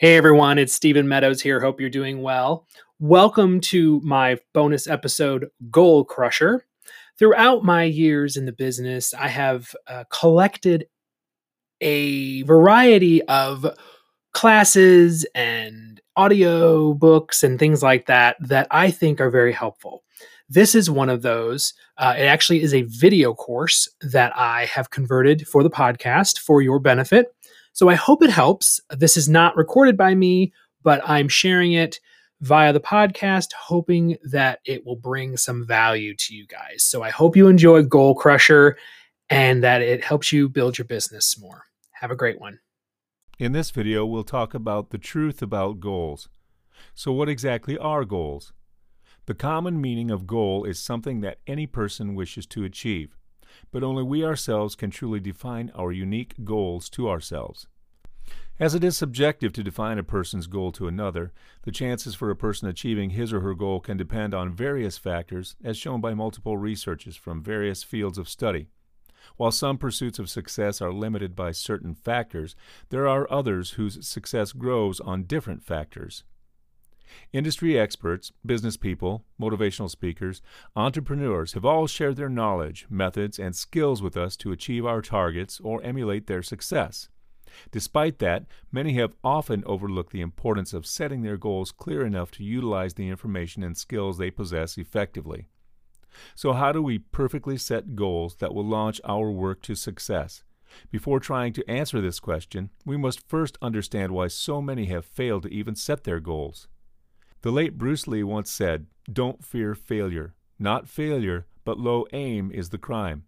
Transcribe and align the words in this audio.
Hey 0.00 0.16
everyone, 0.16 0.58
it's 0.58 0.72
Stephen 0.72 1.08
Meadows 1.08 1.40
here. 1.40 1.58
Hope 1.58 1.80
you're 1.80 1.90
doing 1.90 2.22
well. 2.22 2.68
Welcome 3.00 3.60
to 3.62 4.00
my 4.04 4.38
bonus 4.54 4.86
episode, 4.86 5.50
Goal 5.72 6.04
Crusher. 6.04 6.64
Throughout 7.18 7.64
my 7.64 7.82
years 7.82 8.36
in 8.36 8.46
the 8.46 8.52
business, 8.52 9.12
I 9.12 9.26
have 9.26 9.74
uh, 9.88 10.04
collected 10.08 10.86
a 11.80 12.42
variety 12.42 13.24
of 13.24 13.66
classes 14.32 15.26
and 15.34 16.00
audio 16.14 16.94
books 16.94 17.42
and 17.42 17.58
things 17.58 17.82
like 17.82 18.06
that 18.06 18.36
that 18.38 18.68
I 18.70 18.92
think 18.92 19.20
are 19.20 19.30
very 19.30 19.52
helpful. 19.52 20.04
This 20.48 20.76
is 20.76 20.88
one 20.88 21.08
of 21.08 21.22
those. 21.22 21.74
Uh, 21.96 22.14
it 22.16 22.26
actually 22.26 22.62
is 22.62 22.72
a 22.72 22.82
video 22.82 23.34
course 23.34 23.88
that 24.00 24.32
I 24.36 24.66
have 24.66 24.90
converted 24.90 25.48
for 25.48 25.64
the 25.64 25.70
podcast 25.70 26.38
for 26.38 26.62
your 26.62 26.78
benefit. 26.78 27.34
So 27.78 27.88
I 27.88 27.94
hope 27.94 28.24
it 28.24 28.30
helps. 28.30 28.80
This 28.90 29.16
is 29.16 29.28
not 29.28 29.56
recorded 29.56 29.96
by 29.96 30.12
me, 30.12 30.52
but 30.82 31.00
I'm 31.08 31.28
sharing 31.28 31.74
it 31.74 32.00
via 32.40 32.72
the 32.72 32.80
podcast, 32.80 33.52
hoping 33.52 34.16
that 34.24 34.58
it 34.64 34.84
will 34.84 34.96
bring 34.96 35.36
some 35.36 35.64
value 35.64 36.16
to 36.16 36.34
you 36.34 36.44
guys. 36.48 36.82
So 36.82 37.04
I 37.04 37.10
hope 37.10 37.36
you 37.36 37.46
enjoy 37.46 37.84
Goal 37.84 38.16
Crusher 38.16 38.76
and 39.30 39.62
that 39.62 39.80
it 39.80 40.02
helps 40.02 40.32
you 40.32 40.48
build 40.48 40.76
your 40.76 40.86
business 40.86 41.38
more. 41.38 41.66
Have 41.92 42.10
a 42.10 42.16
great 42.16 42.40
one. 42.40 42.58
In 43.38 43.52
this 43.52 43.70
video, 43.70 44.04
we'll 44.04 44.24
talk 44.24 44.54
about 44.54 44.90
the 44.90 44.98
truth 44.98 45.40
about 45.40 45.78
goals. 45.78 46.28
So, 46.96 47.12
what 47.12 47.28
exactly 47.28 47.78
are 47.78 48.04
goals? 48.04 48.52
The 49.26 49.34
common 49.34 49.80
meaning 49.80 50.10
of 50.10 50.26
goal 50.26 50.64
is 50.64 50.80
something 50.80 51.20
that 51.20 51.38
any 51.46 51.68
person 51.68 52.16
wishes 52.16 52.44
to 52.46 52.64
achieve 52.64 53.17
but 53.70 53.82
only 53.82 54.02
we 54.02 54.24
ourselves 54.24 54.74
can 54.74 54.90
truly 54.90 55.20
define 55.20 55.70
our 55.74 55.92
unique 55.92 56.34
goals 56.44 56.88
to 56.90 57.08
ourselves. 57.08 57.66
As 58.60 58.74
it 58.74 58.82
is 58.82 58.96
subjective 58.96 59.52
to 59.52 59.62
define 59.62 59.98
a 59.98 60.02
person's 60.02 60.48
goal 60.48 60.72
to 60.72 60.88
another, 60.88 61.32
the 61.62 61.70
chances 61.70 62.16
for 62.16 62.28
a 62.28 62.36
person 62.36 62.68
achieving 62.68 63.10
his 63.10 63.32
or 63.32 63.40
her 63.40 63.54
goal 63.54 63.78
can 63.78 63.96
depend 63.96 64.34
on 64.34 64.52
various 64.52 64.98
factors, 64.98 65.54
as 65.62 65.76
shown 65.76 66.00
by 66.00 66.12
multiple 66.12 66.56
researches 66.56 67.14
from 67.14 67.40
various 67.40 67.84
fields 67.84 68.18
of 68.18 68.28
study. 68.28 68.66
While 69.36 69.52
some 69.52 69.78
pursuits 69.78 70.18
of 70.18 70.28
success 70.28 70.82
are 70.82 70.92
limited 70.92 71.36
by 71.36 71.52
certain 71.52 71.94
factors, 71.94 72.56
there 72.88 73.06
are 73.06 73.30
others 73.30 73.72
whose 73.72 74.04
success 74.06 74.52
grows 74.52 74.98
on 74.98 75.24
different 75.24 75.62
factors. 75.62 76.24
Industry 77.32 77.78
experts, 77.78 78.32
business 78.44 78.76
people, 78.76 79.24
motivational 79.40 79.90
speakers, 79.90 80.42
entrepreneurs 80.76 81.52
have 81.54 81.64
all 81.64 81.86
shared 81.86 82.16
their 82.16 82.28
knowledge, 82.28 82.86
methods, 82.90 83.38
and 83.38 83.54
skills 83.54 84.02
with 84.02 84.16
us 84.16 84.36
to 84.38 84.52
achieve 84.52 84.84
our 84.84 85.02
targets 85.02 85.60
or 85.60 85.82
emulate 85.82 86.26
their 86.26 86.42
success. 86.42 87.08
Despite 87.70 88.18
that, 88.18 88.44
many 88.70 88.94
have 88.94 89.14
often 89.24 89.62
overlooked 89.66 90.12
the 90.12 90.20
importance 90.20 90.74
of 90.74 90.86
setting 90.86 91.22
their 91.22 91.36
goals 91.36 91.72
clear 91.72 92.04
enough 92.04 92.30
to 92.32 92.44
utilize 92.44 92.94
the 92.94 93.08
information 93.08 93.62
and 93.62 93.76
skills 93.76 94.18
they 94.18 94.30
possess 94.30 94.76
effectively. 94.76 95.48
So, 96.34 96.52
how 96.52 96.72
do 96.72 96.82
we 96.82 96.98
perfectly 96.98 97.56
set 97.56 97.94
goals 97.94 98.36
that 98.36 98.54
will 98.54 98.64
launch 98.64 99.00
our 99.04 99.30
work 99.30 99.62
to 99.62 99.74
success? 99.74 100.42
Before 100.90 101.20
trying 101.20 101.52
to 101.54 101.70
answer 101.70 102.00
this 102.00 102.20
question, 102.20 102.70
we 102.84 102.96
must 102.96 103.26
first 103.26 103.56
understand 103.62 104.12
why 104.12 104.28
so 104.28 104.60
many 104.60 104.86
have 104.86 105.04
failed 105.04 105.44
to 105.44 105.52
even 105.52 105.74
set 105.74 106.04
their 106.04 106.20
goals. 106.20 106.68
The 107.42 107.52
late 107.52 107.78
Bruce 107.78 108.06
Lee 108.08 108.24
once 108.24 108.50
said, 108.50 108.86
Don't 109.12 109.44
fear 109.44 109.74
failure. 109.74 110.34
Not 110.58 110.88
failure, 110.88 111.46
but 111.64 111.78
low 111.78 112.06
aim 112.12 112.50
is 112.50 112.70
the 112.70 112.78
crime. 112.78 113.24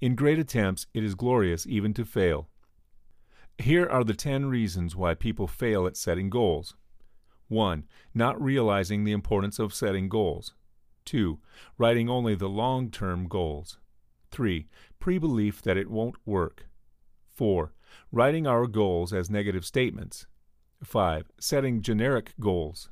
In 0.00 0.14
great 0.14 0.38
attempts, 0.38 0.86
it 0.94 1.04
is 1.04 1.14
glorious 1.14 1.66
even 1.66 1.92
to 1.94 2.04
fail. 2.04 2.48
Here 3.58 3.86
are 3.86 4.04
the 4.04 4.14
10 4.14 4.46
reasons 4.46 4.96
why 4.96 5.12
people 5.14 5.46
fail 5.46 5.86
at 5.86 5.96
setting 5.96 6.30
goals. 6.30 6.74
1. 7.48 7.84
Not 8.14 8.40
realizing 8.40 9.04
the 9.04 9.12
importance 9.12 9.58
of 9.58 9.74
setting 9.74 10.08
goals. 10.08 10.54
2. 11.04 11.38
Writing 11.76 12.08
only 12.08 12.34
the 12.34 12.48
long 12.48 12.90
term 12.90 13.28
goals. 13.28 13.78
3. 14.30 14.68
Pre 14.98 15.18
belief 15.18 15.60
that 15.60 15.76
it 15.76 15.90
won't 15.90 16.16
work. 16.24 16.66
4. 17.34 17.72
Writing 18.10 18.46
our 18.46 18.66
goals 18.66 19.12
as 19.12 19.28
negative 19.28 19.66
statements. 19.66 20.26
5. 20.82 21.30
Setting 21.38 21.82
generic 21.82 22.32
goals. 22.40 22.88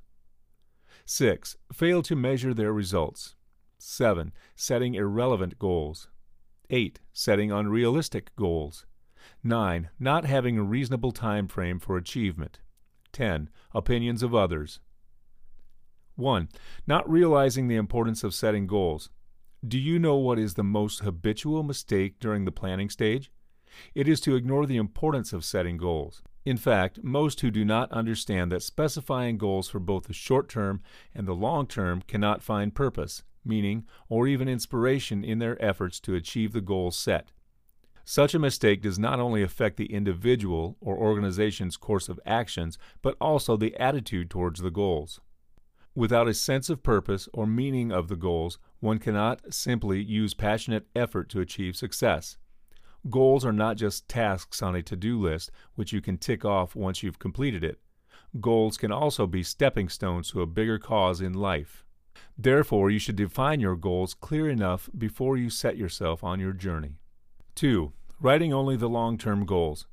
6. 1.10 1.56
Fail 1.72 2.02
to 2.02 2.14
measure 2.14 2.52
their 2.52 2.70
results. 2.70 3.34
7. 3.78 4.30
Setting 4.54 4.94
irrelevant 4.94 5.58
goals. 5.58 6.08
8. 6.68 7.00
Setting 7.14 7.50
unrealistic 7.50 8.36
goals. 8.36 8.84
9. 9.42 9.88
Not 9.98 10.26
having 10.26 10.58
a 10.58 10.62
reasonable 10.62 11.12
time 11.12 11.48
frame 11.48 11.78
for 11.78 11.96
achievement. 11.96 12.60
10. 13.12 13.48
Opinions 13.74 14.22
of 14.22 14.34
others. 14.34 14.80
1. 16.16 16.50
Not 16.86 17.10
realizing 17.10 17.68
the 17.68 17.76
importance 17.76 18.22
of 18.22 18.34
setting 18.34 18.66
goals. 18.66 19.08
Do 19.66 19.78
you 19.78 19.98
know 19.98 20.16
what 20.16 20.38
is 20.38 20.54
the 20.54 20.62
most 20.62 21.00
habitual 21.00 21.62
mistake 21.62 22.20
during 22.20 22.44
the 22.44 22.52
planning 22.52 22.90
stage? 22.90 23.32
It 23.94 24.08
is 24.08 24.20
to 24.20 24.36
ignore 24.36 24.66
the 24.66 24.76
importance 24.76 25.32
of 25.32 25.42
setting 25.42 25.78
goals. 25.78 26.22
In 26.48 26.56
fact, 26.56 27.04
most 27.04 27.42
who 27.42 27.50
do 27.50 27.62
not 27.62 27.92
understand 27.92 28.50
that 28.50 28.62
specifying 28.62 29.36
goals 29.36 29.68
for 29.68 29.78
both 29.78 30.04
the 30.04 30.14
short 30.14 30.48
term 30.48 30.80
and 31.14 31.28
the 31.28 31.34
long 31.34 31.66
term 31.66 32.00
cannot 32.08 32.42
find 32.42 32.74
purpose, 32.74 33.22
meaning, 33.44 33.84
or 34.08 34.26
even 34.26 34.48
inspiration 34.48 35.22
in 35.22 35.40
their 35.40 35.62
efforts 35.62 36.00
to 36.00 36.14
achieve 36.14 36.54
the 36.54 36.62
goals 36.62 36.96
set. 36.96 37.32
Such 38.02 38.32
a 38.32 38.38
mistake 38.38 38.80
does 38.80 38.98
not 38.98 39.20
only 39.20 39.42
affect 39.42 39.76
the 39.76 39.92
individual 39.92 40.78
or 40.80 40.96
organization's 40.96 41.76
course 41.76 42.08
of 42.08 42.18
actions, 42.24 42.78
but 43.02 43.18
also 43.20 43.58
the 43.58 43.76
attitude 43.76 44.30
towards 44.30 44.62
the 44.62 44.70
goals. 44.70 45.20
Without 45.94 46.28
a 46.28 46.32
sense 46.32 46.70
of 46.70 46.82
purpose 46.82 47.28
or 47.34 47.46
meaning 47.46 47.92
of 47.92 48.08
the 48.08 48.16
goals, 48.16 48.58
one 48.80 48.98
cannot 48.98 49.52
simply 49.52 50.02
use 50.02 50.32
passionate 50.32 50.86
effort 50.96 51.28
to 51.28 51.42
achieve 51.42 51.76
success. 51.76 52.38
Goals 53.08 53.44
are 53.44 53.52
not 53.52 53.76
just 53.76 54.08
tasks 54.08 54.62
on 54.62 54.74
a 54.74 54.82
to 54.82 54.96
do 54.96 55.18
list, 55.18 55.50
which 55.74 55.92
you 55.92 56.00
can 56.00 56.18
tick 56.18 56.44
off 56.44 56.74
once 56.74 57.02
you've 57.02 57.18
completed 57.18 57.64
it. 57.64 57.78
Goals 58.40 58.76
can 58.76 58.92
also 58.92 59.26
be 59.26 59.42
stepping 59.42 59.88
stones 59.88 60.30
to 60.30 60.42
a 60.42 60.46
bigger 60.46 60.78
cause 60.78 61.20
in 61.20 61.32
life. 61.32 61.84
Therefore, 62.36 62.90
you 62.90 62.98
should 62.98 63.16
define 63.16 63.60
your 63.60 63.76
goals 63.76 64.14
clear 64.14 64.48
enough 64.48 64.90
before 64.96 65.36
you 65.36 65.50
set 65.50 65.76
yourself 65.76 66.22
on 66.22 66.40
your 66.40 66.52
journey. 66.52 66.98
2. 67.54 67.92
Writing 68.20 68.52
only 68.52 68.76
the 68.76 68.88
long 68.88 69.16
term 69.16 69.46
goals. 69.46 69.86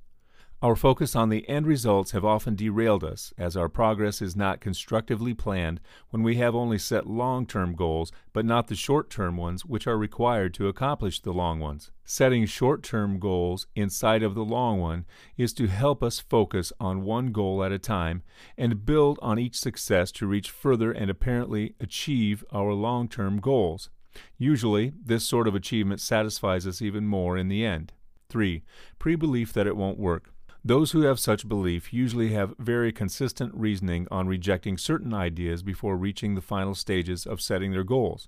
Our 0.61 0.77
focus 0.77 1.17
on 1.17 1.29
the 1.29 1.47
end 1.49 1.67
results 1.67 2.11
have 2.11 2.23
often 2.23 2.55
derailed 2.55 3.03
us, 3.03 3.33
as 3.37 3.57
our 3.57 3.67
progress 3.67 4.21
is 4.21 4.37
not 4.37 4.61
constructively 4.61 5.33
planned 5.33 5.81
when 6.11 6.23
we 6.23 6.37
have 6.37 6.55
only 6.55 6.77
set 6.77 7.05
long 7.05 7.45
term 7.45 7.75
goals, 7.75 8.11
but 8.31 8.45
not 8.45 8.67
the 8.67 8.75
short 8.75 9.09
term 9.09 9.35
ones 9.35 9.65
which 9.65 9.85
are 9.85 9.97
required 9.97 10.53
to 10.53 10.69
accomplish 10.69 11.19
the 11.19 11.33
long 11.33 11.59
ones. 11.59 11.91
Setting 12.05 12.45
short 12.45 12.83
term 12.83 13.19
goals 13.19 13.67
inside 13.75 14.23
of 14.23 14.33
the 14.33 14.45
long 14.45 14.79
one 14.79 15.05
is 15.35 15.53
to 15.53 15.67
help 15.67 16.01
us 16.01 16.21
focus 16.21 16.71
on 16.79 17.03
one 17.03 17.33
goal 17.33 17.61
at 17.61 17.73
a 17.73 17.77
time 17.77 18.23
and 18.57 18.85
build 18.85 19.19
on 19.21 19.37
each 19.37 19.59
success 19.59 20.09
to 20.13 20.25
reach 20.25 20.49
further 20.49 20.91
and 20.91 21.09
apparently 21.09 21.75
achieve 21.81 22.45
our 22.53 22.71
long 22.73 23.09
term 23.09 23.41
goals. 23.41 23.89
Usually, 24.37 24.93
this 25.03 25.25
sort 25.25 25.49
of 25.49 25.53
achievement 25.53 25.99
satisfies 25.99 26.65
us 26.65 26.81
even 26.81 27.05
more 27.05 27.37
in 27.37 27.49
the 27.49 27.65
end. 27.65 27.91
3. 28.29 28.63
Pre 28.97 29.15
belief 29.15 29.51
that 29.51 29.67
it 29.67 29.75
won't 29.75 29.99
work. 29.99 30.31
Those 30.67 30.93
who 30.93 31.01
have 31.01 31.19
such 31.19 31.47
belief 31.47 31.93
usually 31.93 32.29
have 32.33 32.55
very 32.57 32.91
consistent 32.91 33.53
reasoning 33.53 34.07
on 34.09 34.27
rejecting 34.27 34.79
certain 34.79 35.13
ideas 35.13 35.61
before 35.61 35.95
reaching 35.95 36.33
the 36.33 36.41
final 36.41 36.73
stages 36.73 37.27
of 37.27 37.39
setting 37.39 37.71
their 37.71 37.83
goals. 37.83 38.27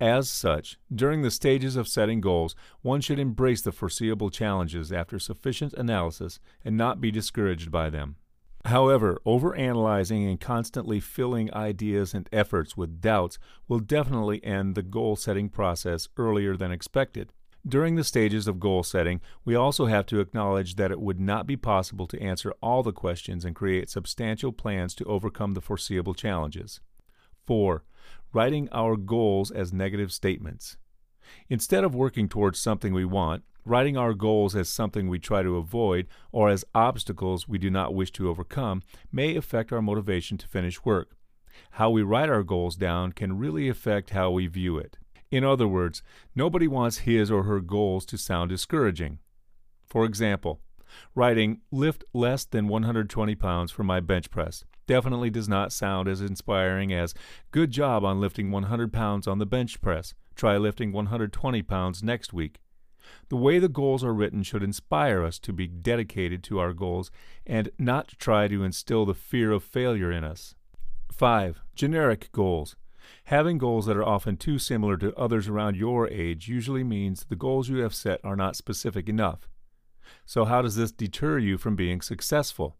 As 0.00 0.28
such, 0.28 0.80
during 0.92 1.22
the 1.22 1.30
stages 1.30 1.76
of 1.76 1.86
setting 1.86 2.20
goals, 2.20 2.56
one 2.82 3.00
should 3.00 3.20
embrace 3.20 3.62
the 3.62 3.70
foreseeable 3.70 4.30
challenges 4.30 4.90
after 4.90 5.20
sufficient 5.20 5.74
analysis 5.74 6.40
and 6.64 6.76
not 6.76 7.00
be 7.00 7.12
discouraged 7.12 7.70
by 7.70 7.88
them. 7.88 8.16
However, 8.64 9.20
overanalyzing 9.24 10.28
and 10.28 10.40
constantly 10.40 10.98
filling 10.98 11.54
ideas 11.54 12.14
and 12.14 12.28
efforts 12.32 12.76
with 12.76 13.00
doubts 13.00 13.38
will 13.68 13.78
definitely 13.78 14.44
end 14.44 14.74
the 14.74 14.82
goal 14.82 15.14
setting 15.14 15.48
process 15.48 16.08
earlier 16.16 16.56
than 16.56 16.72
expected. 16.72 17.32
During 17.68 17.96
the 17.96 18.04
stages 18.04 18.46
of 18.46 18.60
goal 18.60 18.84
setting, 18.84 19.20
we 19.44 19.56
also 19.56 19.86
have 19.86 20.06
to 20.06 20.20
acknowledge 20.20 20.76
that 20.76 20.92
it 20.92 21.00
would 21.00 21.18
not 21.18 21.48
be 21.48 21.56
possible 21.56 22.06
to 22.06 22.22
answer 22.22 22.54
all 22.62 22.84
the 22.84 22.92
questions 22.92 23.44
and 23.44 23.56
create 23.56 23.90
substantial 23.90 24.52
plans 24.52 24.94
to 24.94 25.04
overcome 25.06 25.54
the 25.54 25.60
foreseeable 25.60 26.14
challenges. 26.14 26.80
4. 27.44 27.82
Writing 28.32 28.68
our 28.70 28.94
goals 28.96 29.50
as 29.50 29.72
negative 29.72 30.12
statements. 30.12 30.76
Instead 31.48 31.82
of 31.82 31.92
working 31.92 32.28
towards 32.28 32.60
something 32.60 32.94
we 32.94 33.04
want, 33.04 33.42
writing 33.64 33.96
our 33.96 34.14
goals 34.14 34.54
as 34.54 34.68
something 34.68 35.08
we 35.08 35.18
try 35.18 35.42
to 35.42 35.56
avoid 35.56 36.06
or 36.30 36.48
as 36.48 36.64
obstacles 36.72 37.48
we 37.48 37.58
do 37.58 37.68
not 37.68 37.92
wish 37.92 38.12
to 38.12 38.28
overcome 38.28 38.80
may 39.10 39.34
affect 39.34 39.72
our 39.72 39.82
motivation 39.82 40.38
to 40.38 40.46
finish 40.46 40.84
work. 40.84 41.16
How 41.72 41.90
we 41.90 42.02
write 42.02 42.28
our 42.28 42.44
goals 42.44 42.76
down 42.76 43.10
can 43.10 43.38
really 43.38 43.68
affect 43.68 44.10
how 44.10 44.30
we 44.30 44.46
view 44.46 44.78
it. 44.78 44.98
In 45.30 45.44
other 45.44 45.68
words, 45.68 46.02
nobody 46.34 46.68
wants 46.68 46.98
his 46.98 47.30
or 47.30 47.44
her 47.44 47.60
goals 47.60 48.06
to 48.06 48.18
sound 48.18 48.50
discouraging. 48.50 49.18
For 49.86 50.04
example, 50.04 50.60
Writing, 51.14 51.60
lift 51.72 52.04
less 52.14 52.44
than 52.44 52.68
120 52.68 53.34
pounds 53.34 53.72
for 53.72 53.82
my 53.82 54.00
bench 54.00 54.30
press 54.30 54.64
definitely 54.86 55.30
does 55.30 55.48
not 55.48 55.72
sound 55.72 56.08
as 56.08 56.20
inspiring 56.20 56.92
as 56.92 57.14
good 57.50 57.70
job 57.70 58.04
on 58.04 58.20
lifting 58.20 58.50
100 58.50 58.92
pounds 58.92 59.26
on 59.26 59.38
the 59.38 59.46
bench 59.46 59.80
press. 59.80 60.14
Try 60.34 60.56
lifting 60.56 60.92
120 60.92 61.62
pounds 61.62 62.02
next 62.02 62.32
week. 62.32 62.60
The 63.28 63.36
way 63.36 63.58
the 63.58 63.68
goals 63.68 64.04
are 64.04 64.14
written 64.14 64.42
should 64.42 64.62
inspire 64.62 65.24
us 65.24 65.38
to 65.40 65.52
be 65.52 65.66
dedicated 65.66 66.42
to 66.44 66.58
our 66.58 66.72
goals 66.72 67.10
and 67.46 67.70
not 67.78 68.14
try 68.18 68.48
to 68.48 68.64
instill 68.64 69.06
the 69.06 69.14
fear 69.14 69.52
of 69.52 69.62
failure 69.64 70.10
in 70.10 70.24
us. 70.24 70.54
5. 71.10 71.62
Generic 71.74 72.30
goals. 72.32 72.76
Having 73.24 73.58
goals 73.58 73.86
that 73.86 73.96
are 73.96 74.04
often 74.04 74.36
too 74.36 74.58
similar 74.58 74.96
to 74.98 75.14
others 75.16 75.48
around 75.48 75.76
your 75.76 76.08
age 76.08 76.48
usually 76.48 76.84
means 76.84 77.24
the 77.24 77.36
goals 77.36 77.68
you 77.68 77.78
have 77.78 77.94
set 77.94 78.20
are 78.24 78.36
not 78.36 78.56
specific 78.56 79.08
enough. 79.08 79.48
So, 80.24 80.44
how 80.44 80.62
does 80.62 80.76
this 80.76 80.92
deter 80.92 81.38
you 81.38 81.58
from 81.58 81.76
being 81.76 82.00
successful? 82.00 82.76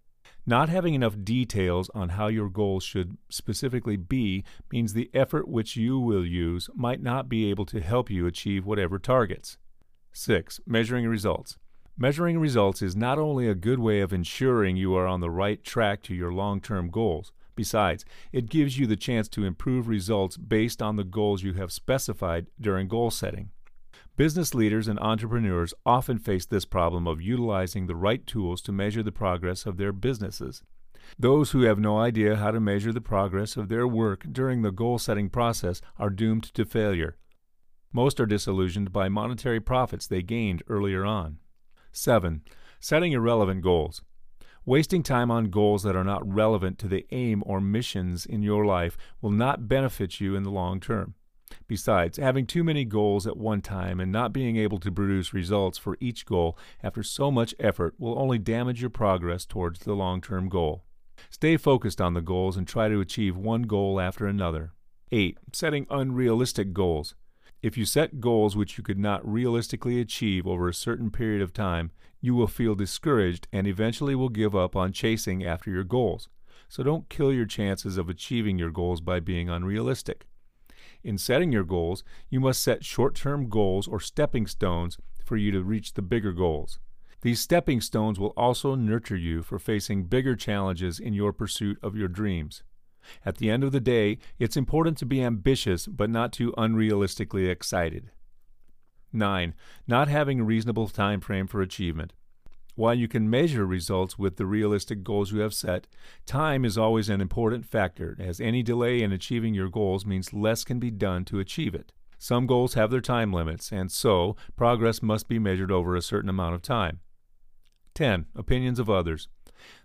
Not 0.48 0.68
having 0.68 0.94
enough 0.94 1.16
details 1.24 1.90
on 1.94 2.10
how 2.10 2.28
your 2.28 2.48
goals 2.48 2.84
should 2.84 3.16
specifically 3.28 3.96
be 3.96 4.44
means 4.70 4.92
the 4.92 5.10
effort 5.12 5.48
which 5.48 5.76
you 5.76 5.98
will 5.98 6.24
use 6.24 6.70
might 6.74 7.02
not 7.02 7.28
be 7.28 7.50
able 7.50 7.66
to 7.66 7.80
help 7.80 8.10
you 8.10 8.26
achieve 8.26 8.64
whatever 8.64 9.00
targets. 9.00 9.58
6. 10.12 10.60
Measuring 10.64 11.06
results. 11.06 11.58
Measuring 11.98 12.38
results 12.38 12.80
is 12.80 12.94
not 12.94 13.18
only 13.18 13.48
a 13.48 13.54
good 13.54 13.80
way 13.80 14.00
of 14.00 14.12
ensuring 14.12 14.76
you 14.76 14.94
are 14.94 15.06
on 15.06 15.20
the 15.20 15.30
right 15.30 15.64
track 15.64 16.02
to 16.02 16.14
your 16.14 16.32
long 16.32 16.60
term 16.60 16.90
goals, 16.90 17.32
besides, 17.56 18.04
it 18.32 18.48
gives 18.48 18.78
you 18.78 18.86
the 18.86 18.96
chance 18.96 19.28
to 19.30 19.44
improve 19.44 19.88
results 19.88 20.36
based 20.36 20.80
on 20.80 20.96
the 20.96 21.04
goals 21.04 21.42
you 21.42 21.54
have 21.54 21.72
specified 21.72 22.46
during 22.60 22.86
goal 22.86 23.10
setting. 23.10 23.50
Business 24.16 24.54
leaders 24.54 24.88
and 24.88 24.98
entrepreneurs 25.00 25.74
often 25.84 26.18
face 26.18 26.46
this 26.46 26.64
problem 26.64 27.06
of 27.06 27.20
utilizing 27.20 27.86
the 27.86 27.96
right 27.96 28.26
tools 28.26 28.62
to 28.62 28.72
measure 28.72 29.02
the 29.02 29.12
progress 29.12 29.66
of 29.66 29.76
their 29.76 29.92
businesses. 29.92 30.62
Those 31.18 31.50
who 31.50 31.62
have 31.62 31.78
no 31.78 31.98
idea 31.98 32.36
how 32.36 32.50
to 32.50 32.60
measure 32.60 32.92
the 32.92 33.00
progress 33.00 33.56
of 33.56 33.68
their 33.68 33.86
work 33.86 34.26
during 34.32 34.62
the 34.62 34.72
goal 34.72 34.98
setting 34.98 35.28
process 35.28 35.80
are 35.98 36.10
doomed 36.10 36.44
to 36.54 36.64
failure. 36.64 37.16
Most 37.92 38.20
are 38.20 38.26
disillusioned 38.26 38.92
by 38.92 39.08
monetary 39.08 39.60
profits 39.60 40.06
they 40.06 40.22
gained 40.22 40.62
earlier 40.68 41.04
on. 41.04 41.38
7. 41.92 42.42
Setting 42.80 43.12
irrelevant 43.12 43.62
goals. 43.62 44.02
Wasting 44.68 45.04
time 45.04 45.30
on 45.30 45.44
goals 45.44 45.84
that 45.84 45.94
are 45.94 46.02
not 46.02 46.28
relevant 46.28 46.76
to 46.80 46.88
the 46.88 47.06
aim 47.12 47.40
or 47.46 47.60
missions 47.60 48.26
in 48.26 48.42
your 48.42 48.66
life 48.66 48.96
will 49.20 49.30
not 49.30 49.68
benefit 49.68 50.20
you 50.20 50.34
in 50.34 50.42
the 50.42 50.50
long 50.50 50.80
term. 50.80 51.14
Besides, 51.68 52.16
having 52.18 52.46
too 52.46 52.64
many 52.64 52.84
goals 52.84 53.28
at 53.28 53.36
one 53.36 53.60
time 53.60 54.00
and 54.00 54.10
not 54.10 54.32
being 54.32 54.56
able 54.56 54.80
to 54.80 54.90
produce 54.90 55.32
results 55.32 55.78
for 55.78 55.96
each 56.00 56.26
goal 56.26 56.58
after 56.82 57.04
so 57.04 57.30
much 57.30 57.54
effort 57.60 57.94
will 57.96 58.18
only 58.18 58.40
damage 58.40 58.80
your 58.80 58.90
progress 58.90 59.46
towards 59.46 59.78
the 59.78 59.94
long 59.94 60.20
term 60.20 60.48
goal. 60.48 60.82
Stay 61.30 61.56
focused 61.56 62.00
on 62.00 62.14
the 62.14 62.20
goals 62.20 62.56
and 62.56 62.66
try 62.66 62.88
to 62.88 63.00
achieve 63.00 63.36
one 63.36 63.62
goal 63.62 64.00
after 64.00 64.26
another. 64.26 64.72
8. 65.12 65.38
Setting 65.52 65.86
unrealistic 65.90 66.72
goals. 66.72 67.14
If 67.62 67.78
you 67.78 67.84
set 67.84 68.20
goals 68.20 68.56
which 68.56 68.76
you 68.76 68.82
could 68.82 68.98
not 68.98 69.26
realistically 69.26 70.00
achieve 70.00 70.44
over 70.44 70.68
a 70.68 70.74
certain 70.74 71.12
period 71.12 71.40
of 71.40 71.52
time, 71.52 71.92
you 72.26 72.34
will 72.34 72.48
feel 72.48 72.74
discouraged 72.74 73.46
and 73.52 73.68
eventually 73.68 74.16
will 74.16 74.28
give 74.28 74.56
up 74.56 74.74
on 74.74 74.92
chasing 74.92 75.44
after 75.44 75.70
your 75.70 75.84
goals. 75.84 76.28
So 76.68 76.82
don't 76.82 77.08
kill 77.08 77.32
your 77.32 77.46
chances 77.46 77.96
of 77.98 78.08
achieving 78.08 78.58
your 78.58 78.72
goals 78.72 79.00
by 79.00 79.20
being 79.20 79.48
unrealistic. 79.48 80.26
In 81.04 81.18
setting 81.18 81.52
your 81.52 81.62
goals, 81.62 82.02
you 82.28 82.40
must 82.40 82.64
set 82.64 82.84
short 82.84 83.14
term 83.14 83.48
goals 83.48 83.86
or 83.86 84.00
stepping 84.00 84.48
stones 84.48 84.98
for 85.24 85.36
you 85.36 85.52
to 85.52 85.62
reach 85.62 85.94
the 85.94 86.02
bigger 86.02 86.32
goals. 86.32 86.80
These 87.20 87.38
stepping 87.38 87.80
stones 87.80 88.18
will 88.18 88.34
also 88.36 88.74
nurture 88.74 89.16
you 89.16 89.44
for 89.44 89.60
facing 89.60 90.06
bigger 90.06 90.34
challenges 90.34 90.98
in 90.98 91.14
your 91.14 91.32
pursuit 91.32 91.78
of 91.80 91.94
your 91.94 92.08
dreams. 92.08 92.64
At 93.24 93.36
the 93.36 93.50
end 93.50 93.62
of 93.62 93.70
the 93.70 93.80
day, 93.80 94.18
it's 94.40 94.56
important 94.56 94.98
to 94.98 95.06
be 95.06 95.22
ambitious 95.22 95.86
but 95.86 96.10
not 96.10 96.32
too 96.32 96.52
unrealistically 96.58 97.48
excited. 97.48 98.10
9. 99.12 99.54
Not 99.86 100.08
having 100.08 100.40
a 100.40 100.44
reasonable 100.44 100.88
time 100.88 101.20
frame 101.20 101.46
for 101.46 101.60
achievement. 101.60 102.12
While 102.74 102.94
you 102.94 103.08
can 103.08 103.30
measure 103.30 103.64
results 103.64 104.18
with 104.18 104.36
the 104.36 104.44
realistic 104.44 105.02
goals 105.02 105.32
you 105.32 105.40
have 105.40 105.54
set, 105.54 105.86
time 106.26 106.64
is 106.64 106.76
always 106.76 107.08
an 107.08 107.22
important 107.22 107.64
factor, 107.64 108.14
as 108.20 108.38
any 108.38 108.62
delay 108.62 109.02
in 109.02 109.12
achieving 109.12 109.54
your 109.54 109.70
goals 109.70 110.04
means 110.04 110.34
less 110.34 110.62
can 110.62 110.78
be 110.78 110.90
done 110.90 111.24
to 111.26 111.40
achieve 111.40 111.74
it. 111.74 111.92
Some 112.18 112.46
goals 112.46 112.74
have 112.74 112.90
their 112.90 113.00
time 113.00 113.32
limits, 113.32 113.72
and 113.72 113.90
so 113.90 114.36
progress 114.56 115.02
must 115.02 115.26
be 115.26 115.38
measured 115.38 115.72
over 115.72 115.96
a 115.96 116.02
certain 116.02 116.28
amount 116.28 116.54
of 116.54 116.62
time. 116.62 117.00
10. 117.94 118.26
Opinions 118.34 118.78
of 118.78 118.90
others. 118.90 119.28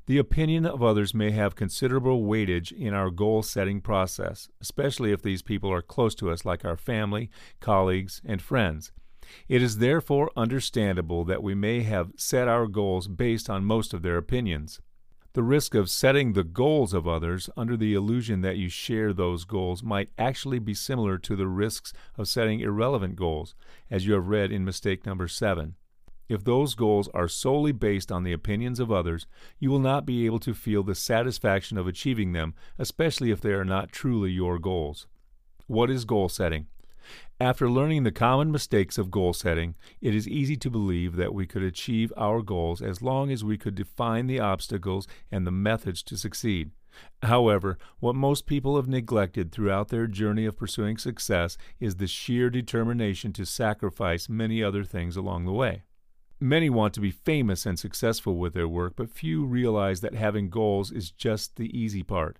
The 0.05 0.17
opinion 0.17 0.65
of 0.65 0.83
others 0.83 1.13
may 1.13 1.31
have 1.31 1.55
considerable 1.55 2.23
weightage 2.23 2.73
in 2.73 2.93
our 2.93 3.09
goal 3.09 3.41
setting 3.41 3.79
process, 3.79 4.49
especially 4.59 5.13
if 5.13 5.21
these 5.21 5.41
people 5.41 5.71
are 5.71 5.81
close 5.81 6.13
to 6.15 6.29
us, 6.29 6.43
like 6.43 6.65
our 6.65 6.75
family, 6.75 7.29
colleagues, 7.61 8.21
and 8.25 8.41
friends. 8.41 8.91
It 9.47 9.61
is 9.61 9.77
therefore 9.77 10.31
understandable 10.35 11.23
that 11.25 11.43
we 11.43 11.55
may 11.55 11.83
have 11.83 12.11
set 12.15 12.47
our 12.47 12.67
goals 12.67 13.07
based 13.07 13.49
on 13.49 13.65
most 13.65 13.93
of 13.93 14.01
their 14.01 14.17
opinions. 14.17 14.79
The 15.33 15.43
risk 15.43 15.75
of 15.75 15.89
setting 15.89 16.33
the 16.33 16.43
goals 16.43 16.93
of 16.93 17.07
others 17.07 17.49
under 17.55 17.77
the 17.77 17.93
illusion 17.93 18.41
that 18.41 18.57
you 18.57 18.67
share 18.67 19.13
those 19.13 19.45
goals 19.45 19.81
might 19.81 20.09
actually 20.17 20.59
be 20.59 20.73
similar 20.73 21.17
to 21.19 21.37
the 21.37 21.47
risks 21.47 21.93
of 22.17 22.27
setting 22.27 22.59
irrelevant 22.59 23.15
goals, 23.15 23.55
as 23.89 24.05
you 24.05 24.13
have 24.13 24.27
read 24.27 24.51
in 24.51 24.65
mistake 24.65 25.05
number 25.05 25.29
seven. 25.29 25.75
If 26.27 26.43
those 26.43 26.75
goals 26.75 27.07
are 27.13 27.27
solely 27.27 27.71
based 27.71 28.11
on 28.11 28.23
the 28.23 28.33
opinions 28.33 28.79
of 28.79 28.91
others, 28.91 29.25
you 29.59 29.69
will 29.69 29.79
not 29.79 30.05
be 30.05 30.25
able 30.25 30.39
to 30.39 30.53
feel 30.53 30.83
the 30.83 30.95
satisfaction 30.95 31.77
of 31.77 31.87
achieving 31.87 32.33
them, 32.33 32.53
especially 32.77 33.31
if 33.31 33.39
they 33.39 33.51
are 33.51 33.65
not 33.65 33.91
truly 33.91 34.31
your 34.31 34.59
goals. 34.59 35.07
What 35.67 35.89
is 35.89 36.03
goal 36.03 36.27
setting? 36.27 36.67
After 37.39 37.69
learning 37.69 38.03
the 38.03 38.11
common 38.11 38.51
mistakes 38.51 38.97
of 38.97 39.11
goal 39.11 39.33
setting, 39.33 39.75
it 40.01 40.13
is 40.13 40.27
easy 40.27 40.55
to 40.57 40.69
believe 40.69 41.15
that 41.15 41.33
we 41.33 41.45
could 41.45 41.63
achieve 41.63 42.13
our 42.15 42.41
goals 42.41 42.81
as 42.81 43.01
long 43.01 43.31
as 43.31 43.43
we 43.43 43.57
could 43.57 43.75
define 43.75 44.27
the 44.27 44.39
obstacles 44.39 45.07
and 45.31 45.45
the 45.45 45.51
methods 45.51 46.03
to 46.03 46.17
succeed. 46.17 46.71
However, 47.23 47.77
what 47.99 48.15
most 48.15 48.45
people 48.45 48.75
have 48.75 48.87
neglected 48.87 49.51
throughout 49.51 49.89
their 49.89 50.07
journey 50.07 50.45
of 50.45 50.57
pursuing 50.57 50.97
success 50.97 51.57
is 51.79 51.95
the 51.95 52.07
sheer 52.07 52.49
determination 52.49 53.33
to 53.33 53.45
sacrifice 53.45 54.29
many 54.29 54.61
other 54.61 54.83
things 54.83 55.15
along 55.15 55.45
the 55.45 55.53
way. 55.53 55.83
Many 56.39 56.69
want 56.69 56.93
to 56.95 57.01
be 57.01 57.11
famous 57.11 57.65
and 57.65 57.77
successful 57.77 58.35
with 58.35 58.53
their 58.53 58.67
work, 58.67 58.93
but 58.95 59.11
few 59.11 59.45
realize 59.45 60.01
that 60.01 60.15
having 60.15 60.49
goals 60.49 60.91
is 60.91 61.11
just 61.11 61.55
the 61.55 61.75
easy 61.77 62.01
part. 62.03 62.39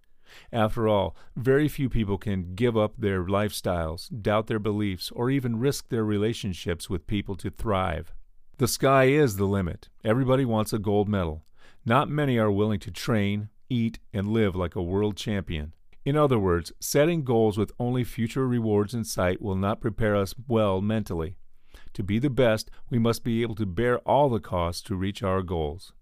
After 0.52 0.88
all, 0.88 1.16
very 1.35 1.68
few 1.68 1.90
people 1.90 2.18
can 2.18 2.56
give 2.56 2.78
up 2.78 2.94
their 2.97 3.23
lifestyles, 3.23 4.09
doubt 4.21 4.47
their 4.47 4.59
beliefs, 4.59 5.11
or 5.11 5.30
even 5.30 5.59
risk 5.59 5.90
their 5.90 6.04
relationships 6.04 6.90
with 6.90 7.07
people 7.07 7.35
to 7.35 7.50
thrive. 7.50 8.14
The 8.57 8.68
sky 8.68 9.06
is 9.06 9.38
the 9.38 9.45
limit. 9.45 9.90
Everybody 10.04 10.45
wants 10.45 10.73
a 10.73 10.80
gold 10.80 11.09
medal. 11.09 11.44
Not 11.85 12.09
many 12.09 12.38
are 12.38 12.52
willing 12.52 12.80
to 12.81 12.92
train, 12.92 13.50
eat, 13.69 14.00
and 14.14 14.28
live 14.28 14.56
like 14.56 14.76
a 14.76 14.83
world 14.83 15.18
champion. 15.18 15.73
In 16.04 16.18
other 16.18 16.40
words, 16.40 16.71
setting 16.80 17.23
goals 17.23 17.57
with 17.57 17.71
only 17.80 18.04
future 18.04 18.47
rewards 18.47 18.94
in 18.94 19.04
sight 19.04 19.42
will 19.42 19.56
not 19.56 19.81
prepare 19.81 20.16
us 20.16 20.35
well 20.47 20.81
mentally. 20.81 21.38
To 21.94 22.04
be 22.04 22.19
the 22.19 22.30
best, 22.30 22.71
we 22.90 23.00
must 23.00 23.23
be 23.23 23.42
able 23.42 23.56
to 23.56 23.66
bear 23.66 24.00
all 24.00 24.30
the 24.30 24.40
costs 24.40 24.81
to 24.83 24.95
reach 24.95 25.21
our 25.23 25.42
goals. 25.42 25.94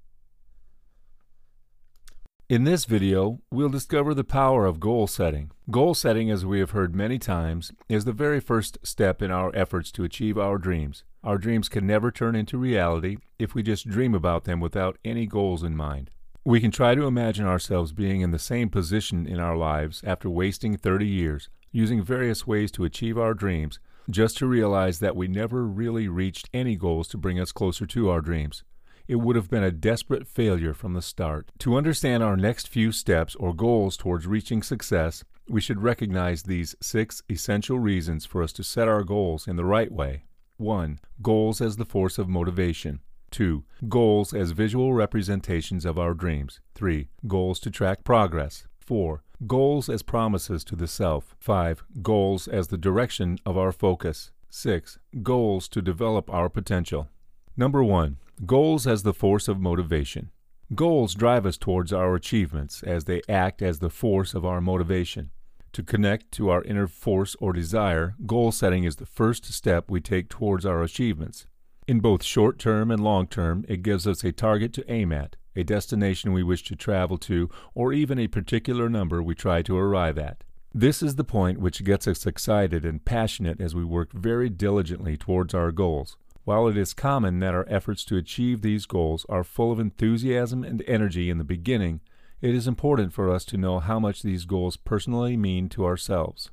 In 2.50 2.64
this 2.64 2.86
video, 2.86 3.42
we'll 3.52 3.70
discover 3.70 4.16
the 4.16 4.24
power 4.24 4.66
of 4.66 4.80
goal 4.80 5.06
setting. 5.06 5.52
Goal 5.70 5.94
setting, 5.94 6.32
as 6.32 6.48
we 6.48 6.58
have 6.58 6.72
heard 6.72 6.96
many 6.96 7.20
times, 7.20 7.72
is 7.88 8.06
the 8.06 8.12
very 8.12 8.40
first 8.40 8.80
step 8.82 9.22
in 9.22 9.30
our 9.30 9.56
efforts 9.56 9.92
to 9.92 10.04
achieve 10.04 10.36
our 10.36 10.58
dreams. 10.58 11.04
Our 11.24 11.38
dreams 11.38 11.70
can 11.70 11.86
never 11.86 12.10
turn 12.10 12.36
into 12.36 12.58
reality 12.58 13.18
if 13.38 13.54
we 13.54 13.62
just 13.62 13.88
dream 13.88 14.16
about 14.16 14.46
them 14.46 14.60
without 14.60 14.98
any 15.06 15.28
goals 15.28 15.62
in 15.62 15.76
mind. 15.76 16.10
We 16.44 16.60
can 16.60 16.72
try 16.72 16.96
to 16.96 17.06
imagine 17.06 17.46
ourselves 17.46 17.92
being 17.92 18.22
in 18.22 18.32
the 18.32 18.40
same 18.40 18.70
position 18.70 19.28
in 19.28 19.40
our 19.40 19.56
lives 19.56 20.02
after 20.04 20.28
wasting 20.28 20.76
30 20.76 21.06
years, 21.06 21.50
using 21.72 22.02
various 22.02 22.48
ways 22.48 22.72
to 22.72 22.84
achieve 22.84 23.20
our 23.20 23.36
dreams, 23.36 23.80
just 24.10 24.38
to 24.38 24.48
realize 24.48 24.98
that 25.02 25.16
we 25.16 25.28
never 25.28 25.68
really 25.68 26.08
reached 26.08 26.50
any 26.52 26.76
goals 26.76 27.08
to 27.10 27.18
bring 27.20 27.40
us 27.40 27.52
closer 27.52 27.86
to 27.86 28.10
our 28.10 28.22
dreams 28.22 28.64
it 29.10 29.16
would 29.16 29.36
have 29.36 29.50
been 29.50 29.64
a 29.64 29.72
desperate 29.72 30.28
failure 30.28 30.74
from 30.76 30.94
the 30.94 31.02
start. 31.02 31.52
To 31.58 31.76
understand 31.76 32.22
our 32.22 32.38
next 32.38 32.68
few 32.68 32.92
steps 32.92 33.34
or 33.36 33.56
goals 33.56 33.98
towards 33.98 34.28
reaching 34.28 34.62
success, 34.62 35.24
we 35.50 35.60
should 35.60 35.82
recognize 35.82 36.44
these 36.44 36.76
six 36.80 37.24
essential 37.28 37.80
reasons 37.80 38.24
for 38.28 38.44
us 38.44 38.54
to 38.54 38.64
set 38.64 38.88
our 38.88 39.04
goals 39.04 39.48
in 39.48 39.56
the 39.56 39.66
right 39.66 39.92
way. 39.92 40.26
1. 40.58 41.00
Goals 41.24 41.60
as 41.60 41.78
the 41.78 41.86
force 41.86 42.20
of 42.20 42.30
motivation. 42.30 43.00
2. 43.32 43.64
Goals 43.88 44.32
as 44.32 44.52
visual 44.52 44.94
representations 44.94 45.86
of 45.86 45.98
our 45.98 46.14
dreams. 46.14 46.60
3. 46.76 47.10
Goals 47.28 47.60
to 47.62 47.72
track 47.72 48.04
progress. 48.04 48.68
4. 48.78 49.24
Goals 49.48 49.90
as 49.90 50.04
promises 50.04 50.64
to 50.66 50.76
the 50.76 50.88
self. 50.88 51.36
5. 51.40 51.84
Goals 52.04 52.48
as 52.48 52.68
the 52.68 52.78
direction 52.78 53.40
of 53.44 53.58
our 53.58 53.72
focus. 53.72 54.30
6. 54.52 55.00
Goals 55.24 55.68
to 55.70 55.82
develop 55.82 56.32
our 56.32 56.48
potential. 56.48 57.10
Number 57.58 57.84
one, 57.84 58.18
goals 58.46 58.88
as 58.88 59.04
the 59.04 59.14
force 59.14 59.50
of 59.50 59.60
motivation. 59.60 60.32
Goals 60.74 61.14
drive 61.14 61.46
us 61.46 61.58
towards 61.58 61.92
our 61.92 62.16
achievements 62.16 62.84
as 62.84 63.04
they 63.04 63.22
act 63.28 63.62
as 63.62 63.80
the 63.80 63.90
force 63.90 64.34
of 64.34 64.46
our 64.46 64.62
motivation. 64.62 65.32
To 65.74 65.84
connect 65.84 66.32
to 66.34 66.50
our 66.50 66.64
inner 66.64 66.88
force 66.88 67.36
or 67.42 67.52
desire, 67.52 68.16
goal 68.26 68.52
setting 68.52 68.86
is 68.86 68.96
the 68.96 69.06
first 69.06 69.46
step 69.52 69.92
we 69.92 70.00
take 70.00 70.30
towards 70.30 70.66
our 70.66 70.84
achievements. 70.84 71.48
In 71.88 72.00
both 72.00 72.24
short 72.24 72.60
term 72.60 72.92
and 72.92 73.04
long 73.04 73.28
term, 73.28 73.66
it 73.68 73.84
gives 73.84 74.08
us 74.08 74.24
a 74.24 74.32
target 74.32 74.72
to 74.74 74.92
aim 74.92 75.12
at, 75.12 75.36
a 75.56 75.64
destination 75.64 76.32
we 76.32 76.44
wish 76.44 76.64
to 76.64 76.76
travel 76.76 77.18
to, 77.18 77.50
or 77.76 77.92
even 77.92 78.20
a 78.20 78.28
particular 78.28 78.90
number 78.90 79.22
we 79.22 79.36
try 79.36 79.62
to 79.64 79.78
arrive 79.78 80.18
at. 80.18 80.44
This 80.74 81.04
is 81.04 81.16
the 81.16 81.24
point 81.24 81.60
which 81.60 81.84
gets 81.84 82.08
us 82.08 82.26
excited 82.26 82.86
and 82.86 83.04
passionate 83.04 83.60
as 83.60 83.76
we 83.76 83.84
work 83.84 84.14
very 84.14 84.50
diligently 84.50 85.18
towards 85.18 85.54
our 85.54 85.72
goals. 85.72 86.16
While 86.50 86.68
it 86.68 86.78
is 86.78 86.96
common 86.96 87.42
that 87.42 87.54
our 87.54 87.68
efforts 87.70 88.04
to 88.06 88.18
achieve 88.18 88.64
these 88.64 88.88
goals 88.88 89.24
are 89.30 89.44
full 89.44 89.72
of 89.72 89.80
enthusiasm 89.80 90.64
and 90.64 90.82
energy 90.88 91.30
in 91.30 91.38
the 91.38 91.44
beginning, 91.44 92.02
it 92.42 92.56
is 92.56 92.68
important 92.68 93.14
for 93.14 93.30
us 93.30 93.46
to 93.46 93.58
know 93.58 93.78
how 93.78 94.00
much 94.00 94.24
these 94.24 94.46
goals 94.46 94.76
personally 94.76 95.38
mean 95.38 95.70
to 95.70 95.86
ourselves. 95.86 96.50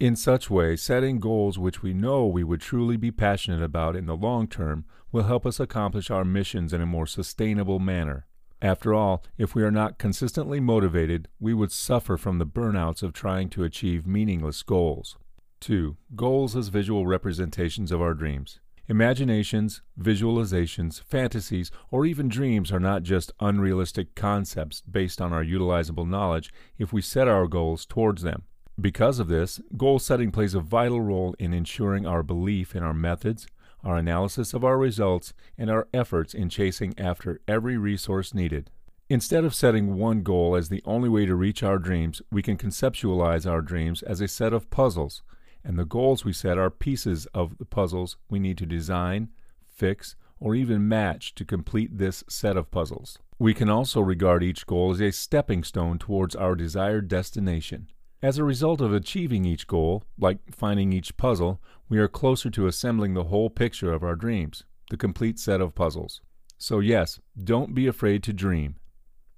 In 0.00 0.16
such 0.16 0.50
way, 0.50 0.74
setting 0.74 1.20
goals 1.20 1.60
which 1.60 1.80
we 1.80 1.94
know 1.94 2.26
we 2.26 2.42
would 2.42 2.60
truly 2.60 2.96
be 2.96 3.12
passionate 3.12 3.62
about 3.62 3.94
in 3.94 4.06
the 4.06 4.16
long 4.16 4.48
term 4.48 4.84
will 5.12 5.22
help 5.22 5.46
us 5.46 5.60
accomplish 5.60 6.10
our 6.10 6.24
missions 6.24 6.72
in 6.72 6.80
a 6.80 6.84
more 6.84 7.06
sustainable 7.06 7.78
manner. 7.78 8.26
After 8.60 8.94
all, 8.94 9.22
if 9.38 9.54
we 9.54 9.62
are 9.62 9.70
not 9.70 9.96
consistently 9.96 10.58
motivated, 10.58 11.28
we 11.38 11.54
would 11.54 11.70
suffer 11.70 12.16
from 12.16 12.38
the 12.38 12.46
burnouts 12.46 13.00
of 13.00 13.12
trying 13.12 13.50
to 13.50 13.62
achieve 13.62 14.08
meaningless 14.08 14.64
goals. 14.64 15.16
2. 15.60 15.96
Goals 16.16 16.56
as 16.56 16.66
visual 16.66 17.06
representations 17.06 17.92
of 17.92 18.02
our 18.02 18.12
dreams. 18.12 18.58
Imaginations, 18.88 19.82
visualizations, 20.00 21.02
fantasies, 21.02 21.72
or 21.90 22.06
even 22.06 22.28
dreams 22.28 22.70
are 22.70 22.78
not 22.78 23.02
just 23.02 23.32
unrealistic 23.40 24.14
concepts 24.14 24.80
based 24.82 25.20
on 25.20 25.32
our 25.32 25.42
utilizable 25.42 26.08
knowledge 26.08 26.52
if 26.78 26.92
we 26.92 27.02
set 27.02 27.26
our 27.26 27.48
goals 27.48 27.84
towards 27.84 28.22
them. 28.22 28.44
Because 28.80 29.18
of 29.18 29.26
this, 29.26 29.60
goal 29.76 29.98
setting 29.98 30.30
plays 30.30 30.54
a 30.54 30.60
vital 30.60 31.00
role 31.00 31.34
in 31.38 31.52
ensuring 31.52 32.06
our 32.06 32.22
belief 32.22 32.76
in 32.76 32.84
our 32.84 32.94
methods, 32.94 33.48
our 33.82 33.96
analysis 33.96 34.54
of 34.54 34.64
our 34.64 34.78
results, 34.78 35.32
and 35.58 35.68
our 35.68 35.88
efforts 35.92 36.32
in 36.32 36.48
chasing 36.48 36.94
after 36.96 37.40
every 37.48 37.76
resource 37.76 38.34
needed. 38.34 38.70
Instead 39.08 39.44
of 39.44 39.54
setting 39.54 39.96
one 39.96 40.22
goal 40.22 40.54
as 40.54 40.68
the 40.68 40.82
only 40.84 41.08
way 41.08 41.26
to 41.26 41.34
reach 41.34 41.62
our 41.62 41.78
dreams, 41.78 42.22
we 42.30 42.42
can 42.42 42.56
conceptualize 42.56 43.50
our 43.50 43.62
dreams 43.62 44.02
as 44.02 44.20
a 44.20 44.28
set 44.28 44.52
of 44.52 44.70
puzzles 44.70 45.22
and 45.66 45.76
the 45.76 45.84
goals 45.84 46.24
we 46.24 46.32
set 46.32 46.56
are 46.56 46.70
pieces 46.70 47.26
of 47.34 47.58
the 47.58 47.64
puzzles 47.64 48.16
we 48.30 48.38
need 48.38 48.56
to 48.58 48.66
design, 48.66 49.30
fix, 49.66 50.14
or 50.38 50.54
even 50.54 50.86
match 50.86 51.34
to 51.34 51.44
complete 51.44 51.98
this 51.98 52.22
set 52.28 52.56
of 52.56 52.70
puzzles. 52.70 53.18
We 53.38 53.52
can 53.52 53.68
also 53.68 54.00
regard 54.00 54.44
each 54.44 54.64
goal 54.64 54.92
as 54.92 55.00
a 55.00 55.10
stepping 55.10 55.64
stone 55.64 55.98
towards 55.98 56.36
our 56.36 56.54
desired 56.54 57.08
destination. 57.08 57.88
As 58.22 58.38
a 58.38 58.44
result 58.44 58.80
of 58.80 58.94
achieving 58.94 59.44
each 59.44 59.66
goal, 59.66 60.04
like 60.18 60.38
finding 60.54 60.92
each 60.92 61.16
puzzle, 61.16 61.60
we 61.88 61.98
are 61.98 62.08
closer 62.08 62.48
to 62.50 62.66
assembling 62.66 63.14
the 63.14 63.24
whole 63.24 63.50
picture 63.50 63.92
of 63.92 64.04
our 64.04 64.16
dreams, 64.16 64.64
the 64.90 64.96
complete 64.96 65.38
set 65.38 65.60
of 65.60 65.74
puzzles. 65.74 66.20
So, 66.58 66.78
yes, 66.78 67.18
don't 67.42 67.74
be 67.74 67.86
afraid 67.86 68.22
to 68.22 68.32
dream. 68.32 68.76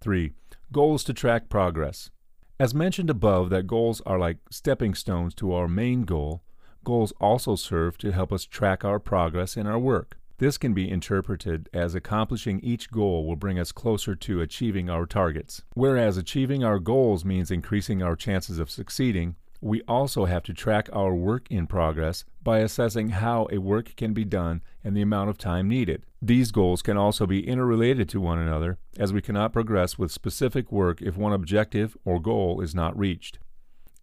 3. 0.01 0.33
Goals 0.73 1.03
to 1.05 1.15
track 1.15 1.49
progress. 1.49 2.11
As 2.61 2.75
mentioned 2.75 3.09
above, 3.09 3.51
that 3.51 3.69
goals 3.69 4.01
are 4.05 4.19
like 4.19 4.39
stepping 4.51 4.93
stones 4.93 5.33
to 5.37 5.53
our 5.53 5.69
main 5.69 6.03
goal, 6.03 6.43
goals 6.83 7.13
also 7.21 7.55
serve 7.55 7.97
to 7.99 8.11
help 8.11 8.33
us 8.33 8.45
track 8.45 8.85
our 8.85 8.99
progress 8.99 9.57
in 9.57 9.69
our 9.69 9.79
work. 9.79 10.19
This 10.39 10.59
can 10.59 10.75
be 10.75 10.91
interpreted 10.91 11.69
as 11.73 11.95
accomplishing 11.95 12.59
each 12.61 12.91
goal 12.91 13.25
will 13.25 13.37
bring 13.37 13.61
us 13.61 13.71
closer 13.71 14.17
to 14.17 14.41
achieving 14.41 14.91
our 14.91 15.07
targets. 15.07 15.63
Whereas 15.75 16.17
achieving 16.17 16.65
our 16.65 16.81
goals 16.81 17.25
means 17.25 17.53
increasing 17.53 18.03
our 18.03 18.17
chances 18.17 18.59
of 18.59 18.71
succeeding, 18.71 19.37
we 19.61 19.83
also 19.83 20.25
have 20.25 20.43
to 20.45 20.55
track 20.55 20.89
our 20.93 21.15
work 21.15 21.47
in 21.51 21.67
progress 21.67 22.25
by 22.43 22.59
assessing 22.59 23.11
how 23.11 23.49
a 23.51 23.59
work 23.59 23.97
can 23.97 24.13
be 24.13 24.25
done 24.25 24.63
and 24.85 24.97
the 24.97 25.03
amount 25.03 25.31
of 25.31 25.39
time 25.39 25.69
needed. 25.69 26.05
These 26.23 26.53
goals 26.53 26.83
can 26.83 26.97
also 26.97 27.27
be 27.27 27.47
interrelated 27.47 28.09
to 28.11 28.21
one 28.21 28.39
another, 28.39 28.79
as 28.99 29.13
we 29.13 29.23
cannot 29.23 29.53
progress 29.53 29.99
with 29.99 30.13
specific 30.13 30.71
work 30.71 31.03
if 31.03 31.17
one 31.17 31.33
objective 31.33 31.97
or 32.05 32.21
goal 32.21 32.61
is 32.61 32.75
not 32.75 32.99
reached. 32.99 33.39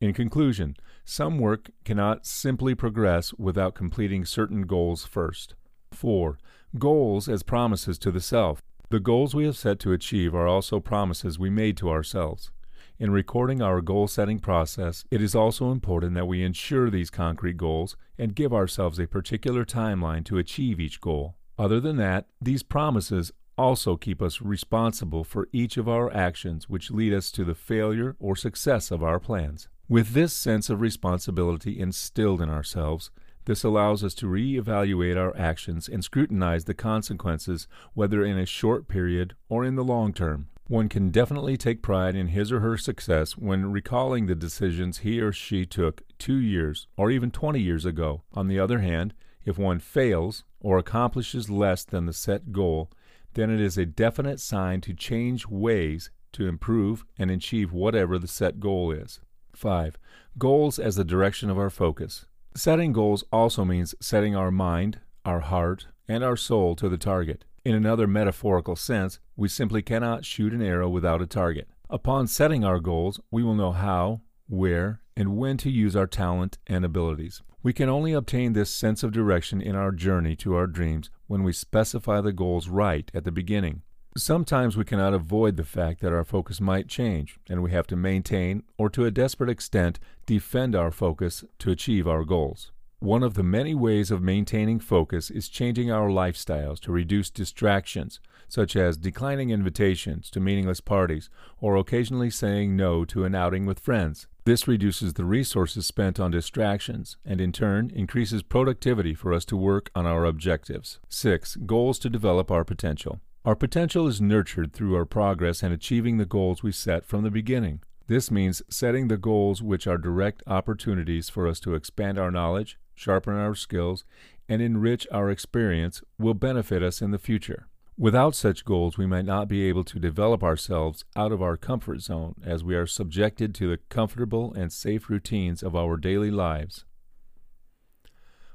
In 0.01 0.13
conclusion, 0.13 0.75
some 1.05 1.39
work 1.39 1.69
cannot 1.83 2.25
simply 2.25 2.75
progress 2.75 3.33
without 3.33 3.75
completing 3.75 4.25
certain 4.25 4.63
goals 4.63 5.05
first. 5.05 5.55
4. 5.91 6.37
Goals 6.77 7.29
as 7.29 7.43
promises 7.43 7.97
to 7.99 8.11
the 8.11 8.19
self. 8.19 8.61
The 8.89 8.99
goals 8.99 9.33
we 9.33 9.45
have 9.45 9.57
set 9.57 9.79
to 9.79 9.93
achieve 9.93 10.35
are 10.35 10.47
also 10.47 10.79
promises 10.79 11.39
we 11.39 11.49
made 11.49 11.77
to 11.77 11.89
ourselves. 11.89 12.51
In 12.97 13.11
recording 13.11 13.61
our 13.61 13.81
goal 13.81 14.07
setting 14.07 14.39
process, 14.39 15.03
it 15.11 15.21
is 15.21 15.35
also 15.35 15.69
important 15.69 16.13
that 16.13 16.29
we 16.29 16.41
ensure 16.41 16.89
these 16.89 17.09
concrete 17.09 17.57
goals 17.57 17.97
and 18.17 18.33
give 18.33 18.53
ourselves 18.53 18.99
a 18.99 19.05
particular 19.05 19.65
timeline 19.65 20.23
to 20.23 20.37
achieve 20.37 20.79
each 20.79 21.01
goal. 21.01 21.35
Other 21.59 21.81
than 21.81 21.97
that, 21.97 22.27
these 22.41 22.63
promises 22.63 23.33
also 23.57 23.97
keep 23.97 24.21
us 24.21 24.41
responsible 24.41 25.25
for 25.25 25.49
each 25.51 25.75
of 25.75 25.89
our 25.89 26.13
actions 26.13 26.69
which 26.69 26.89
lead 26.89 27.13
us 27.13 27.31
to 27.31 27.43
the 27.43 27.53
failure 27.53 28.15
or 28.17 28.37
success 28.37 28.91
of 28.91 29.03
our 29.03 29.19
plans. 29.19 29.67
With 29.89 30.13
this 30.13 30.31
sense 30.31 30.69
of 30.69 30.79
responsibility 30.79 31.77
instilled 31.77 32.41
in 32.41 32.49
ourselves, 32.49 33.11
this 33.43 33.65
allows 33.65 34.05
us 34.05 34.13
to 34.15 34.27
re-evaluate 34.27 35.17
our 35.17 35.35
actions 35.35 35.89
and 35.89 36.01
scrutinize 36.01 36.63
the 36.63 36.73
consequences 36.73 37.67
whether 37.93 38.23
in 38.23 38.37
a 38.37 38.45
short 38.45 38.87
period 38.87 39.35
or 39.49 39.65
in 39.65 39.75
the 39.75 39.83
long 39.83 40.13
term. 40.13 40.47
One 40.67 40.89
can 40.89 41.11
definitely 41.11 41.57
take 41.57 41.83
pride 41.83 42.15
in 42.15 42.29
his 42.29 42.51
or 42.51 42.59
her 42.59 42.75
success 42.75 43.37
when 43.37 43.71
recalling 43.71 44.25
the 44.25 44.33
decisions 44.33 44.99
he 44.99 45.21
or 45.21 45.31
she 45.31 45.63
took 45.63 46.01
two 46.17 46.37
years 46.37 46.87
or 46.97 47.11
even 47.11 47.29
20 47.29 47.59
years 47.59 47.85
ago. 47.85 48.23
On 48.33 48.47
the 48.47 48.59
other 48.59 48.79
hand, 48.79 49.13
if 49.45 49.59
one 49.59 49.77
fails 49.77 50.43
or 50.59 50.79
accomplishes 50.79 51.51
less 51.51 51.83
than 51.83 52.07
the 52.07 52.13
set 52.13 52.51
goal, 52.51 52.89
then 53.35 53.51
it 53.51 53.61
is 53.61 53.77
a 53.77 53.85
definite 53.85 54.39
sign 54.39 54.81
to 54.81 54.95
change 54.95 55.45
ways 55.47 56.09
to 56.31 56.47
improve 56.47 57.05
and 57.19 57.29
achieve 57.29 57.71
whatever 57.71 58.17
the 58.17 58.27
set 58.27 58.59
goal 58.59 58.91
is. 58.91 59.19
5. 59.53 59.99
Goals 60.39 60.79
as 60.79 60.95
the 60.95 61.05
direction 61.05 61.51
of 61.51 61.59
our 61.59 61.69
focus. 61.69 62.25
Setting 62.55 62.91
goals 62.91 63.23
also 63.31 63.65
means 63.65 63.93
setting 63.99 64.35
our 64.35 64.51
mind, 64.51 64.99
our 65.23 65.41
heart, 65.41 65.87
and 66.07 66.23
our 66.23 66.35
soul 66.35 66.75
to 66.75 66.89
the 66.89 66.97
target. 66.97 67.45
In 67.65 67.73
another 67.73 68.05
metaphorical 68.05 68.75
sense, 68.75 69.19
we 69.35 69.47
simply 69.47 69.81
cannot 69.81 70.23
shoot 70.23 70.53
an 70.53 70.61
arrow 70.61 70.87
without 70.87 71.23
a 71.23 71.25
target. 71.25 71.67
Upon 71.89 72.27
setting 72.27 72.63
our 72.63 72.79
goals, 72.79 73.19
we 73.31 73.41
will 73.41 73.55
know 73.55 73.71
how, 73.71 74.21
where, 74.47 75.01
and 75.17 75.35
when 75.35 75.57
to 75.57 75.71
use 75.71 75.95
our 75.95 76.05
talent 76.05 76.59
and 76.67 76.85
abilities. 76.85 77.41
We 77.63 77.73
can 77.73 77.89
only 77.89 78.13
obtain 78.13 78.53
this 78.53 78.69
sense 78.69 79.01
of 79.01 79.11
direction 79.11 79.61
in 79.61 79.75
our 79.75 79.91
journey 79.91 80.35
to 80.37 80.53
our 80.53 80.67
dreams 80.67 81.09
when 81.25 81.41
we 81.41 81.53
specify 81.53 82.21
the 82.21 82.31
goals 82.31 82.69
right 82.69 83.09
at 83.15 83.23
the 83.23 83.31
beginning. 83.31 83.81
Sometimes 84.15 84.77
we 84.77 84.85
cannot 84.85 85.15
avoid 85.15 85.57
the 85.57 85.63
fact 85.63 86.01
that 86.01 86.13
our 86.13 86.23
focus 86.23 86.61
might 86.61 86.87
change, 86.87 87.39
and 87.49 87.63
we 87.63 87.71
have 87.71 87.87
to 87.87 87.95
maintain, 87.95 88.61
or 88.77 88.91
to 88.91 89.05
a 89.05 89.11
desperate 89.11 89.49
extent, 89.49 89.99
defend 90.27 90.75
our 90.75 90.91
focus 90.91 91.43
to 91.57 91.71
achieve 91.71 92.07
our 92.07 92.23
goals. 92.25 92.71
One 92.99 93.23
of 93.23 93.35
the 93.35 93.43
many 93.43 93.75
ways 93.75 94.09
of 94.09 94.23
maintaining 94.23 94.79
focus 94.79 95.29
is 95.29 95.49
changing 95.49 95.91
our 95.91 96.09
lifestyles 96.09 96.79
to 96.79 96.91
reduce 96.91 97.29
distractions, 97.29 98.19
such 98.47 98.75
as 98.75 98.97
declining 98.97 99.49
invitations 99.49 100.29
to 100.31 100.39
meaningless 100.39 100.79
parties 100.79 101.29
or 101.59 101.75
occasionally 101.75 102.29
saying 102.29 102.75
no 102.75 103.05
to 103.05 103.25
an 103.25 103.35
outing 103.35 103.65
with 103.65 103.79
friends. 103.79 104.27
This 104.45 104.67
reduces 104.67 105.13
the 105.13 105.25
resources 105.25 105.85
spent 105.85 106.19
on 106.19 106.31
distractions 106.31 107.17
and, 107.25 107.41
in 107.41 107.51
turn, 107.51 107.91
increases 107.93 108.43
productivity 108.43 109.13
for 109.13 109.33
us 109.33 109.45
to 109.45 109.57
work 109.57 109.91
on 109.93 110.05
our 110.05 110.25
objectives. 110.25 110.99
6. 111.09 111.57
Goals 111.65 111.99
to 111.99 112.09
develop 112.09 112.49
our 112.49 112.63
potential. 112.63 113.19
Our 113.43 113.55
potential 113.55 114.07
is 114.07 114.21
nurtured 114.21 114.73
through 114.73 114.95
our 114.95 115.05
progress 115.05 115.61
and 115.61 115.73
achieving 115.73 116.17
the 116.17 116.25
goals 116.25 116.63
we 116.63 116.71
set 116.71 117.05
from 117.05 117.23
the 117.23 117.29
beginning. 117.29 117.81
This 118.07 118.31
means 118.31 118.61
setting 118.69 119.07
the 119.07 119.17
goals 119.17 119.61
which 119.61 119.85
are 119.85 119.97
direct 119.97 120.43
opportunities 120.47 121.29
for 121.29 121.47
us 121.47 121.59
to 121.61 121.75
expand 121.75 122.17
our 122.17 122.31
knowledge, 122.31 122.77
sharpen 122.95 123.35
our 123.35 123.55
skills, 123.55 124.03
and 124.49 124.61
enrich 124.61 125.05
our 125.11 125.29
experience 125.29 126.01
will 126.17 126.33
benefit 126.33 126.81
us 126.81 127.01
in 127.01 127.11
the 127.11 127.19
future. 127.19 127.67
Without 127.97 128.35
such 128.35 128.65
goals, 128.65 128.97
we 128.97 129.05
might 129.05 129.25
not 129.25 129.47
be 129.47 129.63
able 129.63 129.85
to 129.85 129.99
develop 129.99 130.43
ourselves 130.43 131.05
out 131.15 131.31
of 131.31 131.41
our 131.41 131.55
comfort 131.55 132.01
zone 132.01 132.35
as 132.43 132.63
we 132.63 132.75
are 132.75 132.85
subjected 132.85 133.55
to 133.55 133.69
the 133.69 133.77
comfortable 133.89 134.53
and 134.53 134.73
safe 134.73 135.09
routines 135.09 135.63
of 135.63 135.75
our 135.75 135.95
daily 135.95 136.31
lives. 136.31 136.83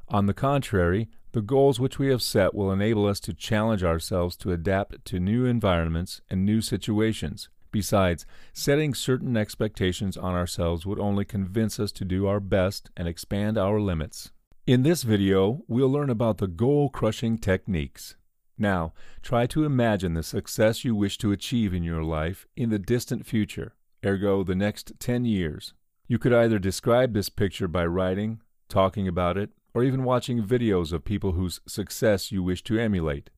On 0.09 0.27
the 0.27 0.35
contrary, 0.35 1.09
the 1.33 1.41
goals 1.41 1.81
which 1.81 1.99
we 1.99 2.09
have 2.09 2.23
set 2.23 2.55
will 2.55 2.73
enable 2.73 3.07
us 3.07 3.21
to 3.21 3.33
challenge 3.33 3.85
ourselves 3.85 4.37
to 4.37 4.53
adapt 4.53 5.05
to 5.07 5.21
new 5.21 5.47
environments 5.47 6.21
and 6.29 6.45
new 6.45 6.61
situations. 6.61 7.49
Besides, 7.73 8.27
setting 8.53 8.95
certain 8.95 9.37
expectations 9.37 10.17
on 10.17 10.35
ourselves 10.35 10.85
would 10.85 10.99
only 10.99 11.25
convince 11.25 11.79
us 11.79 11.93
to 11.93 12.05
do 12.05 12.27
our 12.27 12.41
best 12.41 12.91
and 12.97 13.07
expand 13.07 13.57
our 13.57 13.81
limits. 13.81 14.33
In 14.67 14.83
this 14.83 15.03
video, 15.03 15.63
we'll 15.69 15.91
learn 15.91 16.11
about 16.11 16.39
the 16.39 16.49
goal 16.49 16.91
crushing 16.91 17.39
techniques. 17.39 18.17
Now, 18.59 18.93
try 19.23 19.47
to 19.47 19.65
imagine 19.65 20.15
the 20.15 20.23
success 20.23 20.85
you 20.85 20.95
wish 20.95 21.17
to 21.19 21.33
achieve 21.33 21.73
in 21.73 21.83
your 21.83 22.03
life 22.03 22.47
in 22.57 22.71
the 22.71 22.79
distant 22.79 23.25
future, 23.25 23.75
ergo, 24.05 24.45
the 24.45 24.55
next 24.55 24.93
10 24.99 25.25
years. 25.25 25.73
You 26.07 26.19
could 26.19 26.33
either 26.33 26.59
describe 26.59 27.15
this 27.15 27.29
picture 27.29 27.69
by 27.69 27.87
writing, 27.87 28.41
talking 28.69 29.09
about 29.09 29.39
it, 29.39 29.51
or 29.73 29.85
even 29.85 30.05
watching 30.05 30.43
videos 30.43 30.93
of 30.93 31.05
people 31.05 31.33
whose 31.33 31.61
success 31.67 32.33
you 32.33 32.43
wish 32.43 32.63
to 32.65 32.79
emulate. 32.79 33.31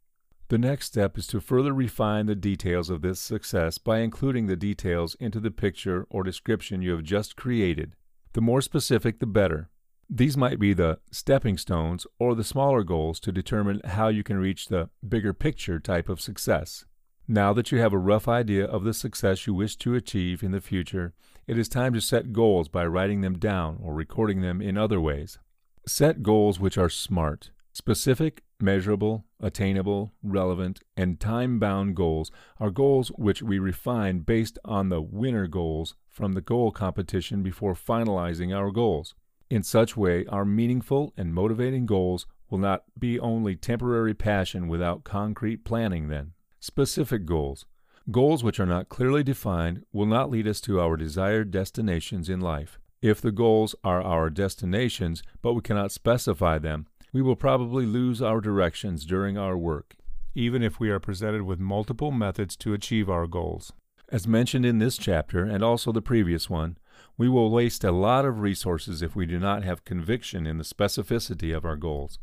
The 0.52 0.58
next 0.58 0.88
step 0.88 1.16
is 1.16 1.26
to 1.28 1.40
further 1.40 1.72
refine 1.72 2.26
the 2.26 2.34
details 2.34 2.90
of 2.90 3.00
this 3.00 3.18
success 3.18 3.78
by 3.78 4.00
including 4.00 4.48
the 4.48 4.54
details 4.54 5.14
into 5.14 5.40
the 5.40 5.50
picture 5.50 6.06
or 6.10 6.22
description 6.22 6.82
you 6.82 6.90
have 6.90 7.02
just 7.02 7.36
created. 7.36 7.96
The 8.34 8.42
more 8.42 8.60
specific, 8.60 9.18
the 9.18 9.24
better. 9.24 9.70
These 10.10 10.36
might 10.36 10.58
be 10.58 10.74
the 10.74 10.98
stepping 11.10 11.56
stones 11.56 12.06
or 12.18 12.34
the 12.34 12.44
smaller 12.44 12.84
goals 12.84 13.18
to 13.20 13.32
determine 13.32 13.80
how 13.82 14.08
you 14.08 14.22
can 14.22 14.36
reach 14.36 14.68
the 14.68 14.90
bigger 15.08 15.32
picture 15.32 15.80
type 15.80 16.10
of 16.10 16.20
success. 16.20 16.84
Now 17.26 17.54
that 17.54 17.72
you 17.72 17.78
have 17.78 17.94
a 17.94 17.98
rough 17.98 18.28
idea 18.28 18.66
of 18.66 18.84
the 18.84 18.92
success 18.92 19.46
you 19.46 19.54
wish 19.54 19.76
to 19.76 19.94
achieve 19.94 20.42
in 20.42 20.50
the 20.50 20.60
future, 20.60 21.14
it 21.46 21.56
is 21.56 21.66
time 21.66 21.94
to 21.94 22.00
set 22.02 22.34
goals 22.34 22.68
by 22.68 22.84
writing 22.84 23.22
them 23.22 23.38
down 23.38 23.78
or 23.82 23.94
recording 23.94 24.42
them 24.42 24.60
in 24.60 24.76
other 24.76 25.00
ways. 25.00 25.38
Set 25.86 26.22
goals 26.22 26.60
which 26.60 26.76
are 26.76 26.90
SMART 26.90 27.52
specific, 27.72 28.42
measurable, 28.60 29.24
attainable, 29.40 30.12
relevant, 30.22 30.80
and 30.96 31.18
time 31.18 31.58
bound 31.58 31.96
goals 31.96 32.30
are 32.60 32.70
goals 32.70 33.08
which 33.16 33.42
we 33.42 33.58
refine 33.58 34.20
based 34.20 34.58
on 34.64 34.88
the 34.88 35.00
winner 35.00 35.46
goals 35.46 35.94
from 36.08 36.32
the 36.32 36.40
goal 36.40 36.70
competition 36.70 37.42
before 37.42 37.74
finalizing 37.74 38.54
our 38.54 38.70
goals. 38.70 39.14
In 39.50 39.62
such 39.62 39.96
way, 39.96 40.24
our 40.26 40.44
meaningful 40.44 41.12
and 41.16 41.34
motivating 41.34 41.86
goals 41.86 42.26
will 42.48 42.58
not 42.58 42.84
be 42.98 43.18
only 43.18 43.56
temporary 43.56 44.14
passion 44.14 44.68
without 44.68 45.04
concrete 45.04 45.64
planning 45.64 46.08
then. 46.08 46.32
Specific 46.60 47.26
goals. 47.26 47.66
Goals 48.10 48.44
which 48.44 48.60
are 48.60 48.66
not 48.66 48.88
clearly 48.88 49.22
defined 49.22 49.84
will 49.92 50.06
not 50.06 50.30
lead 50.30 50.46
us 50.46 50.60
to 50.62 50.80
our 50.80 50.96
desired 50.96 51.50
destinations 51.50 52.28
in 52.28 52.40
life. 52.40 52.78
If 53.00 53.20
the 53.20 53.32
goals 53.32 53.74
are 53.82 54.00
our 54.00 54.30
destinations, 54.30 55.22
but 55.40 55.54
we 55.54 55.60
cannot 55.60 55.92
specify 55.92 56.58
them, 56.58 56.86
we 57.12 57.20
will 57.20 57.36
probably 57.36 57.84
lose 57.84 58.22
our 58.22 58.40
directions 58.40 59.04
during 59.04 59.36
our 59.36 59.56
work, 59.56 59.96
even 60.34 60.62
if 60.62 60.80
we 60.80 60.88
are 60.88 60.98
presented 60.98 61.42
with 61.42 61.60
multiple 61.60 62.10
methods 62.10 62.56
to 62.56 62.72
achieve 62.72 63.10
our 63.10 63.26
goals. 63.26 63.72
As 64.10 64.26
mentioned 64.26 64.64
in 64.64 64.78
this 64.78 64.96
chapter 64.96 65.44
and 65.44 65.62
also 65.62 65.92
the 65.92 66.02
previous 66.02 66.48
one, 66.48 66.78
we 67.18 67.28
will 67.28 67.50
waste 67.50 67.84
a 67.84 67.92
lot 67.92 68.24
of 68.24 68.40
resources 68.40 69.02
if 69.02 69.14
we 69.14 69.26
do 69.26 69.38
not 69.38 69.62
have 69.62 69.84
conviction 69.84 70.46
in 70.46 70.58
the 70.58 70.64
specificity 70.64 71.54
of 71.54 71.64
our 71.64 71.76
goals. 71.76 72.18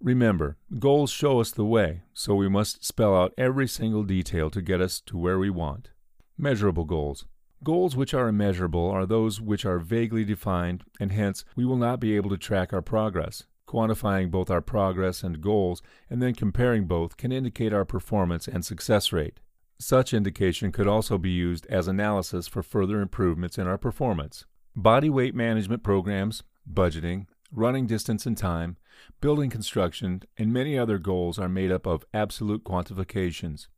Remember, 0.00 0.56
goals 0.78 1.10
show 1.10 1.40
us 1.40 1.50
the 1.50 1.64
way, 1.64 2.02
so 2.14 2.34
we 2.34 2.48
must 2.48 2.84
spell 2.84 3.14
out 3.14 3.34
every 3.36 3.68
single 3.68 4.02
detail 4.02 4.48
to 4.50 4.62
get 4.62 4.80
us 4.80 5.00
to 5.00 5.18
where 5.18 5.38
we 5.38 5.50
want. 5.50 5.90
Measurable 6.38 6.86
goals. 6.86 7.26
Goals 7.62 7.94
which 7.94 8.14
are 8.14 8.28
immeasurable 8.28 8.88
are 8.88 9.04
those 9.04 9.42
which 9.42 9.66
are 9.66 9.78
vaguely 9.78 10.24
defined, 10.24 10.84
and 10.98 11.12
hence 11.12 11.44
we 11.54 11.66
will 11.66 11.76
not 11.76 12.00
be 12.00 12.16
able 12.16 12.30
to 12.30 12.38
track 12.38 12.72
our 12.72 12.80
progress. 12.80 13.44
Quantifying 13.70 14.32
both 14.32 14.50
our 14.50 14.60
progress 14.60 15.22
and 15.22 15.40
goals 15.40 15.80
and 16.10 16.20
then 16.20 16.34
comparing 16.34 16.86
both 16.86 17.16
can 17.16 17.30
indicate 17.30 17.72
our 17.72 17.84
performance 17.84 18.48
and 18.48 18.64
success 18.64 19.12
rate. 19.12 19.38
Such 19.78 20.12
indication 20.12 20.72
could 20.72 20.88
also 20.88 21.18
be 21.18 21.30
used 21.30 21.66
as 21.66 21.86
analysis 21.86 22.48
for 22.48 22.64
further 22.64 23.00
improvements 23.00 23.58
in 23.58 23.68
our 23.68 23.78
performance. 23.78 24.44
Body 24.74 25.08
weight 25.08 25.36
management 25.36 25.84
programs, 25.84 26.42
budgeting, 26.68 27.26
running 27.52 27.86
distance 27.86 28.26
and 28.26 28.36
time, 28.36 28.76
building 29.20 29.50
construction, 29.50 30.24
and 30.36 30.52
many 30.52 30.76
other 30.76 30.98
goals 30.98 31.38
are 31.38 31.48
made 31.48 31.70
up 31.70 31.86
of 31.86 32.04
absolute 32.12 32.64
quantifications. 32.64 33.68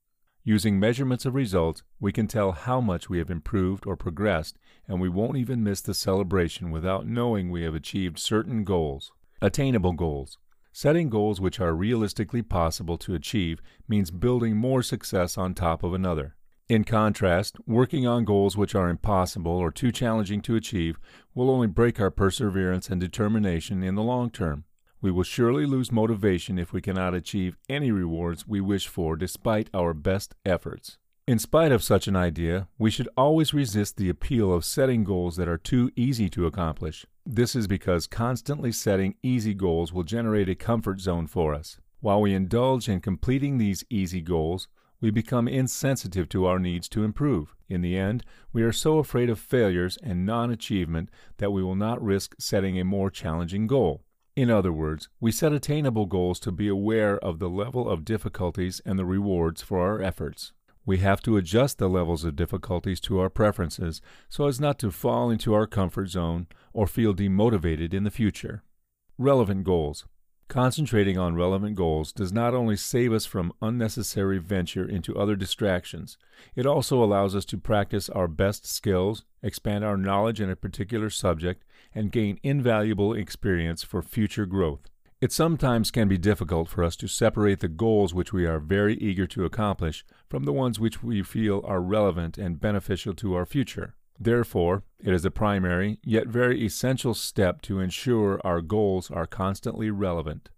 Using 0.43 0.81
measurements 0.81 1.27
of 1.27 1.35
results, 1.35 1.83
we 2.01 2.13
can 2.13 2.29
tell 2.29 2.53
how 2.53 2.81
much 2.81 3.11
we 3.11 3.19
have 3.19 3.31
improved 3.31 3.87
or 3.87 3.97
progressed, 3.99 4.57
and 4.89 5.03
we 5.03 5.11
won't 5.11 5.37
even 5.37 5.63
miss 5.63 5.83
the 5.83 5.93
celebration 5.93 6.71
without 6.71 7.07
knowing 7.07 7.51
we 7.51 7.65
have 7.65 7.75
achieved 7.75 8.19
certain 8.19 8.65
goals. 8.65 9.13
Attainable 9.45 9.95
goals. 9.95 10.39
Setting 10.73 11.11
goals 11.11 11.41
which 11.41 11.59
are 11.59 11.75
realistically 11.75 12.43
possible 12.43 12.97
to 12.99 13.17
achieve 13.17 13.61
means 13.89 14.13
building 14.13 14.57
more 14.57 14.85
success 14.85 15.37
on 15.37 15.53
top 15.53 15.83
of 15.83 15.93
another. 15.93 16.37
In 16.69 16.85
contrast, 16.85 17.57
working 17.67 18.07
on 18.07 18.25
goals 18.25 18.57
which 18.57 18.77
are 18.77 18.89
impossible 18.89 19.51
or 19.51 19.73
too 19.73 19.91
challenging 19.91 20.43
to 20.43 20.55
achieve 20.55 20.97
will 21.35 21.51
only 21.51 21.67
break 21.67 21.99
our 21.99 22.09
perseverance 22.09 22.89
and 22.89 23.01
determination 23.01 23.83
in 23.83 23.97
the 23.97 24.03
long 24.05 24.31
term. 24.31 24.63
We 25.01 25.11
will 25.11 25.25
surely 25.25 25.67
lose 25.67 25.91
motivation 25.91 26.57
if 26.57 26.73
we 26.73 26.81
cannot 26.81 27.13
achieve 27.13 27.57
any 27.69 27.91
rewards 27.91 28.47
we 28.47 28.61
wish 28.61 28.87
for 28.87 29.17
despite 29.17 29.69
our 29.75 29.93
best 29.93 30.37
efforts. 30.47 30.99
In 31.25 31.39
spite 31.39 31.71
of 31.71 31.85
such 31.85 32.09
an 32.09 32.17
idea, 32.17 32.67
we 32.79 32.91
should 32.91 33.09
always 33.17 33.55
resist 33.55 33.97
the 33.97 34.09
appeal 34.09 34.53
of 34.53 34.65
setting 34.65 35.05
goals 35.05 35.37
that 35.37 35.47
are 35.47 35.57
too 35.57 35.93
easy 35.95 36.29
to 36.31 36.47
accomplish. 36.47 37.07
This 37.25 37.55
is 37.55 37.69
because 37.69 38.09
constantly 38.09 38.73
setting 38.73 39.15
easy 39.23 39.55
goals 39.55 39.93
will 39.93 40.03
generate 40.03 40.49
a 40.49 40.57
comfort 40.57 40.99
zone 40.99 41.29
for 41.29 41.55
us. 41.55 41.79
While 42.01 42.21
we 42.21 42.35
indulge 42.35 42.89
in 42.89 43.01
completing 43.01 43.59
these 43.59 43.85
easy 43.89 44.21
goals, 44.21 44.67
we 45.01 45.13
become 45.13 45.47
insensitive 45.47 46.29
to 46.31 46.47
our 46.47 46.59
needs 46.59 46.89
to 46.89 47.05
improve. 47.05 47.55
In 47.69 47.83
the 47.83 47.97
end, 47.97 48.25
we 48.53 48.65
are 48.65 48.73
so 48.73 48.99
afraid 48.99 49.31
of 49.31 49.39
failures 49.39 49.99
and 50.03 50.27
non 50.27 50.51
achievement 50.51 51.09
that 51.37 51.53
we 51.53 51.63
will 51.63 51.77
not 51.77 52.03
risk 52.03 52.35
setting 52.41 52.81
a 52.81 52.85
more 52.85 53.11
challenging 53.11 53.69
goal. 53.69 54.03
In 54.35 54.51
other 54.51 54.73
words, 54.73 55.09
we 55.21 55.31
set 55.31 55.53
attainable 55.53 56.07
goals 56.07 56.41
to 56.41 56.51
be 56.51 56.67
aware 56.67 57.17
of 57.17 57.39
the 57.39 57.51
level 57.51 57.89
of 57.89 58.05
difficulties 58.05 58.81
and 58.85 58.99
the 58.99 59.05
rewards 59.05 59.63
for 59.63 59.79
our 59.79 60.03
efforts. 60.03 60.53
We 60.85 60.99
have 60.99 61.23
to 61.23 61.37
adjust 61.37 61.79
the 61.79 61.89
levels 61.89 62.25
of 62.25 62.37
difficulties 62.37 63.01
to 63.01 63.21
our 63.21 63.31
preferences 63.31 64.01
so 64.29 64.47
as 64.47 64.61
not 64.61 64.79
to 64.81 64.91
fall 64.91 65.31
into 65.31 65.55
our 65.55 65.67
comfort 65.67 66.09
zone 66.09 66.49
or 66.73 66.87
feel 66.87 67.15
demotivated 67.15 67.95
in 67.95 68.05
the 68.05 68.11
future. 68.11 68.65
Relevant 69.17 69.65
goals. 69.65 70.07
Concentrating 70.49 71.17
on 71.17 71.35
relevant 71.35 71.77
goals 71.77 72.13
does 72.13 72.31
not 72.31 72.53
only 72.53 72.77
save 72.77 73.13
us 73.13 73.25
from 73.25 73.55
unnecessary 73.63 74.39
venture 74.39 74.87
into 74.87 75.17
other 75.17 75.35
distractions, 75.35 76.19
it 76.55 76.67
also 76.67 77.03
allows 77.03 77.35
us 77.35 77.47
to 77.47 77.57
practice 77.57 78.11
our 78.11 78.29
best 78.29 78.67
skills, 78.67 79.25
expand 79.43 79.83
our 79.83 79.97
knowledge 79.97 80.43
in 80.43 80.51
a 80.51 80.57
particular 80.57 81.09
subject, 81.09 81.65
and 81.95 82.13
gain 82.13 82.39
invaluable 82.43 83.15
experience 83.15 83.83
for 83.83 84.03
future 84.03 84.45
growth. 84.45 84.91
It 85.23 85.31
sometimes 85.31 85.93
can 85.93 86.09
be 86.09 86.19
difficult 86.19 86.69
for 86.69 86.83
us 86.83 86.97
to 86.97 87.07
separate 87.07 87.61
the 87.61 87.69
goals 87.69 88.13
which 88.13 88.33
we 88.33 88.45
are 88.45 88.59
very 88.59 88.97
eager 88.97 89.25
to 89.29 89.45
accomplish 89.45 90.05
from 90.29 90.43
the 90.43 90.53
ones 90.53 90.81
which 90.81 91.01
we 91.01 91.23
feel 91.23 91.63
are 91.65 91.81
relevant 91.81 92.39
and 92.39 92.61
beneficial 92.61 93.15
to 93.15 93.35
our 93.35 93.47
future. 93.47 93.95
Therefore, 94.19 94.83
it 94.99 95.15
is 95.15 95.25
a 95.25 95.31
primary, 95.31 96.01
yet 96.03 96.27
very 96.27 96.67
essential 96.67 97.15
step 97.15 97.63
to 97.63 97.79
ensure 97.79 98.41
our 98.43 98.61
goals 98.61 99.13
are 99.13 99.29
constantly 99.29 99.93
relevant. 99.93 100.51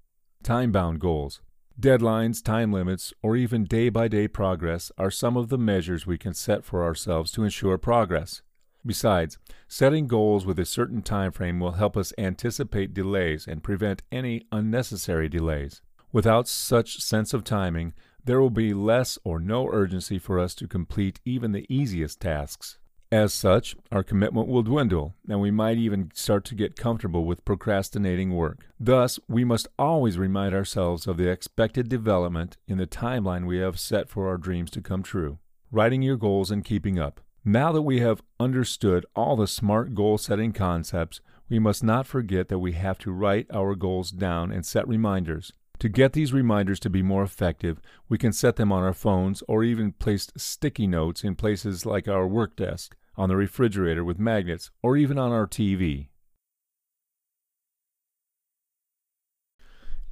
Time 0.42 0.72
bound 0.72 0.98
goals. 0.98 1.42
Deadlines, 1.78 2.42
time 2.42 2.72
limits, 2.72 3.12
or 3.20 3.36
even 3.36 3.64
day 3.64 3.90
by 3.90 4.08
day 4.08 4.26
progress 4.26 4.90
are 4.96 5.10
some 5.10 5.36
of 5.36 5.50
the 5.50 5.58
measures 5.58 6.06
we 6.06 6.16
can 6.16 6.32
set 6.32 6.64
for 6.64 6.82
ourselves 6.82 7.30
to 7.32 7.44
ensure 7.44 7.76
progress. 7.76 8.40
Besides, 8.86 9.38
setting 9.66 10.06
goals 10.06 10.44
with 10.44 10.58
a 10.58 10.66
certain 10.66 11.00
time 11.00 11.32
frame 11.32 11.58
will 11.58 11.72
help 11.72 11.96
us 11.96 12.12
anticipate 12.18 12.92
delays 12.92 13.46
and 13.46 13.62
prevent 13.62 14.02
any 14.12 14.46
unnecessary 14.52 15.28
delays. 15.28 15.80
Without 16.12 16.46
such 16.46 17.00
sense 17.00 17.32
of 17.32 17.44
timing, 17.44 17.94
there 18.24 18.40
will 18.40 18.50
be 18.50 18.74
less 18.74 19.18
or 19.24 19.40
no 19.40 19.68
urgency 19.70 20.18
for 20.18 20.38
us 20.38 20.54
to 20.54 20.68
complete 20.68 21.20
even 21.24 21.52
the 21.52 21.66
easiest 21.68 22.20
tasks. 22.20 22.78
As 23.12 23.32
such, 23.32 23.76
our 23.92 24.02
commitment 24.02 24.48
will 24.48 24.62
dwindle, 24.62 25.14
and 25.28 25.40
we 25.40 25.50
might 25.50 25.78
even 25.78 26.10
start 26.14 26.44
to 26.46 26.54
get 26.54 26.76
comfortable 26.76 27.24
with 27.24 27.44
procrastinating 27.44 28.34
work. 28.34 28.66
Thus, 28.80 29.20
we 29.28 29.44
must 29.44 29.68
always 29.78 30.18
remind 30.18 30.54
ourselves 30.54 31.06
of 31.06 31.16
the 31.16 31.30
expected 31.30 31.88
development 31.88 32.56
in 32.66 32.78
the 32.78 32.86
timeline 32.86 33.46
we 33.46 33.58
have 33.58 33.78
set 33.78 34.08
for 34.08 34.28
our 34.28 34.36
dreams 34.36 34.70
to 34.72 34.80
come 34.80 35.02
true. 35.02 35.38
Writing 35.70 36.02
your 36.02 36.16
goals 36.16 36.50
and 36.50 36.64
keeping 36.64 36.98
up. 36.98 37.20
Now 37.46 37.72
that 37.72 37.82
we 37.82 38.00
have 38.00 38.22
understood 38.40 39.04
all 39.14 39.36
the 39.36 39.46
SMART 39.46 39.94
goal 39.94 40.16
setting 40.16 40.54
concepts, 40.54 41.20
we 41.50 41.58
must 41.58 41.84
not 41.84 42.06
forget 42.06 42.48
that 42.48 42.58
we 42.58 42.72
have 42.72 42.98
to 43.00 43.12
write 43.12 43.46
our 43.52 43.74
goals 43.74 44.10
down 44.10 44.50
and 44.50 44.64
set 44.64 44.88
reminders. 44.88 45.52
To 45.80 45.90
get 45.90 46.14
these 46.14 46.32
reminders 46.32 46.80
to 46.80 46.88
be 46.88 47.02
more 47.02 47.22
effective, 47.22 47.82
we 48.08 48.16
can 48.16 48.32
set 48.32 48.56
them 48.56 48.72
on 48.72 48.82
our 48.82 48.94
phones 48.94 49.42
or 49.46 49.62
even 49.62 49.92
place 49.92 50.30
sticky 50.38 50.86
notes 50.86 51.22
in 51.22 51.34
places 51.34 51.84
like 51.84 52.08
our 52.08 52.26
work 52.26 52.56
desk 52.56 52.96
on 53.14 53.28
the 53.28 53.36
refrigerator 53.36 54.04
with 54.04 54.18
magnets, 54.18 54.70
or 54.82 54.96
even 54.96 55.18
on 55.18 55.30
our 55.30 55.46
TV. 55.46 56.08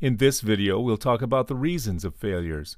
In 0.00 0.18
this 0.18 0.40
video, 0.42 0.78
we'll 0.80 0.98
talk 0.98 1.22
about 1.22 1.48
the 1.48 1.56
reasons 1.56 2.04
of 2.04 2.14
failures. 2.14 2.76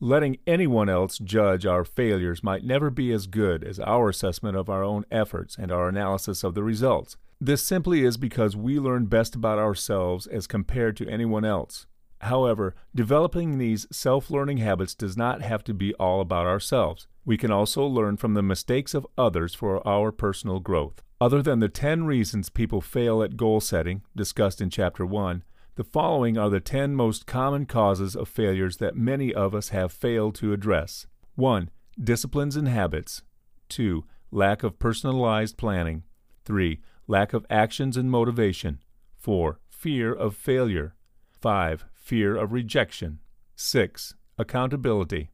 Letting 0.00 0.36
anyone 0.46 0.90
else 0.90 1.16
judge 1.16 1.64
our 1.64 1.82
failures 1.82 2.42
might 2.42 2.62
never 2.62 2.90
be 2.90 3.12
as 3.12 3.26
good 3.26 3.64
as 3.64 3.80
our 3.80 4.10
assessment 4.10 4.54
of 4.54 4.68
our 4.68 4.84
own 4.84 5.06
efforts 5.10 5.56
and 5.58 5.72
our 5.72 5.88
analysis 5.88 6.44
of 6.44 6.54
the 6.54 6.62
results. 6.62 7.16
This 7.40 7.62
simply 7.62 8.04
is 8.04 8.18
because 8.18 8.54
we 8.54 8.78
learn 8.78 9.06
best 9.06 9.34
about 9.34 9.58
ourselves 9.58 10.26
as 10.26 10.46
compared 10.46 10.98
to 10.98 11.08
anyone 11.08 11.46
else. 11.46 11.86
However, 12.20 12.74
developing 12.94 13.56
these 13.56 13.86
self 13.90 14.30
learning 14.30 14.58
habits 14.58 14.94
does 14.94 15.16
not 15.16 15.40
have 15.40 15.64
to 15.64 15.72
be 15.72 15.94
all 15.94 16.20
about 16.20 16.46
ourselves. 16.46 17.06
We 17.24 17.38
can 17.38 17.50
also 17.50 17.86
learn 17.86 18.18
from 18.18 18.34
the 18.34 18.42
mistakes 18.42 18.92
of 18.92 19.06
others 19.16 19.54
for 19.54 19.86
our 19.88 20.12
personal 20.12 20.60
growth. 20.60 21.02
Other 21.22 21.40
than 21.40 21.60
the 21.60 21.70
10 21.70 22.04
reasons 22.04 22.50
people 22.50 22.82
fail 22.82 23.22
at 23.22 23.38
goal 23.38 23.60
setting, 23.62 24.02
discussed 24.14 24.60
in 24.60 24.68
Chapter 24.68 25.06
1, 25.06 25.42
the 25.76 25.84
following 25.84 26.38
are 26.38 26.48
the 26.48 26.58
10 26.58 26.94
most 26.94 27.26
common 27.26 27.66
causes 27.66 28.16
of 28.16 28.28
failures 28.28 28.78
that 28.78 28.96
many 28.96 29.32
of 29.32 29.54
us 29.54 29.68
have 29.68 29.92
failed 29.92 30.34
to 30.34 30.54
address 30.54 31.06
1. 31.34 31.70
Disciplines 32.02 32.56
and 32.56 32.66
habits. 32.66 33.22
2. 33.68 34.04
Lack 34.30 34.62
of 34.62 34.78
personalized 34.78 35.58
planning. 35.58 36.02
3. 36.46 36.80
Lack 37.06 37.34
of 37.34 37.44
actions 37.50 37.98
and 37.98 38.10
motivation. 38.10 38.78
4. 39.18 39.60
Fear 39.68 40.14
of 40.14 40.34
failure. 40.34 40.94
5. 41.42 41.84
Fear 41.92 42.36
of 42.36 42.52
rejection. 42.52 43.18
6. 43.54 44.14
Accountability. 44.38 45.30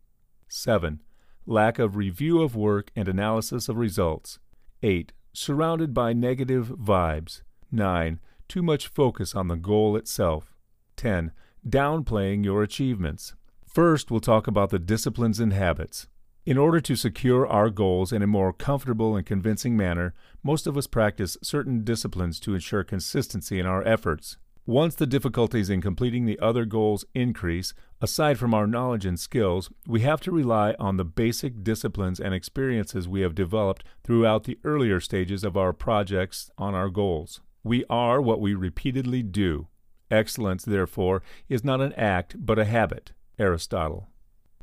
7. 0.49 1.03
Lack 1.47 1.79
of 1.79 1.95
review 1.95 2.43
of 2.43 2.57
work 2.57 2.91
and 2.97 3.07
analysis 3.07 3.69
of 3.69 3.77
results. 3.77 4.41
8. 4.83 5.13
Surrounded 5.33 5.95
by 5.95 6.13
negative 6.13 6.69
vibes. 6.71 7.43
9 7.71 8.19
too 8.53 8.63
much 8.63 8.87
focus 8.87 9.35
on 9.35 9.49
the 9.49 9.57
goal 9.57 9.97
itself. 9.97 10.53
10. 10.97 11.33
Downplaying 11.67 12.45
your 12.45 12.63
achievements. 12.63 13.35
First, 13.67 14.11
we'll 14.11 14.21
talk 14.21 14.47
about 14.47 14.69
the 14.69 14.79
disciplines 14.79 15.41
and 15.41 15.55
habits. 15.55 16.07
In 16.45 16.59
order 16.59 16.79
to 16.79 16.95
secure 16.95 17.47
our 17.47 17.71
goals 17.71 18.13
in 18.13 18.21
a 18.21 18.27
more 18.27 18.53
comfortable 18.53 19.17
and 19.17 19.25
convincing 19.25 19.75
manner, 19.75 20.13
most 20.43 20.67
of 20.67 20.77
us 20.77 20.87
practice 20.87 21.39
certain 21.43 21.83
disciplines 21.83 22.39
to 22.41 22.53
ensure 22.53 22.85
consistency 22.85 23.59
in 23.59 23.65
our 23.65 23.83
efforts. 23.89 24.37
Once 24.67 24.95
the 24.97 25.07
difficulties 25.07 25.71
in 25.71 25.81
completing 25.81 26.27
the 26.27 26.39
other 26.39 26.67
goals 26.67 27.07
increase, 27.15 27.73
aside 28.03 28.39
from 28.39 28.53
our 28.53 28.67
knowledge 28.67 29.07
and 29.07 29.19
skills, 29.19 29.71
we 29.87 30.03
have 30.03 30.21
to 30.21 30.31
rely 30.31 30.75
on 30.79 30.99
the 30.99 31.07
basic 31.07 31.65
disciplines 31.65 32.21
and 32.21 32.35
experiences 32.35 33.09
we 33.09 33.23
have 33.23 33.35
developed 33.35 33.83
throughout 34.05 34.45
the 34.45 34.59
earlier 34.63 35.01
stages 35.01 35.43
of 35.43 35.57
our 35.57 35.73
projects 35.73 36.51
on 36.59 36.75
our 36.75 36.91
goals. 36.91 37.41
We 37.65 37.85
are 37.89 38.21
what 38.21 38.41
we 38.41 38.55
repeatedly 38.55 39.23
do. 39.23 39.69
Excellence, 40.11 40.65
therefore, 40.65 41.23
is 41.49 41.65
not 41.65 41.81
an 41.81 41.93
act 41.95 42.35
but 42.39 42.59
a 42.59 42.65
habit. 42.65 43.13
Aristotle. 43.39 44.09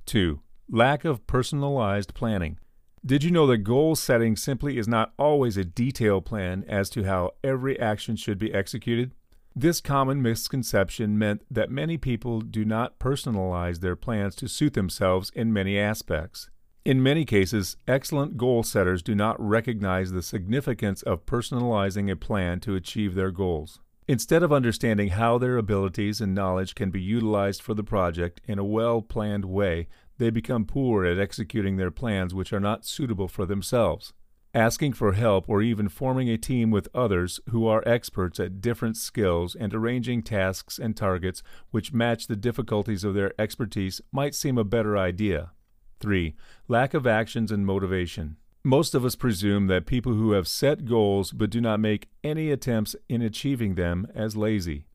2. 0.05 0.41
Lack 0.69 1.05
of 1.05 1.25
personalized 1.25 2.13
planning. 2.13 2.59
Did 3.05 3.23
you 3.23 3.31
know 3.31 3.47
that 3.47 3.59
goal 3.59 3.95
setting 3.95 4.35
simply 4.35 4.77
is 4.77 4.87
not 4.87 5.13
always 5.17 5.55
a 5.55 5.63
detailed 5.63 6.25
plan 6.25 6.65
as 6.67 6.89
to 6.91 7.05
how 7.05 7.31
every 7.43 7.79
action 7.79 8.15
should 8.17 8.37
be 8.37 8.53
executed? 8.53 9.11
This 9.55 9.81
common 9.81 10.21
misconception 10.21 11.17
meant 11.17 11.43
that 11.49 11.71
many 11.71 11.97
people 11.97 12.41
do 12.41 12.65
not 12.65 12.99
personalize 12.99 13.79
their 13.79 13.95
plans 13.95 14.35
to 14.35 14.47
suit 14.47 14.73
themselves 14.73 15.31
in 15.33 15.53
many 15.53 15.79
aspects. 15.79 16.49
In 16.89 17.03
many 17.03 17.23
cases, 17.23 17.77
excellent 17.87 18.35
goal 18.35 18.63
setters 18.63 19.03
do 19.03 19.13
not 19.13 19.39
recognize 19.39 20.11
the 20.11 20.23
significance 20.23 21.03
of 21.03 21.23
personalizing 21.23 22.09
a 22.09 22.15
plan 22.15 22.59
to 22.61 22.73
achieve 22.73 23.13
their 23.13 23.29
goals. 23.29 23.79
Instead 24.07 24.41
of 24.41 24.51
understanding 24.51 25.09
how 25.09 25.37
their 25.37 25.57
abilities 25.57 26.19
and 26.19 26.33
knowledge 26.33 26.73
can 26.73 26.89
be 26.89 26.99
utilized 26.99 27.61
for 27.61 27.75
the 27.75 27.83
project 27.83 28.41
in 28.47 28.57
a 28.57 28.63
well 28.63 29.03
planned 29.03 29.45
way, 29.45 29.87
they 30.17 30.31
become 30.31 30.65
poor 30.65 31.05
at 31.05 31.19
executing 31.19 31.77
their 31.77 31.91
plans 31.91 32.33
which 32.33 32.51
are 32.51 32.59
not 32.59 32.87
suitable 32.87 33.27
for 33.27 33.45
themselves. 33.45 34.13
Asking 34.55 34.93
for 34.93 35.13
help 35.13 35.47
or 35.47 35.61
even 35.61 35.89
forming 35.89 36.27
a 36.27 36.39
team 36.39 36.71
with 36.71 36.89
others 36.95 37.39
who 37.51 37.67
are 37.67 37.87
experts 37.87 38.39
at 38.39 38.61
different 38.61 38.97
skills 38.97 39.53
and 39.53 39.75
arranging 39.75 40.23
tasks 40.23 40.79
and 40.79 40.97
targets 40.97 41.43
which 41.69 41.93
match 41.93 42.25
the 42.25 42.35
difficulties 42.35 43.03
of 43.03 43.13
their 43.13 43.39
expertise 43.39 44.01
might 44.11 44.33
seem 44.33 44.57
a 44.57 44.63
better 44.63 44.97
idea. 44.97 45.51
3. 45.99 46.35
Lack 46.67 46.93
of 46.93 47.05
actions 47.05 47.51
and 47.51 47.65
motivation. 47.65 48.37
Most 48.63 48.93
of 48.93 49.05
us 49.05 49.15
presume 49.15 49.67
that 49.67 49.85
people 49.85 50.13
who 50.13 50.33
have 50.33 50.47
set 50.47 50.85
goals 50.85 51.31
but 51.31 51.49
do 51.49 51.61
not 51.61 51.79
make 51.79 52.09
any 52.23 52.51
attempts 52.51 52.95
in 53.07 53.21
achieving 53.21 53.75
them 53.75 54.07
as 54.13 54.35
lazy. 54.35 54.85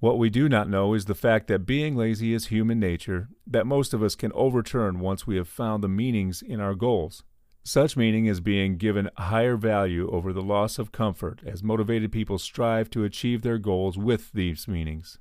What 0.00 0.18
we 0.18 0.30
do 0.30 0.48
not 0.48 0.68
know 0.68 0.94
is 0.94 1.06
the 1.06 1.14
fact 1.14 1.48
that 1.48 1.66
being 1.66 1.96
lazy 1.96 2.32
is 2.32 2.46
human 2.46 2.78
nature 2.78 3.28
that 3.46 3.66
most 3.66 3.92
of 3.92 4.02
us 4.02 4.14
can 4.14 4.30
overturn 4.32 5.00
once 5.00 5.26
we 5.26 5.36
have 5.36 5.48
found 5.48 5.82
the 5.82 5.88
meanings 5.88 6.42
in 6.42 6.60
our 6.60 6.74
goals. 6.74 7.24
Such 7.64 7.96
meaning 7.96 8.26
is 8.26 8.40
being 8.40 8.76
given 8.76 9.10
higher 9.16 9.56
value 9.56 10.08
over 10.10 10.32
the 10.32 10.42
loss 10.42 10.78
of 10.78 10.92
comfort 10.92 11.40
as 11.44 11.62
motivated 11.62 12.12
people 12.12 12.38
strive 12.38 12.90
to 12.90 13.04
achieve 13.04 13.42
their 13.42 13.58
goals 13.58 13.98
with 13.98 14.32
these 14.32 14.68
meanings. 14.68 15.18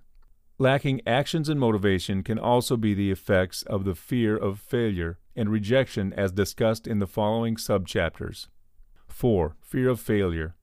Lacking 0.60 1.02
actions 1.06 1.50
and 1.50 1.60
motivation 1.60 2.24
can 2.24 2.40
also 2.40 2.78
be 2.78 2.96
the 2.96 3.12
effects 3.12 3.62
of 3.62 3.84
the 3.84 3.94
fear 3.94 4.36
of 4.36 4.60
failure 4.60 5.20
and 5.36 5.52
rejection 5.52 6.12
as 6.14 6.32
discussed 6.32 6.88
in 6.88 6.98
the 6.98 7.06
following 7.06 7.58
subchapters. 7.58 8.48
4. 9.08 9.56
Fear 9.62 9.90
of 9.90 10.00
failure. 10.00 10.56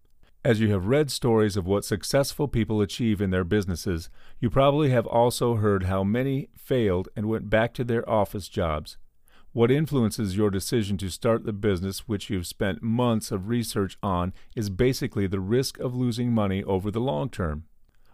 As 0.44 0.58
you 0.58 0.72
have 0.72 0.88
read 0.88 1.12
stories 1.12 1.56
of 1.56 1.68
what 1.68 1.84
successful 1.84 2.48
people 2.48 2.80
achieve 2.80 3.20
in 3.20 3.30
their 3.30 3.44
businesses, 3.44 4.10
you 4.40 4.50
probably 4.50 4.90
have 4.90 5.06
also 5.06 5.54
heard 5.54 5.84
how 5.84 6.02
many 6.02 6.48
failed 6.56 7.08
and 7.14 7.26
went 7.26 7.48
back 7.48 7.72
to 7.74 7.84
their 7.84 8.08
office 8.10 8.48
jobs. 8.48 8.96
What 9.52 9.70
influences 9.70 10.36
your 10.36 10.50
decision 10.50 10.98
to 10.98 11.08
start 11.08 11.44
the 11.44 11.52
business 11.52 12.08
which 12.08 12.30
you've 12.30 12.48
spent 12.48 12.82
months 12.82 13.30
of 13.30 13.46
research 13.46 13.96
on 14.02 14.32
is 14.56 14.70
basically 14.70 15.28
the 15.28 15.38
risk 15.38 15.78
of 15.78 15.94
losing 15.94 16.32
money 16.32 16.64
over 16.64 16.90
the 16.90 17.00
long 17.00 17.30
term. 17.30 17.66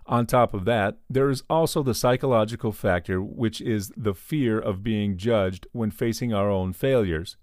On 0.07 0.27
top 0.27 0.55
of 0.55 0.65
that, 0.65 0.99
there 1.09 1.31
is 1.31 1.43
also 1.49 1.83
the 1.83 1.95
psychological 1.95 2.73
factor, 2.73 3.23
which 3.23 3.61
is 3.61 3.93
the 3.97 4.15
fear 4.15 4.59
of 4.59 4.83
being 4.83 5.17
judged 5.17 5.67
when 5.73 5.91
facing 5.91 6.33
our 6.33 6.51
own 6.51 6.73
failures. 6.73 7.37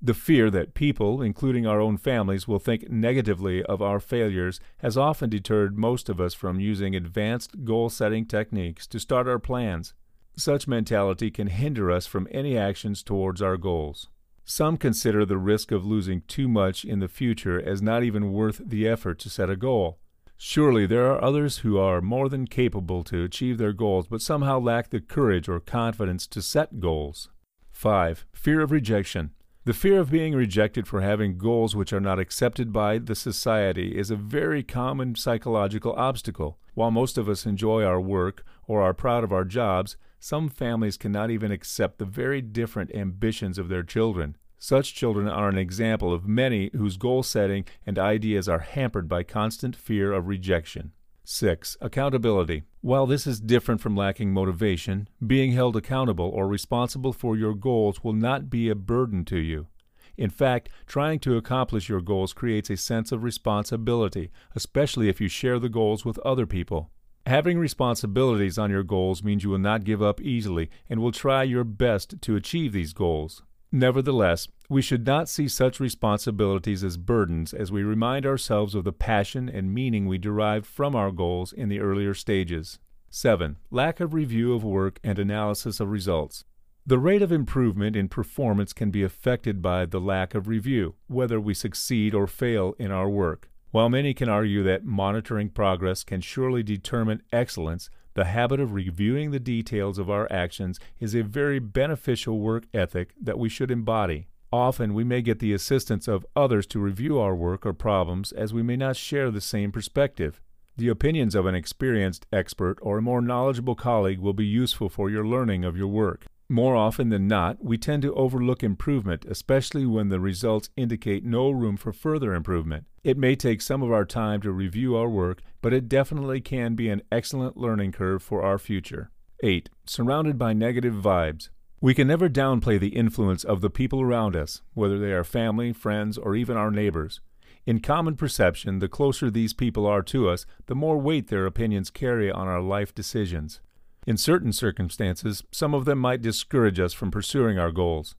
The 0.00 0.14
fear 0.14 0.48
that 0.50 0.74
people, 0.74 1.20
including 1.20 1.66
our 1.66 1.80
own 1.80 1.96
families, 1.96 2.46
will 2.46 2.60
think 2.60 2.88
negatively 2.88 3.64
of 3.64 3.82
our 3.82 3.98
failures 3.98 4.60
has 4.78 4.96
often 4.96 5.28
deterred 5.28 5.76
most 5.76 6.08
of 6.08 6.20
us 6.20 6.34
from 6.34 6.60
using 6.60 6.94
advanced 6.94 7.64
goal 7.64 7.90
setting 7.90 8.24
techniques 8.24 8.86
to 8.86 9.00
start 9.00 9.26
our 9.26 9.40
plans. 9.40 9.94
Such 10.36 10.68
mentality 10.68 11.32
can 11.32 11.48
hinder 11.48 11.90
us 11.90 12.06
from 12.06 12.28
any 12.30 12.56
actions 12.56 13.02
towards 13.02 13.42
our 13.42 13.56
goals. 13.56 14.08
Some 14.44 14.76
consider 14.76 15.26
the 15.26 15.36
risk 15.36 15.72
of 15.72 15.84
losing 15.84 16.22
too 16.22 16.46
much 16.48 16.84
in 16.84 17.00
the 17.00 17.08
future 17.08 17.60
as 17.60 17.82
not 17.82 18.04
even 18.04 18.32
worth 18.32 18.62
the 18.64 18.86
effort 18.86 19.18
to 19.18 19.28
set 19.30 19.50
a 19.50 19.56
goal. 19.56 19.98
Surely 20.40 20.86
there 20.86 21.10
are 21.10 21.22
others 21.22 21.58
who 21.58 21.78
are 21.78 22.00
more 22.00 22.28
than 22.28 22.46
capable 22.46 23.02
to 23.02 23.24
achieve 23.24 23.58
their 23.58 23.72
goals 23.72 24.06
but 24.06 24.22
somehow 24.22 24.60
lack 24.60 24.90
the 24.90 25.00
courage 25.00 25.48
or 25.48 25.58
confidence 25.58 26.28
to 26.28 26.40
set 26.40 26.78
goals. 26.78 27.28
5. 27.72 28.24
Fear 28.32 28.60
of 28.60 28.70
rejection. 28.70 29.32
The 29.64 29.74
fear 29.74 29.98
of 29.98 30.12
being 30.12 30.36
rejected 30.36 30.86
for 30.86 31.00
having 31.00 31.38
goals 31.38 31.74
which 31.74 31.92
are 31.92 32.00
not 32.00 32.20
accepted 32.20 32.72
by 32.72 32.98
the 32.98 33.16
society 33.16 33.98
is 33.98 34.12
a 34.12 34.16
very 34.16 34.62
common 34.62 35.16
psychological 35.16 35.92
obstacle. 35.94 36.56
While 36.74 36.92
most 36.92 37.18
of 37.18 37.28
us 37.28 37.44
enjoy 37.44 37.82
our 37.82 38.00
work 38.00 38.44
or 38.68 38.80
are 38.80 38.94
proud 38.94 39.24
of 39.24 39.32
our 39.32 39.44
jobs, 39.44 39.96
some 40.20 40.48
families 40.48 40.96
cannot 40.96 41.32
even 41.32 41.50
accept 41.50 41.98
the 41.98 42.04
very 42.04 42.40
different 42.40 42.94
ambitions 42.94 43.58
of 43.58 43.68
their 43.68 43.82
children. 43.82 44.36
Such 44.60 44.94
children 44.94 45.28
are 45.28 45.48
an 45.48 45.56
example 45.56 46.12
of 46.12 46.26
many 46.26 46.70
whose 46.74 46.96
goal 46.96 47.22
setting 47.22 47.64
and 47.86 47.98
ideas 47.98 48.48
are 48.48 48.58
hampered 48.58 49.08
by 49.08 49.22
constant 49.22 49.76
fear 49.76 50.12
of 50.12 50.26
rejection. 50.26 50.92
6. 51.24 51.76
Accountability. 51.80 52.64
While 52.80 53.06
this 53.06 53.26
is 53.26 53.38
different 53.38 53.80
from 53.80 53.94
lacking 53.94 54.32
motivation, 54.32 55.08
being 55.24 55.52
held 55.52 55.76
accountable 55.76 56.28
or 56.28 56.48
responsible 56.48 57.12
for 57.12 57.36
your 57.36 57.54
goals 57.54 58.02
will 58.02 58.14
not 58.14 58.50
be 58.50 58.68
a 58.68 58.74
burden 58.74 59.24
to 59.26 59.38
you. 59.38 59.68
In 60.16 60.30
fact, 60.30 60.68
trying 60.86 61.20
to 61.20 61.36
accomplish 61.36 61.88
your 61.88 62.00
goals 62.00 62.32
creates 62.32 62.70
a 62.70 62.76
sense 62.76 63.12
of 63.12 63.22
responsibility, 63.22 64.30
especially 64.56 65.08
if 65.08 65.20
you 65.20 65.28
share 65.28 65.60
the 65.60 65.68
goals 65.68 66.04
with 66.04 66.18
other 66.20 66.46
people. 66.46 66.90
Having 67.26 67.58
responsibilities 67.58 68.58
on 68.58 68.70
your 68.70 68.82
goals 68.82 69.22
means 69.22 69.44
you 69.44 69.50
will 69.50 69.58
not 69.58 69.84
give 69.84 70.02
up 70.02 70.20
easily 70.20 70.70
and 70.88 70.98
will 70.98 71.12
try 71.12 71.44
your 71.44 71.62
best 71.62 72.20
to 72.22 72.34
achieve 72.34 72.72
these 72.72 72.92
goals. 72.92 73.42
Nevertheless, 73.70 74.48
we 74.70 74.80
should 74.80 75.06
not 75.06 75.28
see 75.28 75.46
such 75.46 75.78
responsibilities 75.78 76.82
as 76.82 76.96
burdens 76.96 77.52
as 77.52 77.70
we 77.70 77.82
remind 77.82 78.24
ourselves 78.24 78.74
of 78.74 78.84
the 78.84 78.92
passion 78.92 79.48
and 79.48 79.74
meaning 79.74 80.06
we 80.06 80.16
derived 80.16 80.64
from 80.64 80.96
our 80.96 81.10
goals 81.10 81.52
in 81.52 81.68
the 81.68 81.80
earlier 81.80 82.14
stages. 82.14 82.78
7. 83.10 83.56
Lack 83.70 84.00
of 84.00 84.14
review 84.14 84.54
of 84.54 84.64
work 84.64 84.98
and 85.04 85.18
analysis 85.18 85.80
of 85.80 85.90
results. 85.90 86.44
The 86.86 86.98
rate 86.98 87.20
of 87.20 87.30
improvement 87.30 87.94
in 87.94 88.08
performance 88.08 88.72
can 88.72 88.90
be 88.90 89.02
affected 89.02 89.60
by 89.60 89.84
the 89.84 90.00
lack 90.00 90.34
of 90.34 90.48
review, 90.48 90.94
whether 91.06 91.38
we 91.38 91.52
succeed 91.52 92.14
or 92.14 92.26
fail 92.26 92.74
in 92.78 92.90
our 92.90 93.10
work. 93.10 93.50
While 93.70 93.90
many 93.90 94.14
can 94.14 94.30
argue 94.30 94.62
that 94.62 94.86
monitoring 94.86 95.50
progress 95.50 96.02
can 96.04 96.22
surely 96.22 96.62
determine 96.62 97.22
excellence, 97.30 97.90
the 98.18 98.24
habit 98.24 98.58
of 98.58 98.72
reviewing 98.72 99.30
the 99.30 99.38
details 99.38 99.96
of 99.96 100.10
our 100.10 100.26
actions 100.28 100.80
is 100.98 101.14
a 101.14 101.22
very 101.22 101.60
beneficial 101.60 102.40
work 102.40 102.64
ethic 102.74 103.14
that 103.22 103.38
we 103.38 103.48
should 103.48 103.70
embody. 103.70 104.26
Often 104.50 104.92
we 104.92 105.04
may 105.04 105.22
get 105.22 105.38
the 105.38 105.52
assistance 105.52 106.08
of 106.08 106.26
others 106.34 106.66
to 106.68 106.80
review 106.80 107.20
our 107.20 107.36
work 107.36 107.64
or 107.64 107.72
problems 107.72 108.32
as 108.32 108.52
we 108.52 108.60
may 108.60 108.74
not 108.74 108.96
share 108.96 109.30
the 109.30 109.40
same 109.40 109.70
perspective. 109.70 110.40
The 110.76 110.88
opinions 110.88 111.36
of 111.36 111.46
an 111.46 111.54
experienced 111.54 112.26
expert 112.32 112.80
or 112.82 112.98
a 112.98 113.02
more 113.02 113.20
knowledgeable 113.20 113.76
colleague 113.76 114.18
will 114.18 114.32
be 114.32 114.44
useful 114.44 114.88
for 114.88 115.08
your 115.08 115.24
learning 115.24 115.64
of 115.64 115.76
your 115.76 115.86
work. 115.86 116.24
More 116.48 116.74
often 116.74 117.10
than 117.10 117.28
not, 117.28 117.62
we 117.62 117.78
tend 117.78 118.02
to 118.02 118.14
overlook 118.14 118.64
improvement, 118.64 119.26
especially 119.26 119.86
when 119.86 120.08
the 120.08 120.18
results 120.18 120.70
indicate 120.76 121.24
no 121.24 121.50
room 121.50 121.76
for 121.76 121.92
further 121.92 122.34
improvement. 122.34 122.86
It 123.08 123.16
may 123.16 123.36
take 123.36 123.62
some 123.62 123.82
of 123.82 123.90
our 123.90 124.04
time 124.04 124.42
to 124.42 124.52
review 124.52 124.94
our 124.94 125.08
work, 125.08 125.40
but 125.62 125.72
it 125.72 125.88
definitely 125.88 126.42
can 126.42 126.74
be 126.74 126.90
an 126.90 127.00
excellent 127.10 127.56
learning 127.56 127.92
curve 127.92 128.22
for 128.22 128.42
our 128.42 128.58
future. 128.58 129.10
8. 129.42 129.70
Surrounded 129.86 130.36
by 130.36 130.52
negative 130.52 130.92
vibes. 130.92 131.48
We 131.80 131.94
can 131.94 132.06
never 132.06 132.28
downplay 132.28 132.78
the 132.78 132.88
influence 132.88 133.44
of 133.44 133.62
the 133.62 133.70
people 133.70 134.02
around 134.02 134.36
us, 134.36 134.60
whether 134.74 134.98
they 134.98 135.12
are 135.12 135.24
family, 135.24 135.72
friends, 135.72 136.18
or 136.18 136.36
even 136.36 136.58
our 136.58 136.70
neighbors. 136.70 137.22
In 137.64 137.80
common 137.80 138.14
perception, 138.14 138.78
the 138.78 138.88
closer 138.88 139.30
these 139.30 139.54
people 139.54 139.86
are 139.86 140.02
to 140.02 140.28
us, 140.28 140.44
the 140.66 140.74
more 140.74 140.98
weight 140.98 141.28
their 141.28 141.46
opinions 141.46 141.88
carry 141.88 142.30
on 142.30 142.46
our 142.46 142.60
life 142.60 142.94
decisions. 142.94 143.62
In 144.06 144.18
certain 144.18 144.52
circumstances, 144.52 145.42
some 145.50 145.72
of 145.72 145.86
them 145.86 145.98
might 145.98 146.20
discourage 146.20 146.78
us 146.78 146.92
from 146.92 147.10
pursuing 147.10 147.58
our 147.58 147.72
goals. 147.72 148.16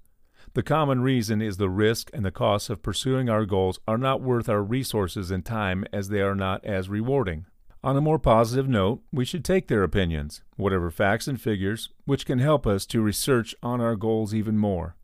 The 0.55 0.63
common 0.63 1.01
reason 1.01 1.41
is 1.43 1.57
the 1.57 1.69
risk 1.69 2.09
and 2.11 2.25
the 2.25 2.31
costs 2.31 2.71
of 2.71 2.81
pursuing 2.81 3.29
our 3.29 3.45
goals 3.45 3.79
are 3.87 3.99
not 3.99 4.21
worth 4.21 4.49
our 4.49 4.63
resources 4.63 5.29
and 5.29 5.45
time 5.45 5.85
as 5.93 6.09
they 6.09 6.21
are 6.21 6.35
not 6.35 6.65
as 6.65 6.89
rewarding. 6.89 7.45
On 7.83 7.95
a 7.95 8.01
more 8.01 8.17
positive 8.17 8.67
note, 8.67 9.01
we 9.11 9.25
should 9.25 9.45
take 9.45 9.67
their 9.67 9.83
opinions, 9.83 10.41
whatever 10.57 10.89
facts 10.89 11.27
and 11.27 11.39
figures, 11.39 11.89
which 12.05 12.25
can 12.25 12.39
help 12.39 12.65
us 12.65 12.85
to 12.87 13.01
research 13.01 13.53
on 13.61 13.79
our 13.79 13.95
goals 13.95 14.33
even 14.33 14.57
more. 14.57 14.95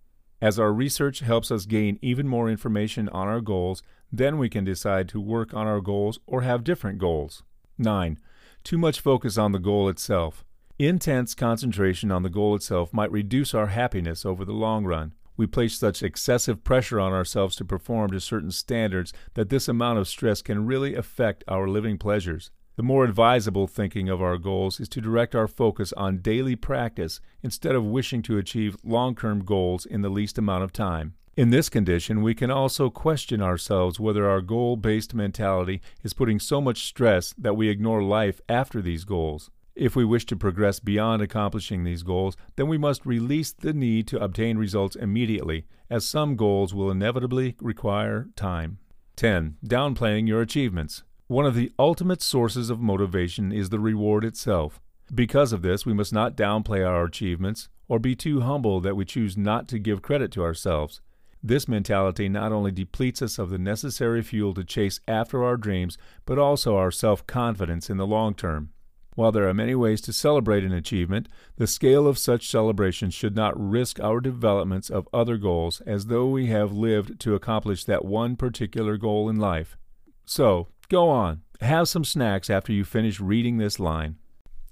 As 0.41 0.59
our 0.59 0.73
research 0.73 1.19
helps 1.19 1.51
us 1.51 1.65
gain 1.65 1.99
even 2.01 2.27
more 2.27 2.49
information 2.49 3.07
on 3.09 3.27
our 3.27 3.39
goals, 3.39 3.83
then 4.11 4.37
we 4.37 4.49
can 4.49 4.65
decide 4.65 5.07
to 5.09 5.21
work 5.21 5.53
on 5.53 5.67
our 5.67 5.79
goals 5.79 6.19
or 6.25 6.41
have 6.41 6.63
different 6.63 6.97
goals. 6.97 7.43
9. 7.77 8.19
Too 8.63 8.77
much 8.77 8.99
focus 8.99 9.37
on 9.37 9.51
the 9.51 9.59
goal 9.59 9.87
itself. 9.89 10.43
Intense 10.79 11.35
concentration 11.35 12.11
on 12.11 12.23
the 12.23 12.29
goal 12.29 12.55
itself 12.55 12.91
might 12.93 13.11
reduce 13.11 13.53
our 13.53 13.67
happiness 13.67 14.25
over 14.25 14.43
the 14.43 14.51
long 14.51 14.85
run. 14.85 15.13
We 15.37 15.47
place 15.47 15.77
such 15.77 16.01
excessive 16.01 16.63
pressure 16.63 16.99
on 16.99 17.13
ourselves 17.13 17.55
to 17.57 17.65
perform 17.65 18.11
to 18.11 18.19
certain 18.19 18.51
standards 18.51 19.13
that 19.33 19.49
this 19.49 19.67
amount 19.67 19.99
of 19.99 20.07
stress 20.07 20.41
can 20.41 20.65
really 20.65 20.95
affect 20.95 21.43
our 21.47 21.67
living 21.67 21.97
pleasures. 21.97 22.51
The 22.77 22.83
more 22.83 23.05
advisable 23.05 23.67
thinking 23.67 24.09
of 24.09 24.21
our 24.21 24.37
goals 24.37 24.81
is 24.81 24.89
to 24.89 25.01
direct 25.01 25.33
our 25.33 25.47
focus 25.47 25.93
on 25.93 26.17
daily 26.17 26.57
practice 26.57 27.21
instead 27.41 27.73
of 27.73 27.85
wishing 27.85 28.21
to 28.23 28.37
achieve 28.37 28.75
long 28.83 29.15
term 29.15 29.45
goals 29.45 29.85
in 29.85 30.01
the 30.01 30.09
least 30.09 30.37
amount 30.37 30.63
of 30.63 30.73
time. 30.73 31.13
In 31.37 31.49
this 31.49 31.67
condition, 31.67 32.21
we 32.21 32.33
can 32.33 32.49
also 32.49 32.89
question 32.89 33.41
ourselves 33.41 33.99
whether 33.99 34.29
our 34.29 34.41
goal 34.41 34.77
based 34.77 35.13
mentality 35.13 35.81
is 36.01 36.13
putting 36.13 36.39
so 36.39 36.61
much 36.61 36.85
stress 36.85 37.33
that 37.37 37.57
we 37.57 37.67
ignore 37.67 38.01
life 38.01 38.39
after 38.47 38.81
these 38.81 39.03
goals. 39.03 39.49
If 39.75 39.93
we 39.93 40.05
wish 40.05 40.25
to 40.27 40.37
progress 40.37 40.79
beyond 40.79 41.21
accomplishing 41.21 41.83
these 41.83 42.03
goals, 42.03 42.37
then 42.55 42.67
we 42.67 42.77
must 42.77 43.05
release 43.05 43.51
the 43.51 43.73
need 43.73 44.07
to 44.07 44.23
obtain 44.23 44.57
results 44.57 44.95
immediately, 44.95 45.65
as 45.89 46.05
some 46.05 46.37
goals 46.37 46.73
will 46.73 46.89
inevitably 46.89 47.57
require 47.59 48.29
time. 48.37 48.77
10. 49.17 49.57
Downplaying 49.65 50.27
your 50.27 50.41
achievements. 50.41 51.03
One 51.27 51.45
of 51.45 51.55
the 51.55 51.73
ultimate 51.77 52.21
sources 52.21 52.69
of 52.69 52.79
motivation 52.79 53.51
is 53.51 53.69
the 53.69 53.79
reward 53.79 54.23
itself. 54.23 54.79
Because 55.13 55.51
of 55.51 55.61
this, 55.61 55.85
we 55.85 55.93
must 55.93 56.13
not 56.13 56.37
downplay 56.37 56.87
our 56.87 57.03
achievements 57.03 57.67
or 57.89 57.99
be 57.99 58.15
too 58.15 58.41
humble 58.41 58.79
that 58.79 58.95
we 58.95 59.03
choose 59.03 59.35
not 59.35 59.67
to 59.67 59.79
give 59.79 60.01
credit 60.01 60.31
to 60.31 60.43
ourselves. 60.43 61.01
This 61.43 61.67
mentality 61.67 62.29
not 62.29 62.51
only 62.51 62.71
depletes 62.71 63.21
us 63.21 63.37
of 63.37 63.49
the 63.49 63.59
necessary 63.59 64.21
fuel 64.23 64.53
to 64.53 64.63
chase 64.63 64.99
after 65.07 65.43
our 65.43 65.57
dreams, 65.57 65.97
but 66.25 66.39
also 66.39 66.77
our 66.77 66.91
self 66.91 67.27
confidence 67.27 67.89
in 67.89 67.97
the 67.97 68.07
long 68.07 68.33
term. 68.33 68.71
While 69.15 69.31
there 69.31 69.47
are 69.47 69.53
many 69.53 69.75
ways 69.75 70.01
to 70.01 70.13
celebrate 70.13 70.65
an 70.65 70.73
achievement, 70.73 71.29
the 71.55 71.67
scale 71.67 72.05
of 72.05 72.17
such 72.17 72.49
celebrations 72.49 73.13
should 73.13 73.35
not 73.35 73.57
risk 73.57 73.99
our 73.99 74.19
developments 74.19 74.89
of 74.89 75.07
other 75.13 75.37
goals 75.37 75.81
as 75.81 76.07
though 76.07 76.27
we 76.27 76.47
have 76.47 76.73
lived 76.73 77.19
to 77.21 77.33
accomplish 77.33 77.85
that 77.85 78.03
one 78.03 78.35
particular 78.35 78.97
goal 78.97 79.29
in 79.29 79.37
life. 79.37 79.77
So, 80.25 80.67
go 80.89 81.09
on, 81.09 81.41
have 81.61 81.87
some 81.87 82.03
snacks 82.03 82.49
after 82.49 82.73
you 82.73 82.83
finish 82.83 83.21
reading 83.21 83.57
this 83.57 83.79
line. 83.79 84.17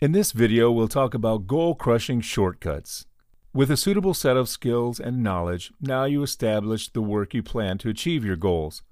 In 0.01 0.11
this 0.11 0.33
video, 0.33 0.69
we'll 0.69 0.89
talk 0.89 1.13
about 1.13 1.47
goal 1.47 1.73
crushing 1.75 2.19
shortcuts. 2.19 3.05
With 3.53 3.71
a 3.71 3.77
suitable 3.77 4.13
set 4.13 4.35
of 4.35 4.49
skills 4.49 4.99
and 4.99 5.23
knowledge, 5.23 5.71
now 5.79 6.03
you 6.03 6.21
establish 6.23 6.89
the 6.89 7.01
work 7.01 7.33
you 7.33 7.43
plan 7.43 7.77
to 7.77 7.89
achieve 7.89 8.25
your 8.25 8.35
goals. 8.35 8.83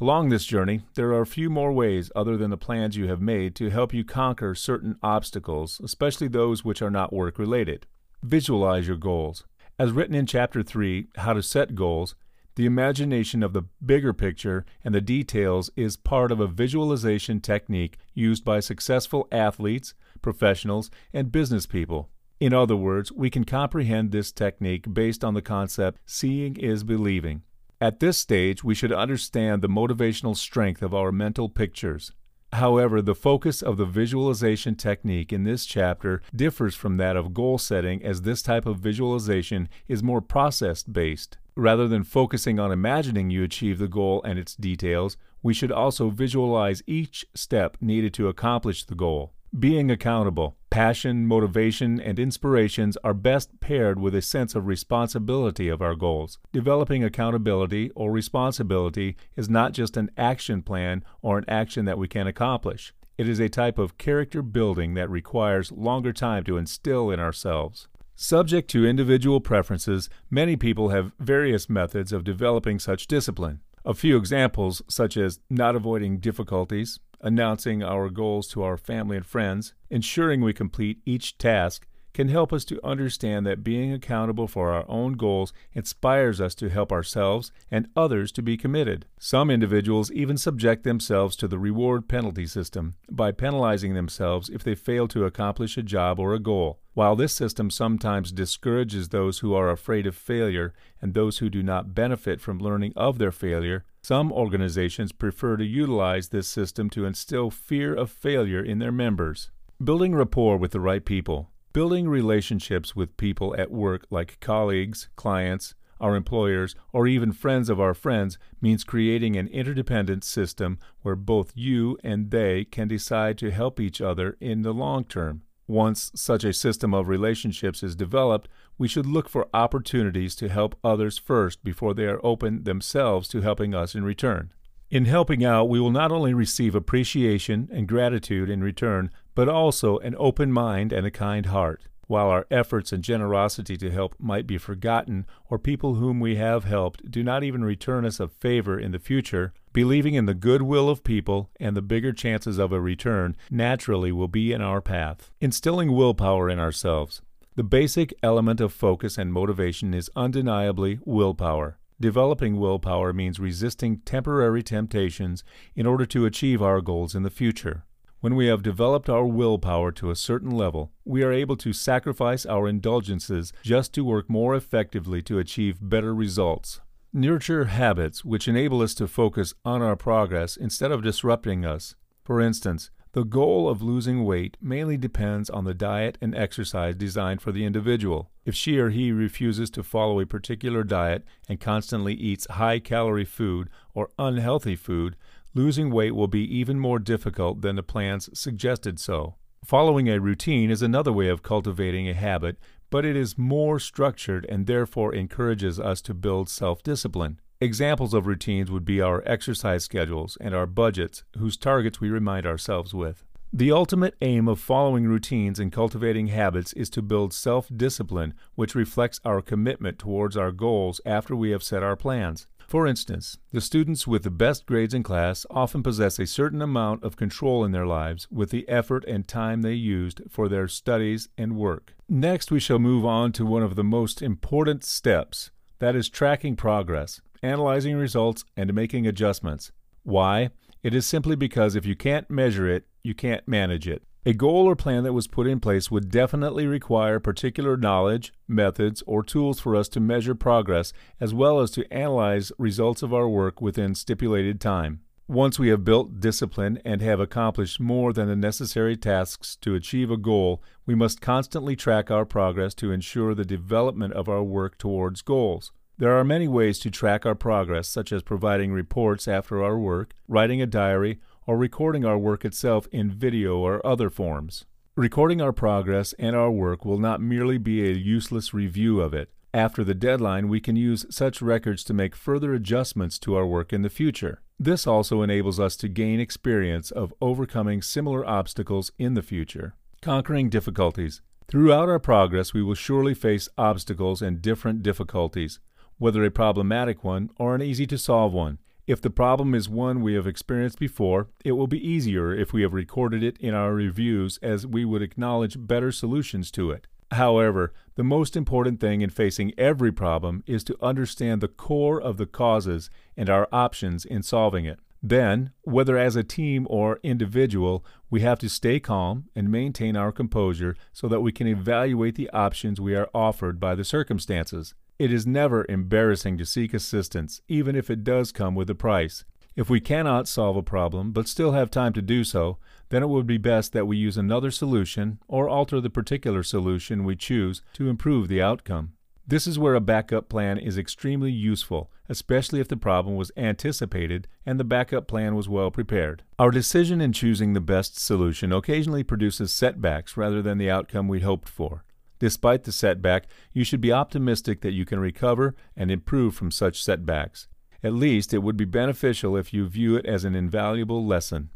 Along 0.00 0.30
this 0.30 0.46
journey, 0.46 0.80
there 0.94 1.10
are 1.10 1.20
a 1.20 1.26
few 1.26 1.50
more 1.50 1.74
ways 1.74 2.10
other 2.16 2.38
than 2.38 2.48
the 2.48 2.56
plans 2.56 2.96
you 2.96 3.06
have 3.08 3.20
made 3.20 3.54
to 3.56 3.68
help 3.68 3.92
you 3.92 4.02
conquer 4.02 4.54
certain 4.54 4.96
obstacles, 5.02 5.78
especially 5.84 6.26
those 6.26 6.64
which 6.64 6.80
are 6.80 6.90
not 6.90 7.12
work 7.12 7.38
related. 7.38 7.86
Visualize 8.22 8.88
your 8.88 8.96
goals. 8.96 9.44
As 9.78 9.92
written 9.92 10.14
in 10.14 10.24
Chapter 10.24 10.62
3, 10.62 11.08
How 11.16 11.34
to 11.34 11.42
Set 11.42 11.74
Goals, 11.74 12.14
the 12.54 12.64
imagination 12.64 13.42
of 13.42 13.52
the 13.52 13.64
bigger 13.84 14.14
picture 14.14 14.64
and 14.82 14.94
the 14.94 15.02
details 15.02 15.68
is 15.76 15.98
part 15.98 16.32
of 16.32 16.40
a 16.40 16.46
visualization 16.46 17.38
technique 17.38 17.98
used 18.14 18.42
by 18.42 18.60
successful 18.60 19.28
athletes, 19.30 19.92
professionals, 20.22 20.90
and 21.12 21.30
business 21.30 21.66
people. 21.66 22.08
In 22.40 22.54
other 22.54 22.76
words, 22.76 23.12
we 23.12 23.28
can 23.28 23.44
comprehend 23.44 24.12
this 24.12 24.32
technique 24.32 24.94
based 24.94 25.22
on 25.22 25.34
the 25.34 25.42
concept 25.42 25.98
seeing 26.06 26.56
is 26.56 26.84
believing. 26.84 27.42
At 27.82 27.98
this 27.98 28.18
stage, 28.18 28.62
we 28.62 28.74
should 28.74 28.92
understand 28.92 29.62
the 29.62 29.68
motivational 29.68 30.36
strength 30.36 30.82
of 30.82 30.92
our 30.92 31.10
mental 31.10 31.48
pictures. 31.48 32.12
However, 32.52 33.00
the 33.00 33.14
focus 33.14 33.62
of 33.62 33.78
the 33.78 33.86
visualization 33.86 34.74
technique 34.74 35.32
in 35.32 35.44
this 35.44 35.64
chapter 35.64 36.20
differs 36.36 36.74
from 36.74 36.98
that 36.98 37.16
of 37.16 37.32
goal 37.32 37.56
setting 37.56 38.04
as 38.04 38.20
this 38.20 38.42
type 38.42 38.66
of 38.66 38.80
visualization 38.80 39.66
is 39.88 40.02
more 40.02 40.20
process 40.20 40.82
based. 40.82 41.38
Rather 41.56 41.88
than 41.88 42.04
focusing 42.04 42.60
on 42.60 42.70
imagining 42.70 43.30
you 43.30 43.42
achieve 43.44 43.78
the 43.78 43.88
goal 43.88 44.20
and 44.24 44.38
its 44.38 44.54
details, 44.56 45.16
we 45.42 45.54
should 45.54 45.72
also 45.72 46.10
visualize 46.10 46.82
each 46.86 47.24
step 47.34 47.78
needed 47.80 48.12
to 48.12 48.28
accomplish 48.28 48.84
the 48.84 48.94
goal. 48.94 49.32
Being 49.58 49.90
accountable, 49.90 50.58
passion, 50.70 51.26
motivation, 51.26 52.00
and 52.00 52.18
inspirations 52.18 52.96
are 53.02 53.12
best 53.12 53.60
paired 53.60 54.00
with 54.00 54.14
a 54.14 54.22
sense 54.22 54.54
of 54.54 54.66
responsibility 54.66 55.68
of 55.68 55.82
our 55.82 55.94
goals. 55.94 56.38
Developing 56.52 57.04
accountability 57.04 57.90
or 57.96 58.12
responsibility 58.12 59.16
is 59.36 59.50
not 59.50 59.72
just 59.72 59.96
an 59.96 60.10
action 60.16 60.62
plan 60.62 61.04
or 61.20 61.38
an 61.38 61.44
action 61.48 61.84
that 61.84 61.98
we 61.98 62.08
can 62.08 62.26
accomplish. 62.26 62.94
It 63.18 63.28
is 63.28 63.40
a 63.40 63.48
type 63.48 63.78
of 63.78 63.98
character 63.98 64.40
building 64.40 64.94
that 64.94 65.10
requires 65.10 65.72
longer 65.72 66.12
time 66.12 66.44
to 66.44 66.56
instill 66.56 67.10
in 67.10 67.20
ourselves. 67.20 67.88
Subject 68.14 68.70
to 68.70 68.86
individual 68.86 69.40
preferences, 69.40 70.08
many 70.30 70.56
people 70.56 70.90
have 70.90 71.12
various 71.18 71.68
methods 71.68 72.12
of 72.12 72.24
developing 72.24 72.78
such 72.78 73.06
discipline. 73.06 73.60
A 73.84 73.94
few 73.94 74.16
examples, 74.16 74.82
such 74.88 75.16
as 75.16 75.40
not 75.48 75.74
avoiding 75.74 76.18
difficulties, 76.18 77.00
announcing 77.20 77.82
our 77.82 78.08
goals 78.08 78.48
to 78.48 78.62
our 78.62 78.76
family 78.76 79.16
and 79.16 79.26
friends, 79.26 79.74
ensuring 79.90 80.40
we 80.40 80.52
complete 80.52 81.00
each 81.04 81.38
task, 81.38 81.86
can 82.12 82.28
help 82.28 82.52
us 82.52 82.64
to 82.64 82.84
understand 82.84 83.46
that 83.46 83.64
being 83.64 83.92
accountable 83.92 84.48
for 84.48 84.70
our 84.72 84.84
own 84.88 85.14
goals 85.14 85.52
inspires 85.72 86.40
us 86.40 86.54
to 86.56 86.68
help 86.68 86.92
ourselves 86.92 87.52
and 87.70 87.88
others 87.96 88.32
to 88.32 88.42
be 88.42 88.56
committed. 88.56 89.06
Some 89.18 89.50
individuals 89.50 90.10
even 90.10 90.36
subject 90.36 90.82
themselves 90.84 91.36
to 91.36 91.48
the 91.48 91.58
reward 91.58 92.08
penalty 92.08 92.46
system 92.46 92.94
by 93.10 93.32
penalizing 93.32 93.94
themselves 93.94 94.48
if 94.48 94.64
they 94.64 94.74
fail 94.74 95.06
to 95.08 95.24
accomplish 95.24 95.76
a 95.76 95.82
job 95.82 96.18
or 96.18 96.34
a 96.34 96.40
goal. 96.40 96.80
While 96.94 97.14
this 97.14 97.32
system 97.32 97.70
sometimes 97.70 98.32
discourages 98.32 99.08
those 99.08 99.38
who 99.38 99.54
are 99.54 99.70
afraid 99.70 100.06
of 100.06 100.16
failure 100.16 100.74
and 101.00 101.14
those 101.14 101.38
who 101.38 101.48
do 101.48 101.62
not 101.62 101.94
benefit 101.94 102.40
from 102.40 102.58
learning 102.58 102.92
of 102.96 103.18
their 103.18 103.32
failure, 103.32 103.84
some 104.02 104.32
organizations 104.32 105.12
prefer 105.12 105.56
to 105.56 105.64
utilize 105.64 106.28
this 106.28 106.48
system 106.48 106.88
to 106.90 107.04
instill 107.04 107.50
fear 107.50 107.94
of 107.94 108.10
failure 108.10 108.62
in 108.62 108.78
their 108.78 108.92
members. 108.92 109.50
Building 109.82 110.14
rapport 110.14 110.56
with 110.56 110.72
the 110.72 110.80
right 110.80 111.04
people. 111.04 111.50
Building 111.72 112.08
relationships 112.08 112.96
with 112.96 113.16
people 113.16 113.54
at 113.56 113.70
work, 113.70 114.06
like 114.10 114.40
colleagues, 114.40 115.08
clients, 115.16 115.74
our 116.00 116.16
employers, 116.16 116.74
or 116.92 117.06
even 117.06 117.30
friends 117.32 117.68
of 117.68 117.78
our 117.78 117.94
friends, 117.94 118.38
means 118.60 118.84
creating 118.84 119.36
an 119.36 119.48
interdependent 119.48 120.24
system 120.24 120.78
where 121.02 121.14
both 121.14 121.52
you 121.54 121.98
and 122.02 122.30
they 122.30 122.64
can 122.64 122.88
decide 122.88 123.36
to 123.38 123.50
help 123.50 123.78
each 123.78 124.00
other 124.00 124.36
in 124.40 124.62
the 124.62 124.72
long 124.72 125.04
term. 125.04 125.42
Once 125.66 126.10
such 126.16 126.42
a 126.42 126.52
system 126.52 126.92
of 126.92 127.06
relationships 127.06 127.82
is 127.82 127.94
developed, 127.94 128.48
we 128.80 128.88
should 128.88 129.04
look 129.04 129.28
for 129.28 129.46
opportunities 129.52 130.34
to 130.34 130.48
help 130.48 130.74
others 130.82 131.18
first 131.18 131.62
before 131.62 131.92
they 131.92 132.06
are 132.06 132.24
open 132.24 132.64
themselves 132.64 133.28
to 133.28 133.42
helping 133.42 133.74
us 133.74 133.94
in 133.94 134.02
return. 134.02 134.50
In 134.88 135.04
helping 135.04 135.44
out, 135.44 135.68
we 135.68 135.78
will 135.78 135.90
not 135.90 136.10
only 136.10 136.32
receive 136.32 136.74
appreciation 136.74 137.68
and 137.70 137.86
gratitude 137.86 138.48
in 138.48 138.62
return, 138.62 139.10
but 139.34 139.50
also 139.50 139.98
an 139.98 140.14
open 140.18 140.50
mind 140.50 140.94
and 140.94 141.06
a 141.06 141.10
kind 141.10 141.44
heart. 141.46 141.82
while 142.10 142.28
our 142.28 142.44
efforts 142.50 142.92
and 142.92 143.04
generosity 143.04 143.76
to 143.76 143.88
help 143.88 144.16
might 144.18 144.44
be 144.44 144.58
forgotten, 144.58 145.24
or 145.48 145.60
people 145.60 145.94
whom 145.94 146.18
we 146.18 146.34
have 146.34 146.64
helped 146.64 147.08
do 147.08 147.22
not 147.22 147.44
even 147.44 147.64
return 147.64 148.04
us 148.04 148.18
a 148.18 148.26
favor 148.26 148.76
in 148.76 148.90
the 148.90 148.98
future, 148.98 149.52
believing 149.72 150.14
in 150.14 150.26
the 150.26 150.34
goodwill 150.34 150.88
of 150.88 151.04
people 151.04 151.48
and 151.60 151.76
the 151.76 151.82
bigger 151.82 152.12
chances 152.12 152.58
of 152.58 152.72
a 152.72 152.80
return 152.80 153.36
naturally 153.48 154.10
will 154.10 154.26
be 154.26 154.52
in 154.52 154.60
our 154.60 154.80
path. 154.80 155.30
Instilling 155.40 155.92
willpower 155.92 156.50
in 156.50 156.58
ourselves. 156.58 157.22
The 157.60 157.64
basic 157.64 158.14
element 158.22 158.58
of 158.62 158.72
focus 158.72 159.18
and 159.18 159.34
motivation 159.34 159.92
is 159.92 160.08
undeniably 160.16 160.98
willpower. 161.04 161.78
Developing 162.00 162.58
willpower 162.58 163.12
means 163.12 163.38
resisting 163.38 163.98
temporary 163.98 164.62
temptations 164.62 165.44
in 165.76 165.84
order 165.84 166.06
to 166.06 166.24
achieve 166.24 166.62
our 166.62 166.80
goals 166.80 167.14
in 167.14 167.22
the 167.22 167.28
future. 167.28 167.84
When 168.20 168.34
we 168.34 168.46
have 168.46 168.62
developed 168.62 169.10
our 169.10 169.26
willpower 169.26 169.92
to 169.92 170.10
a 170.10 170.16
certain 170.16 170.50
level, 170.50 170.92
we 171.04 171.22
are 171.22 171.34
able 171.34 171.58
to 171.58 171.74
sacrifice 171.74 172.46
our 172.46 172.66
indulgences 172.66 173.52
just 173.62 173.92
to 173.92 174.04
work 174.04 174.30
more 174.30 174.56
effectively 174.56 175.20
to 175.24 175.38
achieve 175.38 175.76
better 175.82 176.14
results. 176.14 176.80
Nurture 177.12 177.66
habits 177.66 178.24
which 178.24 178.48
enable 178.48 178.80
us 178.80 178.94
to 178.94 179.06
focus 179.06 179.52
on 179.66 179.82
our 179.82 179.96
progress 179.96 180.56
instead 180.56 180.90
of 180.90 181.02
disrupting 181.02 181.66
us. 181.66 181.94
For 182.24 182.40
instance, 182.40 182.90
the 183.12 183.24
goal 183.24 183.68
of 183.68 183.82
losing 183.82 184.24
weight 184.24 184.56
mainly 184.60 184.96
depends 184.96 185.50
on 185.50 185.64
the 185.64 185.74
diet 185.74 186.16
and 186.20 186.32
exercise 186.34 186.94
designed 186.94 187.42
for 187.42 187.50
the 187.50 187.64
individual. 187.64 188.30
If 188.44 188.54
she 188.54 188.78
or 188.78 188.90
he 188.90 189.10
refuses 189.10 189.68
to 189.70 189.82
follow 189.82 190.20
a 190.20 190.26
particular 190.26 190.84
diet 190.84 191.24
and 191.48 191.58
constantly 191.58 192.14
eats 192.14 192.46
high 192.48 192.78
calorie 192.78 193.24
food 193.24 193.68
or 193.94 194.10
unhealthy 194.16 194.76
food, 194.76 195.16
losing 195.54 195.90
weight 195.90 196.14
will 196.14 196.28
be 196.28 196.44
even 196.56 196.78
more 196.78 197.00
difficult 197.00 197.62
than 197.62 197.74
the 197.74 197.82
plans 197.82 198.30
suggested 198.38 199.00
so. 199.00 199.34
Following 199.64 200.08
a 200.08 200.20
routine 200.20 200.70
is 200.70 200.80
another 200.80 201.12
way 201.12 201.28
of 201.28 201.42
cultivating 201.42 202.08
a 202.08 202.14
habit, 202.14 202.58
but 202.90 203.04
it 203.04 203.16
is 203.16 203.36
more 203.36 203.80
structured 203.80 204.46
and 204.48 204.66
therefore 204.66 205.14
encourages 205.14 205.80
us 205.80 206.00
to 206.02 206.14
build 206.14 206.48
self 206.48 206.82
discipline. 206.82 207.40
Examples 207.62 208.14
of 208.14 208.26
routines 208.26 208.70
would 208.70 208.86
be 208.86 209.02
our 209.02 209.22
exercise 209.26 209.84
schedules 209.84 210.38
and 210.40 210.54
our 210.54 210.64
budgets, 210.64 211.24
whose 211.36 211.58
targets 211.58 212.00
we 212.00 212.08
remind 212.08 212.46
ourselves 212.46 212.94
with. 212.94 213.22
The 213.52 213.70
ultimate 213.70 214.14
aim 214.22 214.48
of 214.48 214.58
following 214.58 215.06
routines 215.06 215.58
and 215.58 215.70
cultivating 215.70 216.28
habits 216.28 216.72
is 216.72 216.88
to 216.90 217.02
build 217.02 217.34
self 217.34 217.68
discipline, 217.76 218.32
which 218.54 218.74
reflects 218.74 219.20
our 219.26 219.42
commitment 219.42 219.98
towards 219.98 220.38
our 220.38 220.52
goals 220.52 221.02
after 221.04 221.36
we 221.36 221.50
have 221.50 221.62
set 221.62 221.82
our 221.82 221.96
plans. 221.96 222.46
For 222.66 222.86
instance, 222.86 223.36
the 223.52 223.60
students 223.60 224.06
with 224.06 224.22
the 224.22 224.30
best 224.30 224.64
grades 224.64 224.94
in 224.94 225.02
class 225.02 225.44
often 225.50 225.82
possess 225.82 226.18
a 226.18 226.26
certain 226.26 226.62
amount 226.62 227.04
of 227.04 227.16
control 227.16 227.62
in 227.62 227.72
their 227.72 227.86
lives 227.86 228.26
with 228.30 228.48
the 228.48 228.66
effort 228.70 229.04
and 229.04 229.28
time 229.28 229.60
they 229.60 229.74
used 229.74 230.22
for 230.30 230.48
their 230.48 230.66
studies 230.66 231.28
and 231.36 231.56
work. 231.56 231.92
Next, 232.08 232.50
we 232.50 232.60
shall 232.60 232.78
move 232.78 233.04
on 233.04 233.32
to 233.32 233.44
one 233.44 233.62
of 233.62 233.76
the 233.76 233.84
most 233.84 234.22
important 234.22 234.82
steps 234.82 235.50
that 235.80 235.96
is, 235.96 236.08
tracking 236.08 236.56
progress 236.56 237.20
analyzing 237.42 237.96
results, 237.96 238.44
and 238.56 238.74
making 238.74 239.06
adjustments. 239.06 239.72
Why? 240.02 240.50
It 240.82 240.94
is 240.94 241.06
simply 241.06 241.36
because 241.36 241.76
if 241.76 241.84
you 241.84 241.94
can't 241.94 242.30
measure 242.30 242.68
it, 242.68 242.84
you 243.02 243.14
can't 243.14 243.46
manage 243.46 243.86
it. 243.86 244.02
A 244.26 244.34
goal 244.34 244.66
or 244.66 244.76
plan 244.76 245.04
that 245.04 245.14
was 245.14 245.26
put 245.26 245.46
in 245.46 245.60
place 245.60 245.90
would 245.90 246.10
definitely 246.10 246.66
require 246.66 247.18
particular 247.18 247.78
knowledge, 247.78 248.34
methods, 248.46 249.02
or 249.06 249.22
tools 249.22 249.60
for 249.60 249.74
us 249.74 249.88
to 249.88 250.00
measure 250.00 250.34
progress 250.34 250.92
as 251.18 251.32
well 251.32 251.60
as 251.60 251.70
to 251.70 251.90
analyze 251.90 252.52
results 252.58 253.02
of 253.02 253.14
our 253.14 253.26
work 253.26 253.62
within 253.62 253.94
stipulated 253.94 254.60
time. 254.60 255.00
Once 255.26 255.58
we 255.58 255.68
have 255.68 255.84
built 255.84 256.20
discipline 256.20 256.78
and 256.84 257.00
have 257.00 257.20
accomplished 257.20 257.80
more 257.80 258.12
than 258.12 258.28
the 258.28 258.36
necessary 258.36 258.96
tasks 258.96 259.56
to 259.56 259.74
achieve 259.74 260.10
a 260.10 260.16
goal, 260.16 260.62
we 260.84 260.94
must 260.94 261.22
constantly 261.22 261.74
track 261.74 262.10
our 262.10 262.26
progress 262.26 262.74
to 262.74 262.90
ensure 262.92 263.34
the 263.34 263.44
development 263.44 264.12
of 264.12 264.28
our 264.28 264.42
work 264.42 264.76
towards 264.76 265.22
goals. 265.22 265.72
There 266.00 266.16
are 266.16 266.24
many 266.24 266.48
ways 266.48 266.78
to 266.78 266.90
track 266.90 267.26
our 267.26 267.34
progress, 267.34 267.86
such 267.86 268.10
as 268.10 268.22
providing 268.22 268.72
reports 268.72 269.28
after 269.28 269.62
our 269.62 269.78
work, 269.78 270.14
writing 270.26 270.62
a 270.62 270.66
diary, 270.66 271.20
or 271.46 271.58
recording 271.58 272.06
our 272.06 272.16
work 272.16 272.42
itself 272.42 272.88
in 272.90 273.10
video 273.10 273.58
or 273.58 273.86
other 273.86 274.08
forms. 274.08 274.64
Recording 274.96 275.42
our 275.42 275.52
progress 275.52 276.14
and 276.14 276.34
our 276.34 276.50
work 276.50 276.86
will 276.86 276.96
not 276.96 277.20
merely 277.20 277.58
be 277.58 277.86
a 277.86 277.92
useless 277.92 278.54
review 278.54 278.98
of 279.02 279.12
it. 279.12 279.28
After 279.52 279.84
the 279.84 279.92
deadline, 279.92 280.48
we 280.48 280.58
can 280.58 280.74
use 280.74 281.04
such 281.10 281.42
records 281.42 281.84
to 281.84 281.92
make 281.92 282.16
further 282.16 282.54
adjustments 282.54 283.18
to 283.18 283.34
our 283.34 283.46
work 283.46 283.70
in 283.70 283.82
the 283.82 283.90
future. 283.90 284.40
This 284.58 284.86
also 284.86 285.20
enables 285.20 285.60
us 285.60 285.76
to 285.76 285.88
gain 285.88 286.18
experience 286.18 286.90
of 286.90 287.12
overcoming 287.20 287.82
similar 287.82 288.26
obstacles 288.26 288.90
in 288.96 289.12
the 289.12 289.22
future. 289.22 289.74
Conquering 290.00 290.48
difficulties. 290.48 291.20
Throughout 291.46 291.90
our 291.90 291.98
progress, 291.98 292.54
we 292.54 292.62
will 292.62 292.74
surely 292.74 293.12
face 293.12 293.50
obstacles 293.58 294.22
and 294.22 294.40
different 294.40 294.82
difficulties 294.82 295.58
whether 296.00 296.24
a 296.24 296.30
problematic 296.30 297.04
one 297.04 297.28
or 297.38 297.54
an 297.54 297.60
easy 297.60 297.86
to 297.86 297.98
solve 297.98 298.32
one. 298.32 298.58
If 298.86 299.02
the 299.02 299.10
problem 299.10 299.54
is 299.54 299.68
one 299.68 300.00
we 300.00 300.14
have 300.14 300.26
experienced 300.26 300.78
before, 300.78 301.28
it 301.44 301.52
will 301.52 301.66
be 301.66 301.86
easier 301.86 302.34
if 302.34 302.54
we 302.54 302.62
have 302.62 302.72
recorded 302.72 303.22
it 303.22 303.36
in 303.38 303.52
our 303.52 303.74
reviews 303.74 304.38
as 304.42 304.66
we 304.66 304.86
would 304.86 305.02
acknowledge 305.02 305.66
better 305.68 305.92
solutions 305.92 306.50
to 306.52 306.70
it. 306.70 306.86
However, 307.12 307.74
the 307.96 308.02
most 308.02 308.34
important 308.34 308.80
thing 308.80 309.02
in 309.02 309.10
facing 309.10 309.52
every 309.58 309.92
problem 309.92 310.42
is 310.46 310.64
to 310.64 310.76
understand 310.80 311.42
the 311.42 311.48
core 311.48 312.00
of 312.00 312.16
the 312.16 312.26
causes 312.26 312.88
and 313.14 313.28
our 313.28 313.46
options 313.52 314.06
in 314.06 314.22
solving 314.22 314.64
it. 314.64 314.80
Then, 315.02 315.52
whether 315.62 315.98
as 315.98 316.16
a 316.16 316.24
team 316.24 316.66
or 316.70 316.98
individual, 317.02 317.84
we 318.08 318.20
have 318.20 318.38
to 318.40 318.48
stay 318.48 318.80
calm 318.80 319.26
and 319.36 319.50
maintain 319.50 319.96
our 319.96 320.12
composure 320.12 320.76
so 320.92 321.08
that 321.08 321.20
we 321.20 321.30
can 321.30 321.46
evaluate 321.46 322.14
the 322.14 322.30
options 322.30 322.80
we 322.80 322.94
are 322.94 323.10
offered 323.14 323.60
by 323.60 323.74
the 323.74 323.84
circumstances. 323.84 324.74
It 325.00 325.14
is 325.14 325.26
never 325.26 325.64
embarrassing 325.66 326.36
to 326.36 326.44
seek 326.44 326.74
assistance, 326.74 327.40
even 327.48 327.74
if 327.74 327.88
it 327.88 328.04
does 328.04 328.32
come 328.32 328.54
with 328.54 328.68
a 328.68 328.74
price. 328.74 329.24
If 329.56 329.70
we 329.70 329.80
cannot 329.80 330.28
solve 330.28 330.58
a 330.58 330.62
problem 330.62 331.12
but 331.12 331.26
still 331.26 331.52
have 331.52 331.70
time 331.70 331.94
to 331.94 332.02
do 332.02 332.22
so, 332.22 332.58
then 332.90 333.02
it 333.02 333.08
would 333.08 333.26
be 333.26 333.38
best 333.38 333.72
that 333.72 333.86
we 333.86 333.96
use 333.96 334.18
another 334.18 334.50
solution 334.50 335.18
or 335.26 335.48
alter 335.48 335.80
the 335.80 335.88
particular 335.88 336.42
solution 336.42 337.04
we 337.04 337.16
choose 337.16 337.62
to 337.72 337.88
improve 337.88 338.28
the 338.28 338.42
outcome. 338.42 338.92
This 339.26 339.46
is 339.46 339.58
where 339.58 339.74
a 339.74 339.80
backup 339.80 340.28
plan 340.28 340.58
is 340.58 340.76
extremely 340.76 341.32
useful, 341.32 341.90
especially 342.10 342.60
if 342.60 342.68
the 342.68 342.76
problem 342.76 343.16
was 343.16 343.32
anticipated 343.38 344.28
and 344.44 344.60
the 344.60 344.64
backup 344.64 345.08
plan 345.08 345.34
was 345.34 345.48
well 345.48 345.70
prepared. 345.70 346.24
Our 346.38 346.50
decision 346.50 347.00
in 347.00 347.14
choosing 347.14 347.54
the 347.54 347.60
best 347.62 347.98
solution 347.98 348.52
occasionally 348.52 349.04
produces 349.04 349.50
setbacks 349.50 350.18
rather 350.18 350.42
than 350.42 350.58
the 350.58 350.70
outcome 350.70 351.08
we 351.08 351.20
hoped 351.20 351.48
for. 351.48 351.84
Despite 352.20 352.64
the 352.64 352.72
setback, 352.72 353.26
you 353.52 353.64
should 353.64 353.80
be 353.80 353.92
optimistic 353.92 354.60
that 354.60 354.72
you 354.72 354.84
can 354.84 355.00
recover 355.00 355.56
and 355.74 355.90
improve 355.90 356.34
from 356.34 356.50
such 356.52 356.82
setbacks. 356.82 357.48
At 357.82 357.94
least 357.94 358.32
it 358.34 358.42
would 358.42 358.58
be 358.58 358.66
beneficial 358.66 359.36
if 359.36 359.52
you 359.52 359.66
view 359.66 359.96
it 359.96 360.06
as 360.06 360.24
an 360.24 360.34
invaluable 360.34 361.04
lesson. 361.04 361.48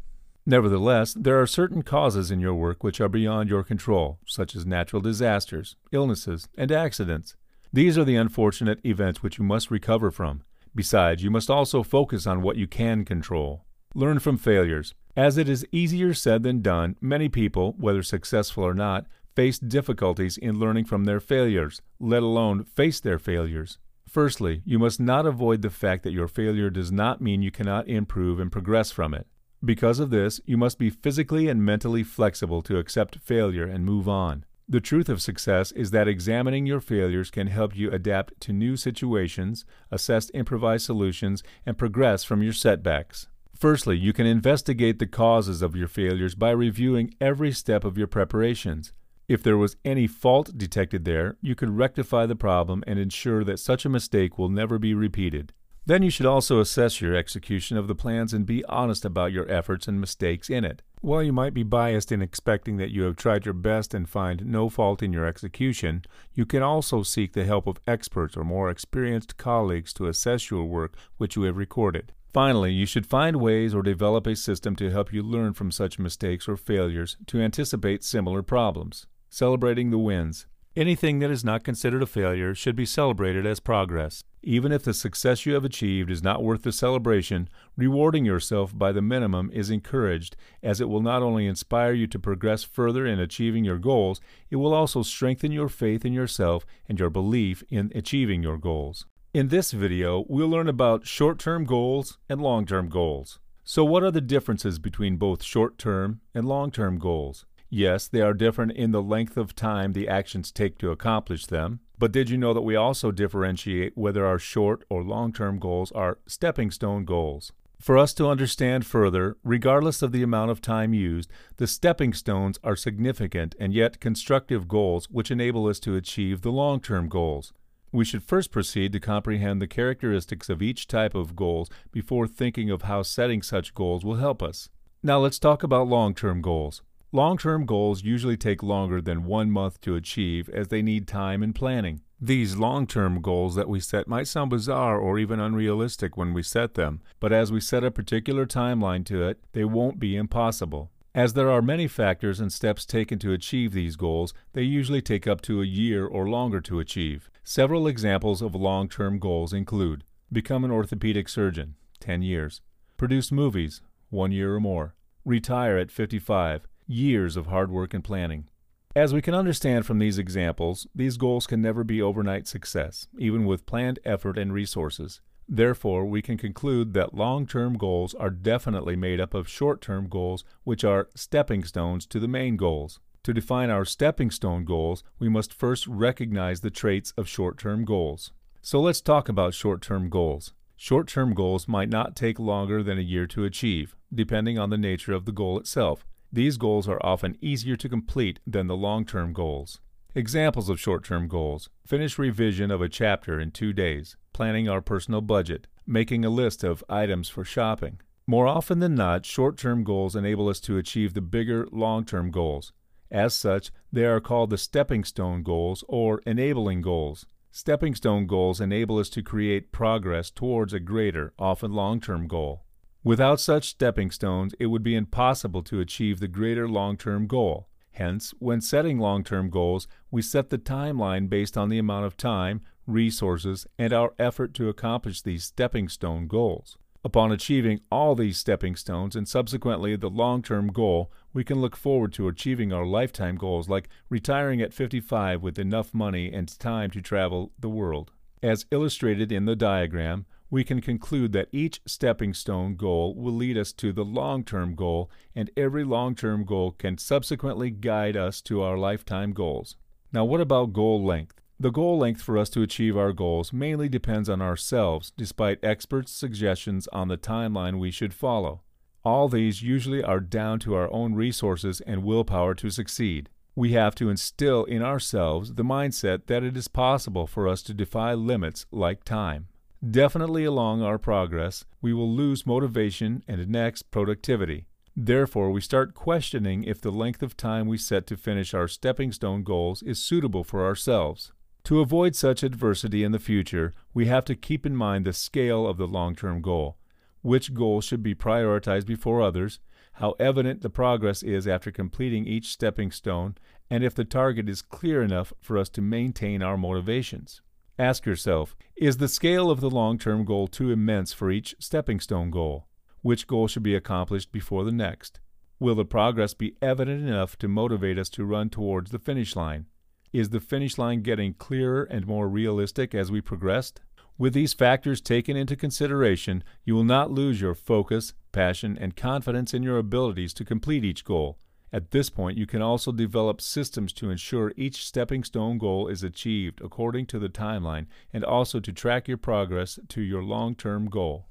Nevertheless, 0.45 1.13
there 1.13 1.39
are 1.39 1.47
certain 1.47 1.83
causes 1.83 2.31
in 2.31 2.39
your 2.39 2.55
work 2.55 2.83
which 2.83 2.99
are 2.99 3.09
beyond 3.09 3.49
your 3.49 3.63
control, 3.63 4.19
such 4.25 4.55
as 4.55 4.65
natural 4.65 5.01
disasters, 5.01 5.75
illnesses, 5.91 6.47
and 6.57 6.71
accidents. 6.71 7.35
These 7.71 7.97
are 7.97 8.03
the 8.03 8.15
unfortunate 8.15 8.79
events 8.83 9.21
which 9.21 9.37
you 9.37 9.43
must 9.43 9.71
recover 9.71 10.09
from. 10.09 10.43
Besides, 10.73 11.23
you 11.23 11.29
must 11.29 11.49
also 11.49 11.83
focus 11.83 12.25
on 12.25 12.41
what 12.41 12.57
you 12.57 12.67
can 12.67 13.05
control. 13.05 13.65
Learn 13.93 14.19
from 14.19 14.37
failures. 14.37 14.93
As 15.15 15.37
it 15.37 15.47
is 15.47 15.65
easier 15.71 16.13
said 16.13 16.43
than 16.43 16.61
done, 16.61 16.95
many 17.01 17.29
people, 17.29 17.75
whether 17.77 18.03
successful 18.03 18.63
or 18.63 18.73
not, 18.73 19.05
face 19.35 19.59
difficulties 19.59 20.37
in 20.37 20.59
learning 20.59 20.85
from 20.85 21.03
their 21.03 21.19
failures, 21.19 21.81
let 21.99 22.23
alone 22.23 22.63
face 22.63 22.99
their 22.99 23.19
failures. 23.19 23.77
Firstly, 24.07 24.61
you 24.65 24.79
must 24.79 24.99
not 24.99 25.25
avoid 25.25 25.61
the 25.61 25.69
fact 25.69 26.03
that 26.03 26.13
your 26.13 26.27
failure 26.27 26.69
does 26.69 26.91
not 26.91 27.21
mean 27.21 27.41
you 27.41 27.51
cannot 27.51 27.87
improve 27.87 28.39
and 28.39 28.51
progress 28.51 28.91
from 28.91 29.13
it. 29.13 29.27
Because 29.63 29.99
of 29.99 30.09
this, 30.09 30.39
you 30.45 30.57
must 30.57 30.77
be 30.77 30.89
physically 30.89 31.47
and 31.47 31.65
mentally 31.65 32.03
flexible 32.03 32.61
to 32.61 32.77
accept 32.77 33.19
failure 33.19 33.65
and 33.65 33.83
move 33.83 34.07
on. 34.07 34.45
The 34.67 34.81
truth 34.81 35.09
of 35.09 35.21
success 35.21 35.71
is 35.73 35.91
that 35.91 36.07
examining 36.07 36.65
your 36.65 36.79
failures 36.79 37.29
can 37.29 37.47
help 37.47 37.75
you 37.75 37.91
adapt 37.91 38.39
to 38.41 38.53
new 38.53 38.77
situations, 38.77 39.65
assess 39.91 40.31
improvised 40.33 40.85
solutions, 40.85 41.43
and 41.65 41.77
progress 41.77 42.23
from 42.23 42.41
your 42.41 42.53
setbacks. 42.53 43.27
Firstly, 43.55 43.97
you 43.97 44.11
can 44.11 44.25
investigate 44.25 44.99
the 44.99 45.07
causes 45.07 45.61
of 45.61 45.75
your 45.75 45.87
failures 45.87 46.35
by 46.35 46.51
reviewing 46.51 47.13
every 47.21 47.51
step 47.51 47.83
of 47.83 47.97
your 47.97 48.07
preparations. 48.07 48.91
If 49.27 49.41
there 49.41 49.57
was 49.57 49.75
any 49.83 50.05
fault 50.05 50.55
detected 50.55 51.03
there, 51.03 51.37
you 51.41 51.55
could 51.55 51.75
rectify 51.75 52.27
the 52.27 52.35
problem 52.35 52.83
and 52.85 52.99
ensure 52.99 53.43
that 53.43 53.59
such 53.59 53.83
a 53.83 53.89
mistake 53.89 54.37
will 54.37 54.49
never 54.49 54.77
be 54.77 54.93
repeated. 54.93 55.51
Then 55.87 56.03
you 56.03 56.11
should 56.11 56.27
also 56.27 56.59
assess 56.59 57.01
your 57.01 57.15
execution 57.15 57.75
of 57.75 57.87
the 57.87 57.95
plans 57.95 58.33
and 58.33 58.45
be 58.45 58.63
honest 58.65 59.03
about 59.03 59.31
your 59.31 59.49
efforts 59.51 59.87
and 59.87 59.99
mistakes 59.99 60.49
in 60.49 60.63
it. 60.63 60.83
While 61.01 61.23
you 61.23 61.33
might 61.33 61.53
be 61.53 61.63
biased 61.63 62.11
in 62.11 62.21
expecting 62.21 62.77
that 62.77 62.91
you 62.91 63.03
have 63.03 63.15
tried 63.15 63.45
your 63.45 63.53
best 63.53 63.93
and 63.95 64.09
find 64.09 64.45
no 64.45 64.69
fault 64.69 65.01
in 65.01 65.13
your 65.13 65.25
execution, 65.25 66.03
you 66.33 66.45
can 66.45 66.61
also 66.61 67.01
seek 67.01 67.33
the 67.33 67.45
help 67.45 67.65
of 67.65 67.79
experts 67.87 68.37
or 68.37 68.43
more 68.43 68.69
experienced 68.69 69.37
colleagues 69.37 69.93
to 69.93 70.07
assess 70.07 70.51
your 70.51 70.65
work 70.65 70.95
which 71.17 71.35
you 71.35 71.43
have 71.43 71.57
recorded. 71.57 72.11
Finally, 72.33 72.73
you 72.73 72.85
should 72.85 73.05
find 73.05 73.37
ways 73.37 73.73
or 73.73 73.81
develop 73.81 74.27
a 74.27 74.35
system 74.35 74.75
to 74.75 74.91
help 74.91 75.13
you 75.13 75.23
learn 75.23 75.53
from 75.53 75.71
such 75.71 75.97
mistakes 75.97 76.47
or 76.47 76.57
failures 76.57 77.17
to 77.27 77.39
anticipate 77.39 78.03
similar 78.03 78.43
problems. 78.43 79.07
Celebrating 79.35 79.91
the 79.91 79.97
wins. 79.97 80.45
Anything 80.77 81.19
that 81.19 81.29
is 81.29 81.43
not 81.43 81.61
considered 81.61 82.01
a 82.01 82.05
failure 82.05 82.55
should 82.55 82.73
be 82.73 82.85
celebrated 82.85 83.45
as 83.45 83.59
progress. 83.59 84.23
Even 84.41 84.71
if 84.71 84.83
the 84.83 84.93
success 84.93 85.45
you 85.45 85.53
have 85.55 85.65
achieved 85.65 86.09
is 86.09 86.23
not 86.23 86.41
worth 86.41 86.61
the 86.61 86.71
celebration, 86.71 87.49
rewarding 87.75 88.23
yourself 88.23 88.77
by 88.77 88.93
the 88.93 89.01
minimum 89.01 89.51
is 89.53 89.69
encouraged, 89.69 90.37
as 90.63 90.79
it 90.79 90.87
will 90.87 91.01
not 91.01 91.21
only 91.21 91.47
inspire 91.47 91.91
you 91.91 92.07
to 92.07 92.17
progress 92.17 92.63
further 92.63 93.05
in 93.05 93.19
achieving 93.19 93.65
your 93.65 93.77
goals, 93.77 94.21
it 94.49 94.55
will 94.55 94.73
also 94.73 95.03
strengthen 95.03 95.51
your 95.51 95.67
faith 95.67 96.05
in 96.05 96.13
yourself 96.13 96.65
and 96.87 96.97
your 96.97 97.09
belief 97.09 97.61
in 97.69 97.91
achieving 97.93 98.41
your 98.41 98.57
goals. 98.57 99.05
In 99.33 99.49
this 99.49 99.73
video, 99.73 100.23
we'll 100.29 100.47
learn 100.47 100.69
about 100.69 101.05
short 101.05 101.39
term 101.39 101.65
goals 101.65 102.17
and 102.29 102.41
long 102.41 102.65
term 102.65 102.87
goals. 102.87 103.39
So, 103.65 103.83
what 103.83 104.01
are 104.03 104.11
the 104.11 104.21
differences 104.21 104.79
between 104.79 105.17
both 105.17 105.43
short 105.43 105.77
term 105.77 106.21
and 106.33 106.47
long 106.47 106.71
term 106.71 106.99
goals? 106.99 107.45
Yes, 107.69 108.07
they 108.07 108.21
are 108.21 108.33
different 108.33 108.73
in 108.73 108.91
the 108.91 109.01
length 109.01 109.37
of 109.37 109.55
time 109.55 109.93
the 109.93 110.07
actions 110.07 110.51
take 110.51 110.77
to 110.77 110.91
accomplish 110.91 111.45
them. 111.47 111.79
But 111.97 112.11
did 112.11 112.29
you 112.29 112.37
know 112.37 112.53
that 112.53 112.61
we 112.61 112.75
also 112.75 113.11
differentiate 113.11 113.97
whether 113.97 114.25
our 114.25 114.39
short 114.39 114.83
or 114.89 115.03
long 115.03 115.33
term 115.33 115.59
goals 115.59 115.91
are 115.93 116.19
stepping 116.27 116.71
stone 116.71 117.05
goals? 117.05 117.51
For 117.79 117.97
us 117.97 118.13
to 118.15 118.27
understand 118.27 118.85
further, 118.85 119.37
regardless 119.43 120.01
of 120.01 120.11
the 120.11 120.23
amount 120.23 120.51
of 120.51 120.61
time 120.61 120.93
used, 120.93 121.29
the 121.57 121.67
stepping 121.67 122.13
stones 122.13 122.57
are 122.63 122.75
significant 122.75 123.53
and 123.59 123.73
yet 123.73 123.99
constructive 123.99 124.67
goals 124.67 125.09
which 125.09 125.31
enable 125.31 125.67
us 125.67 125.79
to 125.81 125.95
achieve 125.95 126.41
the 126.41 126.51
long 126.51 126.79
term 126.79 127.09
goals. 127.09 127.53
We 127.91 128.05
should 128.05 128.23
first 128.23 128.51
proceed 128.51 128.91
to 128.93 128.99
comprehend 128.99 129.61
the 129.61 129.67
characteristics 129.67 130.49
of 130.49 130.61
each 130.61 130.87
type 130.87 131.15
of 131.15 131.35
goals 131.35 131.69
before 131.91 132.27
thinking 132.27 132.69
of 132.69 132.83
how 132.83 133.03
setting 133.03 133.41
such 133.41 133.73
goals 133.73 134.03
will 134.03 134.15
help 134.15 134.41
us. 134.41 134.69
Now 135.03 135.19
let's 135.19 135.39
talk 135.39 135.63
about 135.63 135.87
long 135.87 136.13
term 136.15 136.41
goals. 136.41 136.81
Long 137.11 137.37
term 137.37 137.65
goals 137.65 138.03
usually 138.03 138.35
take 138.35 138.61
longer 138.61 139.01
than 139.01 139.25
one 139.25 139.49
month 139.49 139.79
to 139.81 139.95
achieve 139.95 140.49
as 140.49 140.67
they 140.67 140.81
need 140.81 141.07
time 141.07 141.41
and 141.43 141.55
planning. 141.55 142.01
These 142.19 142.57
long 142.57 142.87
term 142.87 143.21
goals 143.21 143.55
that 143.55 143.69
we 143.69 143.79
set 143.79 144.07
might 144.07 144.27
sound 144.27 144.49
bizarre 144.49 144.97
or 144.97 145.19
even 145.19 145.39
unrealistic 145.39 146.17
when 146.17 146.33
we 146.33 146.43
set 146.43 146.73
them, 146.73 147.01
but 147.19 147.31
as 147.31 147.51
we 147.51 147.59
set 147.59 147.83
a 147.83 147.91
particular 147.91 148.45
timeline 148.45 149.05
to 149.05 149.23
it, 149.23 149.39
they 149.53 149.63
won't 149.63 149.99
be 149.99 150.15
impossible. 150.15 150.91
As 151.13 151.33
there 151.33 151.49
are 151.49 151.61
many 151.61 151.87
factors 151.87 152.41
and 152.41 152.51
steps 152.51 152.85
taken 152.85 153.19
to 153.19 153.31
achieve 153.31 153.71
these 153.71 153.95
goals, 153.95 154.33
they 154.51 154.63
usually 154.63 155.01
take 155.01 155.27
up 155.27 155.39
to 155.41 155.61
a 155.61 155.65
year 155.65 156.05
or 156.05 156.27
longer 156.27 156.59
to 156.61 156.79
achieve. 156.79 157.29
Several 157.43 157.87
examples 157.87 158.41
of 158.41 158.55
long 158.55 158.89
term 158.89 159.19
goals 159.19 159.53
include 159.53 160.03
become 160.31 160.65
an 160.65 160.71
orthopedic 160.71 161.29
surgeon, 161.29 161.75
10 162.01 162.23
years, 162.23 162.61
produce 162.97 163.31
movies, 163.31 163.81
1 164.09 164.31
year 164.31 164.55
or 164.55 164.59
more, 164.59 164.95
retire 165.23 165.77
at 165.77 165.91
55, 165.91 166.67
years 166.87 167.35
of 167.35 167.47
hard 167.47 167.71
work 167.71 167.93
and 167.93 168.03
planning. 168.03 168.47
As 168.95 169.13
we 169.13 169.21
can 169.21 169.33
understand 169.33 169.85
from 169.85 169.99
these 169.99 170.17
examples, 170.17 170.87
these 170.95 171.17
goals 171.17 171.47
can 171.47 171.61
never 171.61 171.83
be 171.83 172.01
overnight 172.01 172.47
success, 172.47 173.07
even 173.17 173.45
with 173.45 173.65
planned 173.65 173.99
effort 174.05 174.37
and 174.37 174.53
resources. 174.53 175.19
Therefore, 175.47 176.05
we 176.05 176.21
can 176.21 176.37
conclude 176.37 176.93
that 176.93 177.13
long 177.13 177.45
term 177.45 177.77
goals 177.77 178.13
are 178.15 178.29
definitely 178.29 178.95
made 178.95 179.19
up 179.19 179.33
of 179.33 179.49
short 179.49 179.81
term 179.81 180.07
goals, 180.07 180.43
which 180.63 180.83
are 180.83 181.09
stepping 181.13 181.63
stones 181.63 182.05
to 182.07 182.19
the 182.19 182.27
main 182.27 182.55
goals. 182.57 182.99
To 183.23 183.33
define 183.33 183.69
our 183.69 183.85
stepping 183.85 184.31
stone 184.31 184.65
goals, 184.65 185.03
we 185.19 185.29
must 185.29 185.53
first 185.53 185.85
recognize 185.87 186.61
the 186.61 186.71
traits 186.71 187.11
of 187.17 187.27
short 187.27 187.57
term 187.57 187.83
goals. 187.83 188.31
So 188.61 188.79
let's 188.79 189.01
talk 189.01 189.29
about 189.29 189.53
short 189.53 189.81
term 189.81 190.09
goals. 190.09 190.53
Short 190.77 191.07
term 191.07 191.33
goals 191.33 191.67
might 191.67 191.89
not 191.89 192.15
take 192.15 192.39
longer 192.39 192.81
than 192.81 192.97
a 192.97 193.01
year 193.01 193.27
to 193.27 193.43
achieve, 193.43 193.95
depending 194.13 194.57
on 194.57 194.69
the 194.69 194.77
nature 194.77 195.13
of 195.13 195.25
the 195.25 195.31
goal 195.31 195.59
itself. 195.59 196.05
These 196.31 196.57
goals 196.57 196.87
are 196.87 197.03
often 197.05 197.37
easier 197.41 197.75
to 197.75 197.89
complete 197.89 198.39
than 198.45 198.67
the 198.67 198.75
long 198.75 199.05
term 199.05 199.33
goals. 199.33 199.79
Examples 200.13 200.69
of 200.69 200.79
short 200.79 201.03
term 201.03 201.27
goals 201.27 201.69
finish 201.85 202.17
revision 202.17 202.71
of 202.71 202.81
a 202.81 202.89
chapter 202.89 203.39
in 203.39 203.51
two 203.51 203.73
days, 203.73 204.15
planning 204.33 204.69
our 204.69 204.81
personal 204.81 205.21
budget, 205.21 205.67
making 205.85 206.23
a 206.23 206.29
list 206.29 206.63
of 206.63 206.83
items 206.89 207.29
for 207.29 207.43
shopping. 207.43 207.99
More 208.27 208.47
often 208.47 208.79
than 208.79 208.95
not, 208.95 209.25
short 209.25 209.57
term 209.57 209.83
goals 209.83 210.15
enable 210.15 210.49
us 210.49 210.59
to 210.61 210.77
achieve 210.77 211.13
the 211.13 211.21
bigger 211.21 211.67
long 211.71 212.05
term 212.05 212.31
goals. 212.31 212.73
As 213.11 213.33
such, 213.33 213.71
they 213.91 214.05
are 214.05 214.19
called 214.19 214.49
the 214.49 214.57
stepping 214.57 215.03
stone 215.03 215.43
goals 215.43 215.83
or 215.87 216.21
enabling 216.25 216.81
goals. 216.81 217.27
Stepping 217.51 217.95
stone 217.95 218.25
goals 218.25 218.59
enable 218.59 218.97
us 218.97 219.09
to 219.09 219.21
create 219.21 219.71
progress 219.71 220.31
towards 220.31 220.73
a 220.73 220.79
greater, 220.79 221.33
often 221.39 221.71
long 221.71 222.01
term 222.01 222.27
goal. 222.27 222.64
Without 223.05 223.39
such 223.39 223.69
stepping 223.69 224.09
stones, 224.09 224.55
it 224.59 224.65
would 224.65 224.81
be 224.81 224.95
impossible 224.95 225.61
to 225.61 225.79
achieve 225.79 226.19
the 226.19 226.27
greater 226.27 226.67
long 226.67 226.97
term 226.97 227.27
goal. 227.27 227.69
Hence, 227.91 228.33
when 228.39 228.61
setting 228.61 228.97
long 228.97 229.23
term 229.23 229.51
goals, 229.51 229.87
we 230.09 230.23
set 230.23 230.49
the 230.49 230.57
timeline 230.57 231.29
based 231.29 231.55
on 231.55 231.69
the 231.69 231.77
amount 231.77 232.07
of 232.07 232.17
time, 232.17 232.61
resources, 232.87 233.67
and 233.77 233.93
our 233.93 234.15
effort 234.17 234.55
to 234.55 234.69
accomplish 234.69 235.21
these 235.21 235.43
stepping 235.43 235.87
stone 235.87 236.25
goals. 236.25 236.79
Upon 237.03 237.31
achieving 237.31 237.81
all 237.91 238.15
these 238.15 238.39
stepping 238.39 238.75
stones 238.75 239.15
and 239.15 239.27
subsequently 239.27 239.95
the 239.95 240.09
long 240.09 240.41
term 240.41 240.71
goal, 240.71 241.11
we 241.31 241.43
can 241.43 241.61
look 241.61 241.75
forward 241.75 242.11
to 242.13 242.27
achieving 242.27 242.73
our 242.73 242.87
lifetime 242.87 243.35
goals 243.35 243.69
like 243.69 243.87
retiring 244.09 244.61
at 244.61 244.73
55 244.73 245.43
with 245.43 245.59
enough 245.59 245.93
money 245.93 246.33
and 246.33 246.57
time 246.57 246.89
to 246.89 247.03
travel 247.03 247.51
the 247.59 247.69
world. 247.69 248.09
As 248.41 248.65
illustrated 248.71 249.31
in 249.31 249.45
the 249.45 249.55
diagram, 249.55 250.25
we 250.55 250.63
can 250.63 250.79
conclude 250.79 251.33
that 251.33 251.49
each 251.51 251.81
stepping 251.85 252.33
stone 252.33 252.77
goal 252.77 253.13
will 253.13 253.33
lead 253.33 253.57
us 253.57 253.73
to 253.73 253.91
the 253.91 254.05
long 254.05 254.41
term 254.41 254.73
goal, 254.73 255.11
and 255.35 255.51
every 255.57 255.83
long 255.83 256.15
term 256.15 256.45
goal 256.45 256.71
can 256.71 256.97
subsequently 256.97 257.69
guide 257.69 258.15
us 258.15 258.41
to 258.41 258.61
our 258.61 258.77
lifetime 258.77 259.33
goals. 259.33 259.75
Now, 260.13 260.23
what 260.23 260.39
about 260.39 260.71
goal 260.71 261.03
length? 261.03 261.41
The 261.59 261.73
goal 261.73 261.97
length 261.97 262.21
for 262.21 262.37
us 262.37 262.49
to 262.51 262.61
achieve 262.61 262.95
our 262.95 263.11
goals 263.11 263.51
mainly 263.51 263.89
depends 263.89 264.29
on 264.29 264.41
ourselves, 264.41 265.11
despite 265.17 265.61
experts' 265.61 266.13
suggestions 266.13 266.87
on 266.93 267.09
the 267.09 267.17
timeline 267.17 267.77
we 267.77 267.91
should 267.91 268.13
follow. 268.13 268.61
All 269.03 269.27
these 269.27 269.61
usually 269.61 270.01
are 270.01 270.21
down 270.21 270.59
to 270.59 270.73
our 270.73 270.89
own 270.89 271.15
resources 271.15 271.81
and 271.81 272.05
willpower 272.05 272.55
to 272.55 272.69
succeed. 272.69 273.29
We 273.57 273.73
have 273.73 273.93
to 273.95 274.09
instill 274.09 274.63
in 274.63 274.81
ourselves 274.81 275.55
the 275.55 275.65
mindset 275.65 276.27
that 276.27 276.43
it 276.43 276.55
is 276.55 276.69
possible 276.69 277.27
for 277.27 277.45
us 277.45 277.61
to 277.63 277.73
defy 277.73 278.13
limits 278.13 278.65
like 278.71 279.03
time. 279.03 279.49
Definitely 279.91 280.45
along 280.45 280.81
our 280.81 280.97
progress, 280.97 281.63
we 281.79 281.93
will 281.93 282.09
lose 282.09 282.47
motivation 282.47 283.23
and 283.27 283.47
next 283.47 283.91
productivity. 283.91 284.65
Therefore, 284.95 285.51
we 285.51 285.61
start 285.61 285.93
questioning 285.93 286.63
if 286.63 286.81
the 286.81 286.91
length 286.91 287.21
of 287.21 287.37
time 287.37 287.67
we 287.67 287.77
set 287.77 288.07
to 288.07 288.17
finish 288.17 288.55
our 288.55 288.67
stepping 288.67 289.11
stone 289.11 289.43
goals 289.43 289.83
is 289.83 290.01
suitable 290.01 290.43
for 290.43 290.65
ourselves. 290.65 291.33
To 291.65 291.81
avoid 291.81 292.15
such 292.15 292.41
adversity 292.41 293.03
in 293.03 293.11
the 293.11 293.19
future, 293.19 293.73
we 293.93 294.07
have 294.07 294.25
to 294.25 294.35
keep 294.35 294.65
in 294.65 294.75
mind 294.75 295.05
the 295.05 295.13
scale 295.13 295.67
of 295.67 295.77
the 295.77 295.87
long 295.87 296.15
term 296.15 296.41
goal, 296.41 296.77
which 297.21 297.53
goal 297.53 297.79
should 297.79 298.01
be 298.01 298.15
prioritized 298.15 298.87
before 298.87 299.21
others, 299.21 299.59
how 299.93 300.15
evident 300.19 300.61
the 300.61 300.69
progress 300.69 301.21
is 301.21 301.47
after 301.47 301.69
completing 301.69 302.25
each 302.25 302.47
stepping 302.47 302.91
stone, 302.91 303.35
and 303.69 303.83
if 303.83 303.93
the 303.93 304.05
target 304.05 304.49
is 304.49 304.63
clear 304.63 305.03
enough 305.03 305.31
for 305.41 305.59
us 305.59 305.69
to 305.69 305.81
maintain 305.81 306.41
our 306.41 306.57
motivations. 306.57 307.41
Ask 307.77 308.05
yourself 308.05 308.55
Is 308.77 308.97
the 308.97 309.09
scale 309.09 309.51
of 309.51 309.59
the 309.59 309.69
long 309.69 309.97
term 309.97 310.23
goal 310.23 310.47
too 310.47 310.71
immense 310.71 311.11
for 311.11 311.29
each 311.29 311.55
stepping 311.59 311.99
stone 311.99 312.31
goal? 312.31 312.67
Which 313.01 313.27
goal 313.27 313.49
should 313.49 313.63
be 313.63 313.75
accomplished 313.75 314.31
before 314.31 314.63
the 314.63 314.71
next? 314.71 315.19
Will 315.59 315.75
the 315.75 315.83
progress 315.83 316.33
be 316.33 316.55
evident 316.61 317.05
enough 317.05 317.37
to 317.39 317.49
motivate 317.49 317.97
us 317.97 318.09
to 318.11 318.23
run 318.23 318.49
towards 318.49 318.91
the 318.91 318.99
finish 318.99 319.35
line? 319.35 319.65
Is 320.13 320.29
the 320.29 320.39
finish 320.39 320.77
line 320.77 321.01
getting 321.01 321.33
clearer 321.33 321.83
and 321.83 322.07
more 322.07 322.29
realistic 322.29 322.95
as 322.95 323.11
we 323.11 323.19
progressed? 323.19 323.81
With 324.17 324.33
these 324.33 324.53
factors 324.53 325.01
taken 325.01 325.35
into 325.35 325.57
consideration, 325.57 326.45
you 326.63 326.75
will 326.75 326.85
not 326.85 327.11
lose 327.11 327.41
your 327.41 327.55
focus, 327.55 328.13
passion, 328.31 328.77
and 328.79 328.95
confidence 328.95 329.53
in 329.53 329.63
your 329.63 329.77
abilities 329.77 330.33
to 330.35 330.45
complete 330.45 330.85
each 330.85 331.03
goal. 331.03 331.39
At 331.75 331.91
this 331.91 332.09
point, 332.09 332.37
you 332.37 332.45
can 332.45 332.61
also 332.61 332.93
develop 332.93 333.41
systems 333.41 333.91
to 333.95 334.09
ensure 334.09 334.53
each 334.55 334.85
stepping 334.85 335.25
stone 335.25 335.57
goal 335.57 335.89
is 335.89 336.03
achieved 336.03 336.61
according 336.63 337.05
to 337.07 337.19
the 337.19 337.27
timeline 337.27 337.87
and 338.13 338.23
also 338.23 338.61
to 338.61 338.71
track 338.71 339.09
your 339.09 339.17
progress 339.17 339.77
to 339.89 340.01
your 340.01 340.23
long 340.23 340.55
term 340.55 340.89
goal. 340.89 341.27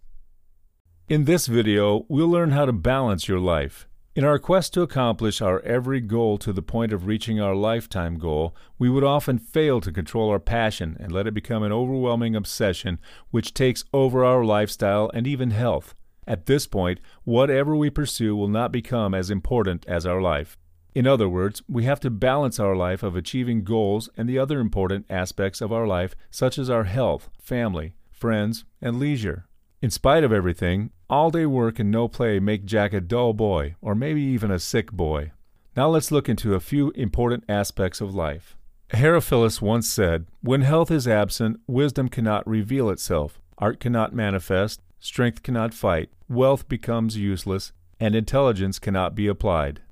In 1.09 1.25
this 1.25 1.47
video, 1.47 2.05
we'll 2.11 2.29
learn 2.29 2.51
how 2.51 2.67
to 2.67 2.75
balance 2.75 3.27
your 3.27 3.41
life. 3.41 3.89
In 4.15 4.23
our 4.23 4.39
quest 4.39 4.75
to 4.75 4.83
accomplish 4.83 5.41
our 5.41 5.61
every 5.63 6.03
goal 6.03 6.37
to 6.37 6.53
the 6.53 6.61
point 6.61 6.93
of 6.93 7.07
reaching 7.07 7.41
our 7.41 7.55
lifetime 7.55 8.19
goal, 8.19 8.55
we 8.79 8.91
would 8.91 9.03
often 9.03 9.39
fail 9.39 9.81
to 9.81 9.91
control 9.91 10.29
our 10.29 10.39
passion 10.39 10.99
and 11.01 11.11
let 11.11 11.27
it 11.27 11.33
become 11.33 11.63
an 11.63 11.73
overwhelming 11.73 12.37
obsession 12.37 12.99
which 13.31 13.55
takes 13.55 13.87
over 13.95 14.27
our 14.27 14.45
lifestyle 14.45 15.11
and 15.15 15.27
even 15.27 15.53
health. 15.53 15.95
At 16.27 16.47
this 16.47 16.67
point, 16.67 17.01
whatever 17.25 17.77
we 17.77 17.91
pursue 17.91 18.35
will 18.35 18.49
not 18.49 18.73
become 18.73 19.15
as 19.15 19.31
important 19.31 19.85
as 19.87 20.07
our 20.07 20.21
life. 20.21 20.57
In 20.95 21.07
other 21.07 21.29
words, 21.29 21.63
we 21.69 21.85
have 21.85 21.99
to 22.01 22.11
balance 22.11 22.61
our 22.61 22.77
life 22.77 23.03
of 23.03 23.17
achieving 23.17 23.65
goals 23.65 24.09
and 24.17 24.29
the 24.29 24.39
other 24.39 24.61
important 24.61 25.07
aspects 25.11 25.61
of 25.61 25.73
our 25.73 25.87
life, 25.87 26.15
such 26.31 26.57
as 26.57 26.71
our 26.71 26.85
health, 26.85 27.29
family, 27.41 27.95
friends, 28.13 28.65
and 28.81 28.99
leisure. 28.99 29.47
In 29.83 29.91
spite 29.91 30.25
of 30.25 30.33
everything, 30.33 30.91
all 31.11 31.31
day 31.31 31.47
work 31.47 31.79
and 31.79 31.91
no 31.91 32.09
play 32.09 32.39
make 32.39 32.65
Jack 32.65 32.93
a 32.93 33.01
dull 33.01 33.33
boy, 33.33 33.75
or 33.83 33.95
maybe 33.95 34.23
even 34.23 34.51
a 34.51 34.59
sick 34.59 34.93
boy. 34.93 35.33
Now 35.77 35.89
let's 35.89 36.13
look 36.13 36.29
into 36.29 36.55
a 36.55 36.61
few 36.61 36.91
important 36.93 37.45
aspects 37.49 38.01
of 38.01 38.15
life. 38.15 38.57
Herophilus 38.91 39.61
once 39.61 39.89
said, 39.89 40.27
When 40.41 40.63
health 40.63 40.91
is 40.91 41.09
absent, 41.09 41.61
wisdom 41.67 42.09
cannot 42.09 42.47
reveal 42.47 42.89
itself, 42.91 43.41
art 43.59 43.81
cannot 43.81 44.15
manifest, 44.15 44.81
strength 45.05 45.43
cannot 45.43 45.75
fight, 45.75 46.09
wealth 46.31 46.67
becomes 46.67 47.19
useless, 47.19 47.73
and 48.01 48.15
intelligence 48.15 48.79
cannot 48.79 49.15
be 49.15 49.27
applied. 49.27 49.83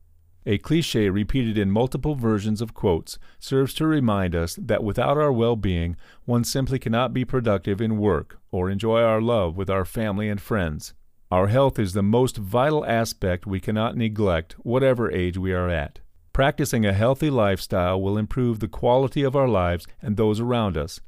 A 0.47 0.57
cliche 0.57 1.11
repeated 1.11 1.59
in 1.59 1.71
multiple 1.71 2.15
versions 2.15 2.63
of 2.63 2.73
quotes 2.73 3.19
serves 3.39 3.75
to 3.75 3.87
remind 3.87 4.35
us 4.35 4.57
that 4.57 4.83
without 4.83 5.19
our 5.19 5.31
well 5.31 5.55
being, 5.55 5.97
one 6.25 6.45
simply 6.45 6.79
cannot 6.79 7.13
be 7.13 7.27
productive 7.27 7.79
in 7.79 7.99
work 7.99 8.39
or 8.51 8.71
enjoy 8.71 9.03
our 9.03 9.21
love 9.21 9.55
with 9.55 9.69
our 9.69 9.85
family 9.85 10.31
and 10.31 10.41
friends. 10.41 10.95
Our 11.31 11.49
health 11.49 11.79
is 11.79 11.93
the 11.93 12.03
most 12.03 12.39
vital 12.39 12.83
aspect 12.87 13.47
we 13.47 13.61
cannot 13.61 13.99
neglect, 13.99 14.55
whatever 14.61 15.13
age 15.13 15.37
we 15.37 15.53
are 15.53 15.69
at. 15.69 16.01
Practicing 16.33 16.87
a 16.87 16.95
healthy 16.95 17.29
lifestyle 17.29 18.01
will 18.01 18.17
improve 18.17 18.61
the 18.61 18.67
quality 18.67 19.23
of 19.23 19.37
our 19.37 19.49
lives 19.49 19.87
and 20.01 20.17
those 20.17 20.41
around 20.41 20.79
us. 20.79 21.01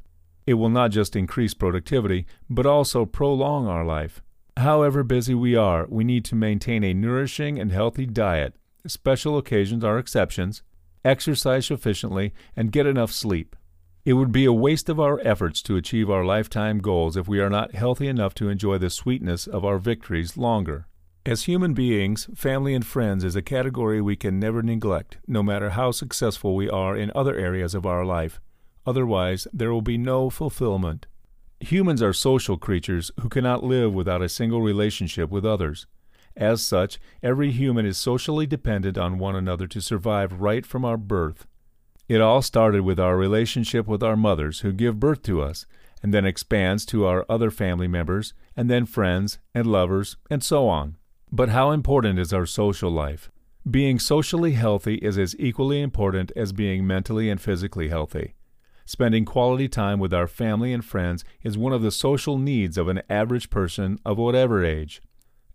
It 0.47 0.55
will 0.55 0.69
not 0.69 0.91
just 0.91 1.17
increase 1.17 1.55
productivity, 1.55 2.27
but 2.51 2.67
also 2.67 3.07
prolong 3.07 3.67
our 3.67 3.85
life. 3.85 4.23
However 4.57 5.03
busy 5.03 5.35
we 5.35 5.57
are, 5.57 5.87
we 5.89 6.05
need 6.05 6.25
to 6.27 6.35
maintain 6.35 6.85
a 6.85 6.95
nourishing 6.95 7.59
and 7.59 7.73
healthy 7.73 8.07
diet. 8.07 8.55
Special 8.87 9.39
occasions 9.39 9.83
are 9.83 9.99
exceptions. 9.99 10.63
Exercise 11.05 11.67
sufficiently 11.67 12.33
and 12.55 12.73
get 12.73 12.87
enough 12.87 13.11
sleep. 13.11 13.57
It 14.05 14.13
would 14.13 14.33
be 14.33 14.45
a 14.45 14.53
waste 14.53 14.91
of 14.91 15.01
our 15.01 15.19
efforts 15.21 15.63
to 15.63 15.77
achieve 15.77 16.11
our 16.11 16.25
lifetime 16.25 16.79
goals 16.79 17.17
if 17.17 17.27
we 17.27 17.41
are 17.41 17.49
not 17.49 17.75
healthy 17.75 18.07
enough 18.07 18.35
to 18.35 18.51
enjoy 18.51 18.77
the 18.77 18.91
sweetness 18.91 19.47
of 19.47 19.65
our 19.65 19.79
victories 19.79 20.37
longer. 20.37 20.87
As 21.25 21.45
human 21.45 21.73
beings, 21.73 22.29
family 22.35 22.75
and 22.75 22.85
friends 22.85 23.25
is 23.25 23.35
a 23.35 23.41
category 23.41 24.03
we 24.03 24.15
can 24.15 24.39
never 24.39 24.63
neglect, 24.63 25.17
no 25.27 25.43
matter 25.43 25.71
how 25.71 25.91
successful 25.91 26.55
we 26.55 26.69
are 26.69 26.95
in 26.95 27.11
other 27.15 27.35
areas 27.35 27.75
of 27.75 27.87
our 27.87 28.05
life. 28.05 28.43
Otherwise, 28.87 29.47
there 29.53 29.72
will 29.72 29.82
be 29.82 29.99
no 29.99 30.30
fulfillment. 30.30 31.07
Humans 31.61 32.03
are 32.03 32.12
social 32.12 32.59
creatures 32.59 33.11
who 33.20 33.28
cannot 33.28 33.64
live 33.64 33.95
without 33.95 34.22
a 34.22 34.28
single 34.28 34.61
relationship 34.61 35.30
with 35.30 35.47
others. 35.47 35.87
As 36.37 36.62
such, 36.62 36.99
every 37.22 37.53
human 37.53 37.87
is 37.87 37.97
socially 37.97 38.47
dependent 38.47 38.99
on 38.99 39.18
one 39.18 39.37
another 39.37 39.66
to 39.68 39.80
survive 39.80 40.41
right 40.41 40.66
from 40.66 40.85
our 40.85 40.97
birth. 40.97 41.47
It 42.09 42.20
all 42.20 42.43
started 42.43 42.82
with 42.82 43.01
our 43.01 43.16
relationship 43.16 43.87
with 43.87 44.03
our 44.03 44.16
mothers 44.16 44.61
who 44.61 44.72
give 44.72 45.01
birth 45.01 45.22
to 45.22 45.41
us, 45.41 45.64
and 46.03 46.12
then 46.12 46.26
expands 46.26 46.85
to 46.87 47.07
our 47.07 47.24
other 47.30 47.51
family 47.51 47.89
members, 47.89 48.35
and 48.57 48.68
then 48.68 48.85
friends 48.85 49.39
and 49.55 49.66
lovers, 49.66 50.16
and 50.28 50.43
so 50.45 50.68
on. 50.68 50.97
But 51.32 51.49
how 51.49 51.70
important 51.70 52.18
is 52.18 52.32
our 52.32 52.47
social 52.47 52.91
life? 52.91 53.30
Being 53.70 53.99
socially 53.99 54.53
healthy 54.53 54.97
is 54.97 55.16
as 55.16 55.35
equally 55.39 55.80
important 55.80 56.30
as 56.37 56.53
being 56.53 56.87
mentally 56.87 57.30
and 57.30 57.41
physically 57.41 57.89
healthy. 57.89 58.35
Spending 58.87 59.24
quality 59.24 59.66
time 59.68 59.99
with 59.99 60.12
our 60.12 60.26
family 60.26 60.72
and 60.72 60.85
friends 60.85 61.24
is 61.43 61.57
one 61.57 61.72
of 61.72 61.82
the 61.82 61.91
social 61.91 62.37
needs 62.37 62.76
of 62.76 62.89
an 62.89 63.03
average 63.09 63.49
person 63.49 63.99
of 64.05 64.18
whatever 64.18 64.62
age. 64.64 65.01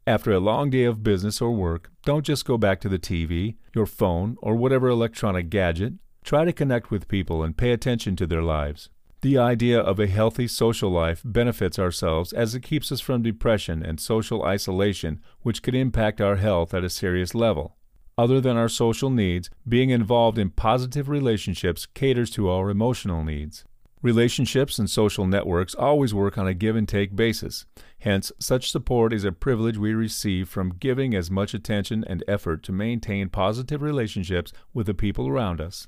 After 0.08 0.32
a 0.32 0.40
long 0.40 0.72
day 0.72 0.86
of 0.86 1.04
business 1.04 1.40
or 1.40 1.52
work, 1.52 1.92
don't 2.04 2.26
just 2.26 2.44
go 2.44 2.58
back 2.58 2.82
to 2.82 2.90
the 2.90 2.98
TV, 2.98 3.58
your 3.76 3.86
phone, 3.86 4.38
or 4.42 4.56
whatever 4.56 4.88
electronic 4.88 5.52
gadget. 5.52 5.94
Try 6.24 6.46
to 6.46 6.54
connect 6.54 6.90
with 6.90 7.08
people 7.08 7.44
and 7.44 7.56
pay 7.56 7.72
attention 7.72 8.16
to 8.16 8.26
their 8.26 8.42
lives. 8.42 8.90
The 9.22 9.38
idea 9.38 9.80
of 9.80 10.00
a 10.00 10.08
healthy 10.08 10.48
social 10.48 10.90
life 10.90 11.22
benefits 11.24 11.78
ourselves 11.78 12.34
as 12.34 12.56
it 12.56 12.64
keeps 12.64 12.92
us 12.92 13.02
from 13.02 13.22
depression 13.22 13.84
and 13.84 14.00
social 14.00 14.44
isolation, 14.44 15.20
which 15.42 15.62
could 15.62 15.76
impact 15.76 16.20
our 16.22 16.38
health 16.38 16.74
at 16.74 16.84
a 16.84 16.90
serious 16.90 17.36
level. 17.36 17.76
Other 18.20 18.42
than 18.42 18.58
our 18.58 18.68
social 18.68 19.10
needs, 19.10 19.50
being 19.66 19.92
involved 19.92 20.38
in 20.38 20.50
positive 20.50 21.08
relationships 21.08 21.86
caters 21.86 22.30
to 22.32 22.50
our 22.50 22.70
emotional 22.70 23.24
needs. 23.24 23.64
Relationships 24.02 24.78
and 24.78 24.90
social 24.90 25.26
networks 25.26 25.74
always 25.74 26.14
work 26.14 26.38
on 26.38 26.46
a 26.46 26.54
give 26.54 26.76
and 26.76 26.86
take 26.86 27.16
basis. 27.16 27.66
Hence, 28.00 28.34
such 28.38 28.72
support 28.72 29.14
is 29.14 29.24
a 29.24 29.32
privilege 29.32 29.78
we 29.78 29.94
receive 29.94 30.50
from 30.50 30.76
giving 30.82 31.16
as 31.16 31.32
much 31.32 31.54
attention 31.54 32.04
and 32.10 32.22
effort 32.28 32.62
to 32.64 32.74
maintain 32.74 33.30
positive 33.30 33.82
relationships 33.82 34.52
with 34.74 34.88
the 34.88 34.94
people 34.94 35.30
around 35.30 35.62
us. 35.62 35.88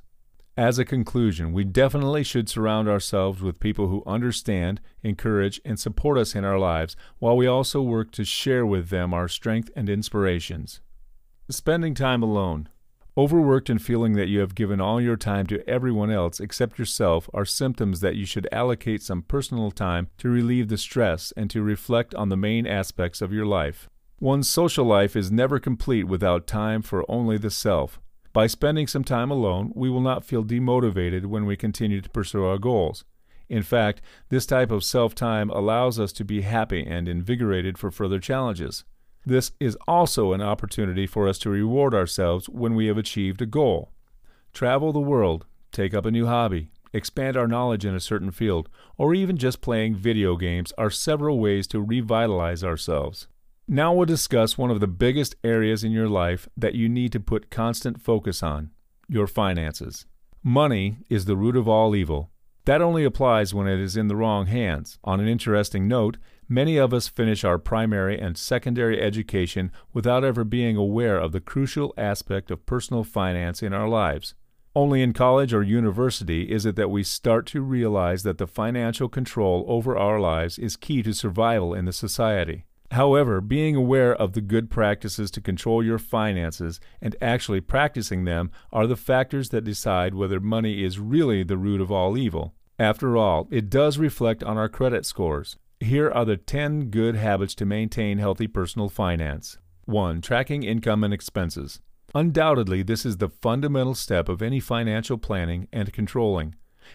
As 0.56 0.80
a 0.80 0.86
conclusion, 0.86 1.52
we 1.52 1.66
definitely 1.66 2.24
should 2.24 2.48
surround 2.48 2.88
ourselves 2.88 3.42
with 3.42 3.60
people 3.60 3.90
who 3.90 4.04
understand, 4.08 4.80
encourage, 5.04 5.60
and 5.66 5.78
support 5.78 6.18
us 6.18 6.34
in 6.34 6.46
our 6.46 6.58
lives, 6.58 6.96
while 7.20 7.36
we 7.36 7.46
also 7.46 7.82
work 7.82 8.10
to 8.12 8.24
share 8.24 8.66
with 8.66 8.88
them 8.88 9.14
our 9.14 9.28
strength 9.28 9.70
and 9.76 9.90
inspirations. 9.90 10.80
Spending 11.52 11.94
time 11.94 12.24
alone. 12.24 12.70
Overworked 13.18 13.70
and 13.70 13.82
feeling 13.82 14.14
that 14.14 14.30
you 14.30 14.40
have 14.40 14.56
given 14.56 14.80
all 14.80 15.02
your 15.02 15.18
time 15.18 15.46
to 15.48 15.70
everyone 15.70 16.10
else 16.10 16.40
except 16.40 16.80
yourself 16.80 17.30
are 17.34 17.44
symptoms 17.44 18.00
that 18.00 18.16
you 18.16 18.26
should 18.26 18.48
allocate 18.54 19.02
some 19.02 19.22
personal 19.22 19.70
time 19.70 20.08
to 20.20 20.30
relieve 20.30 20.70
the 20.70 20.78
stress 20.78 21.34
and 21.36 21.50
to 21.50 21.62
reflect 21.62 22.16
on 22.16 22.30
the 22.30 22.38
main 22.38 22.66
aspects 22.66 23.22
of 23.22 23.34
your 23.34 23.46
life. 23.46 23.90
One's 24.22 24.48
social 24.48 24.86
life 24.86 25.14
is 25.14 25.30
never 25.30 25.60
complete 25.60 26.06
without 26.06 26.48
time 26.48 26.82
for 26.82 27.04
only 27.12 27.38
the 27.38 27.52
self. 27.52 28.00
By 28.32 28.48
spending 28.48 28.88
some 28.88 29.04
time 29.04 29.30
alone, 29.30 29.74
we 29.76 29.90
will 29.90 30.00
not 30.00 30.24
feel 30.24 30.46
demotivated 30.46 31.26
when 31.26 31.46
we 31.46 31.58
continue 31.58 32.00
to 32.00 32.10
pursue 32.10 32.46
our 32.46 32.60
goals. 32.60 33.04
In 33.50 33.62
fact, 33.62 34.02
this 34.30 34.46
type 34.46 34.72
of 34.72 34.86
self 34.86 35.14
time 35.14 35.50
allows 35.50 36.00
us 36.00 36.14
to 36.14 36.24
be 36.24 36.44
happy 36.44 36.86
and 36.88 37.10
invigorated 37.10 37.78
for 37.78 37.92
further 37.92 38.20
challenges. 38.20 38.86
This 39.26 39.52
is 39.60 39.78
also 39.88 40.34
an 40.34 40.42
opportunity 40.42 41.06
for 41.06 41.28
us 41.28 41.38
to 41.40 41.50
reward 41.50 41.94
ourselves 41.94 42.50
when 42.50 42.76
we 42.76 42.88
have 42.88 42.98
achieved 42.98 43.42
a 43.42 43.46
goal. 43.46 43.92
Travel 44.54 44.92
the 44.92 45.00
world, 45.00 45.46
take 45.72 45.94
up 45.94 46.06
a 46.06 46.12
new 46.12 46.26
hobby, 46.26 46.72
expand 46.94 47.38
our 47.38 47.48
knowledge 47.48 47.86
in 47.86 47.96
a 47.96 48.00
certain 48.00 48.32
field, 48.32 48.68
or 48.98 49.14
even 49.14 49.38
just 49.38 49.62
playing 49.62 49.96
video 49.96 50.36
games 50.36 50.74
are 50.78 50.90
several 50.90 51.40
ways 51.40 51.68
to 51.68 51.82
revitalize 51.82 52.64
ourselves. 52.64 53.28
Now 53.68 53.94
we'll 53.94 54.06
discuss 54.06 54.58
one 54.58 54.72
of 54.72 54.80
the 54.80 54.88
biggest 54.88 55.36
areas 55.44 55.84
in 55.84 55.92
your 55.92 56.10
life 56.10 56.50
that 56.58 56.76
you 56.76 56.90
need 56.90 57.12
to 57.14 57.20
put 57.20 57.52
constant 57.52 58.02
focus 58.02 58.44
on 58.44 58.72
your 59.08 59.28
finances. 59.28 60.06
Money 60.44 60.98
is 61.10 61.26
the 61.26 61.38
root 61.38 61.56
of 61.56 61.68
all 61.68 61.96
evil. 61.96 62.32
That 62.66 62.82
only 62.82 63.04
applies 63.04 63.54
when 63.54 63.68
it 63.68 63.80
is 63.80 63.98
in 63.98 64.08
the 64.08 64.16
wrong 64.16 64.48
hands. 64.48 64.98
On 65.04 65.20
an 65.20 65.28
interesting 65.28 65.88
note, 65.88 66.18
Many 66.52 66.76
of 66.76 66.94
us 66.94 67.08
finish 67.08 67.46
our 67.46 67.58
primary 67.58 68.20
and 68.20 68.38
secondary 68.38 69.02
education 69.02 69.72
without 69.94 70.26
ever 70.26 70.44
being 70.44 70.76
aware 70.76 71.18
of 71.18 71.32
the 71.32 71.40
crucial 71.40 71.94
aspect 71.96 72.52
of 72.52 72.66
personal 72.66 73.06
finance 73.06 73.64
in 73.64 73.72
our 73.72 73.88
lives. 73.88 74.36
Only 74.76 75.02
in 75.02 75.14
college 75.14 75.54
or 75.54 75.64
university 75.64 76.52
is 76.52 76.66
it 76.66 76.76
that 76.76 76.90
we 76.90 77.04
start 77.04 77.46
to 77.48 77.62
realize 77.62 78.24
that 78.24 78.38
the 78.38 78.48
financial 78.48 79.08
control 79.08 79.64
over 79.70 79.98
our 79.98 80.20
lives 80.20 80.60
is 80.60 80.76
key 80.76 81.02
to 81.04 81.14
survival 81.14 81.74
in 81.74 81.86
the 81.86 81.94
society. 81.94 82.66
However, 82.92 83.40
being 83.40 83.78
aware 83.78 84.14
of 84.14 84.34
the 84.34 84.42
good 84.42 84.70
practices 84.70 85.32
to 85.32 85.40
control 85.40 85.82
your 85.82 86.00
finances 86.00 86.82
and 87.02 87.16
actually 87.22 87.62
practicing 87.62 88.26
them 88.26 88.52
are 88.74 88.88
the 88.88 88.98
factors 88.98 89.52
that 89.52 89.64
decide 89.64 90.16
whether 90.16 90.42
money 90.42 90.84
is 90.84 91.00
really 91.00 91.44
the 91.44 91.56
root 91.56 91.80
of 91.80 91.94
all 91.94 92.18
evil. 92.18 92.56
After 92.78 93.16
all, 93.16 93.48
it 93.52 93.70
does 93.70 93.98
reflect 93.98 94.44
on 94.44 94.58
our 94.58 94.68
credit 94.68 95.06
scores. 95.06 95.56
Here 95.82 96.12
are 96.12 96.26
the 96.26 96.38
10 96.38 96.92
good 96.92 97.16
habits 97.16 97.56
to 97.56 97.66
maintain 97.66 98.20
healthy 98.20 98.46
personal 98.46 98.88
finance. 98.88 99.58
1. 99.86 100.22
Tracking 100.22 100.62
income 100.62 101.04
and 101.04 101.12
expenses. 101.12 101.80
Undoubtedly, 102.14 102.84
this 102.84 103.04
is 103.04 103.18
the 103.18 103.30
fundamental 103.30 103.96
step 103.96 104.30
of 104.30 104.44
any 104.44 104.60
financial 104.60 105.18
planning 105.18 105.68
and 105.74 105.92
controlling. 105.92 106.54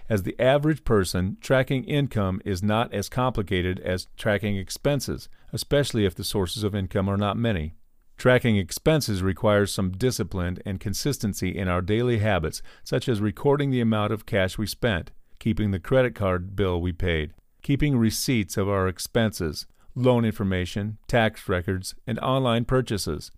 As 0.08 0.22
the 0.22 0.40
average 0.40 0.84
person, 0.84 1.36
tracking 1.40 1.82
income 1.82 2.40
is 2.44 2.62
not 2.62 2.94
as 2.94 3.08
complicated 3.08 3.80
as 3.80 4.06
tracking 4.16 4.56
expenses, 4.56 5.28
especially 5.52 6.06
if 6.06 6.14
the 6.14 6.22
sources 6.22 6.62
of 6.62 6.76
income 6.76 7.08
are 7.08 7.16
not 7.16 7.36
many. 7.36 7.74
Tracking 8.16 8.56
expenses 8.56 9.20
requires 9.20 9.74
some 9.74 9.90
discipline 9.90 10.58
and 10.64 10.78
consistency 10.78 11.58
in 11.58 11.66
our 11.66 11.82
daily 11.82 12.18
habits, 12.18 12.62
such 12.84 13.08
as 13.08 13.20
recording 13.20 13.72
the 13.72 13.80
amount 13.80 14.12
of 14.12 14.26
cash 14.26 14.56
we 14.56 14.66
spent, 14.68 15.10
keeping 15.40 15.72
the 15.72 15.80
credit 15.80 16.14
card 16.14 16.54
bill 16.54 16.80
we 16.80 16.92
paid, 16.92 17.34
keeping 17.66 17.98
receipts 17.98 18.56
of 18.56 18.68
our 18.68 18.86
expenses, 18.86 19.66
loan 19.96 20.24
information, 20.24 20.98
tax 21.08 21.48
records, 21.48 21.96
and 22.06 22.16
online 22.20 22.64
purchases. 22.64 23.32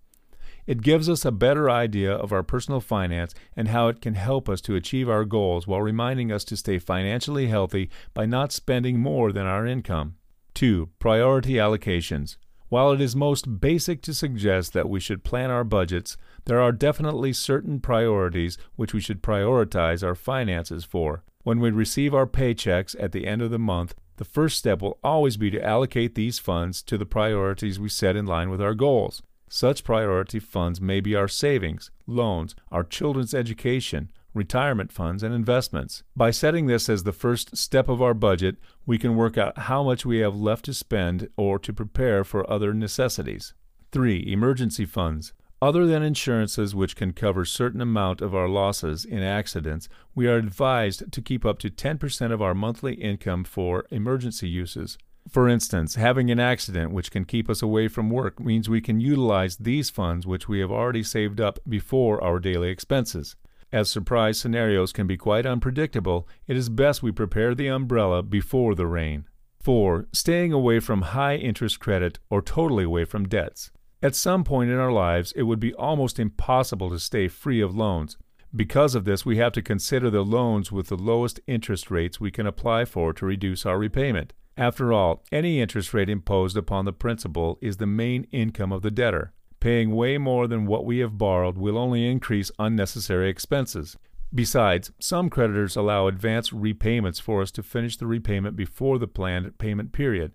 It 0.67 0.83
gives 0.83 1.09
us 1.09 1.25
a 1.25 1.31
better 1.31 1.67
idea 1.67 2.13
of 2.13 2.31
our 2.31 2.43
personal 2.43 2.79
finance 2.79 3.33
and 3.55 3.69
how 3.69 3.87
it 3.87 4.01
can 4.03 4.13
help 4.13 4.47
us 4.47 4.61
to 4.61 4.75
achieve 4.75 5.09
our 5.09 5.25
goals 5.25 5.65
while 5.65 5.81
reminding 5.81 6.31
us 6.31 6.43
to 6.43 6.55
stay 6.55 6.77
financially 6.77 7.47
healthy 7.47 7.89
by 8.13 8.27
not 8.27 8.51
spending 8.51 8.99
more 8.99 9.31
than 9.31 9.47
our 9.47 9.65
income. 9.65 10.13
2. 10.53 10.89
Priority 10.99 11.53
allocations. 11.53 12.37
While 12.67 12.91
it 12.91 13.01
is 13.01 13.15
most 13.15 13.59
basic 13.59 14.03
to 14.03 14.13
suggest 14.13 14.73
that 14.73 14.87
we 14.87 14.99
should 14.99 15.23
plan 15.23 15.49
our 15.49 15.63
budgets, 15.63 16.17
there 16.45 16.61
are 16.61 16.71
definitely 16.71 17.33
certain 17.33 17.79
priorities 17.79 18.59
which 18.75 18.93
we 18.93 19.01
should 19.01 19.23
prioritize 19.23 20.05
our 20.05 20.13
finances 20.13 20.85
for. 20.85 21.23
When 21.41 21.59
we 21.59 21.71
receive 21.71 22.13
our 22.13 22.27
paychecks 22.27 22.95
at 22.99 23.11
the 23.11 23.25
end 23.25 23.41
of 23.41 23.49
the 23.49 23.57
month, 23.57 23.95
the 24.19 24.25
first 24.25 24.57
step 24.57 24.81
will 24.81 24.99
always 25.01 25.37
be 25.37 25.49
to 25.49 25.65
allocate 25.65 26.13
these 26.13 26.39
funds 26.39 26.81
to 26.83 26.97
the 26.97 27.05
priorities 27.05 27.79
we 27.79 27.87
set 27.87 28.17
in 28.17 28.25
line 28.25 28.49
with 28.49 28.61
our 28.61 28.73
goals. 28.73 29.21
Such 29.47 29.85
priority 29.85 30.39
funds 30.39 30.81
may 30.81 30.99
be 30.99 31.15
our 31.15 31.29
savings, 31.29 31.89
loans, 32.05 32.53
our 32.69 32.83
children's 32.83 33.33
education, 33.33 34.11
retirement 34.33 34.91
funds, 34.91 35.23
and 35.23 35.33
investments. 35.33 36.03
By 36.17 36.31
setting 36.31 36.67
this 36.67 36.89
as 36.89 37.03
the 37.03 37.13
first 37.13 37.55
step 37.55 37.87
of 37.87 38.01
our 38.01 38.13
budget, 38.13 38.57
we 38.85 38.97
can 38.97 39.15
work 39.15 39.37
out 39.37 39.57
how 39.57 39.83
much 39.83 40.05
we 40.05 40.17
have 40.17 40.35
left 40.35 40.65
to 40.65 40.73
spend 40.73 41.29
or 41.37 41.57
to 41.57 41.71
prepare 41.71 42.25
for 42.25 42.47
other 42.51 42.73
necessities. 42.73 43.53
3. 43.93 44.29
Emergency 44.29 44.83
funds. 44.83 45.31
Other 45.61 45.85
than 45.85 46.03
insurances 46.03 46.73
which 46.73 46.95
can 46.95 47.11
cover 47.11 47.43
certain 47.43 47.81
amount 47.81 48.21
of 48.21 48.33
our 48.33 48.47
losses 48.47 49.03
in 49.03 49.21
accidents, 49.21 49.89
we 50.15 50.25
are 50.25 50.37
advised 50.37 51.11
to 51.11 51.21
keep 51.21 51.45
up 51.45 51.59
to 51.59 51.69
10% 51.69 52.31
of 52.31 52.41
our 52.41 52.53
monthly 52.53 52.93
income 52.93 53.43
for 53.43 53.85
emergency 53.91 54.47
uses. 54.47 54.97
For 55.29 55.49
instance, 55.49 55.95
having 55.95 56.31
an 56.31 56.39
accident 56.39 56.91
which 56.91 57.11
can 57.11 57.25
keep 57.25 57.49
us 57.49 57.61
away 57.61 57.89
from 57.89 58.09
work 58.09 58.39
means 58.39 58.69
we 58.69 58.79
can 58.79 59.01
utilize 59.01 59.57
these 59.57 59.89
funds 59.89 60.25
which 60.25 60.47
we 60.47 60.59
have 60.61 60.71
already 60.71 61.03
saved 61.03 61.41
up 61.41 61.59
before 61.67 62.23
our 62.23 62.39
daily 62.39 62.69
expenses. 62.69 63.35
As 63.71 63.91
surprise 63.91 64.39
scenarios 64.39 64.93
can 64.93 65.07
be 65.07 65.17
quite 65.17 65.45
unpredictable, 65.45 66.25
it 66.47 66.55
is 66.55 66.69
best 66.69 67.03
we 67.03 67.11
prepare 67.11 67.53
the 67.53 67.67
umbrella 67.67 68.23
before 68.23 68.75
the 68.75 68.87
rain. 68.87 69.25
4. 69.59 70.07
Staying 70.13 70.53
away 70.53 70.79
from 70.79 71.01
high 71.01 71.35
interest 71.35 71.81
credit 71.81 72.17
or 72.29 72.41
totally 72.41 72.85
away 72.85 73.03
from 73.03 73.27
debts. 73.27 73.71
At 74.01 74.15
some 74.15 74.45
point 74.45 74.69
in 74.69 74.77
our 74.77 74.93
lives, 74.93 75.33
it 75.33 75.43
would 75.43 75.59
be 75.59 75.73
almost 75.73 76.19
impossible 76.19 76.89
to 76.89 76.99
stay 76.99 77.27
free 77.27 77.59
of 77.59 77.75
loans. 77.75 78.17
Because 78.55 78.95
of 78.95 79.03
this, 79.03 79.25
we 79.25 79.37
have 79.37 79.51
to 79.53 79.61
consider 79.61 80.09
the 80.09 80.23
loans 80.23 80.71
with 80.71 80.87
the 80.87 80.95
lowest 80.95 81.41
interest 81.47 81.91
rates 81.91 82.19
we 82.19 82.31
can 82.31 82.47
apply 82.47 82.85
for 82.85 83.11
to 83.11 83.25
reduce 83.25 83.65
our 83.65 83.77
repayment. 83.77 84.31
After 84.55 84.93
all, 84.93 85.23
any 85.33 85.59
interest 85.59 85.93
rate 85.93 86.09
imposed 86.09 86.55
upon 86.55 86.85
the 86.85 86.93
principal 86.93 87.59
is 87.61 87.77
the 87.77 87.85
main 87.85 88.25
income 88.31 88.71
of 88.71 88.83
the 88.83 88.91
debtor. 88.91 89.33
Paying 89.59 89.93
way 89.93 90.17
more 90.17 90.47
than 90.47 90.65
what 90.65 90.85
we 90.85 90.99
have 90.99 91.17
borrowed 91.17 91.57
will 91.57 91.77
only 91.77 92.09
increase 92.09 92.51
unnecessary 92.57 93.29
expenses. 93.29 93.97
Besides, 94.33 94.91
some 94.99 95.29
creditors 95.29 95.75
allow 95.75 96.07
advance 96.07 96.53
repayments 96.53 97.19
for 97.19 97.41
us 97.41 97.51
to 97.51 97.63
finish 97.63 97.97
the 97.97 98.07
repayment 98.07 98.55
before 98.55 98.97
the 98.97 99.07
planned 99.07 99.57
payment 99.57 99.91
period. 99.91 100.31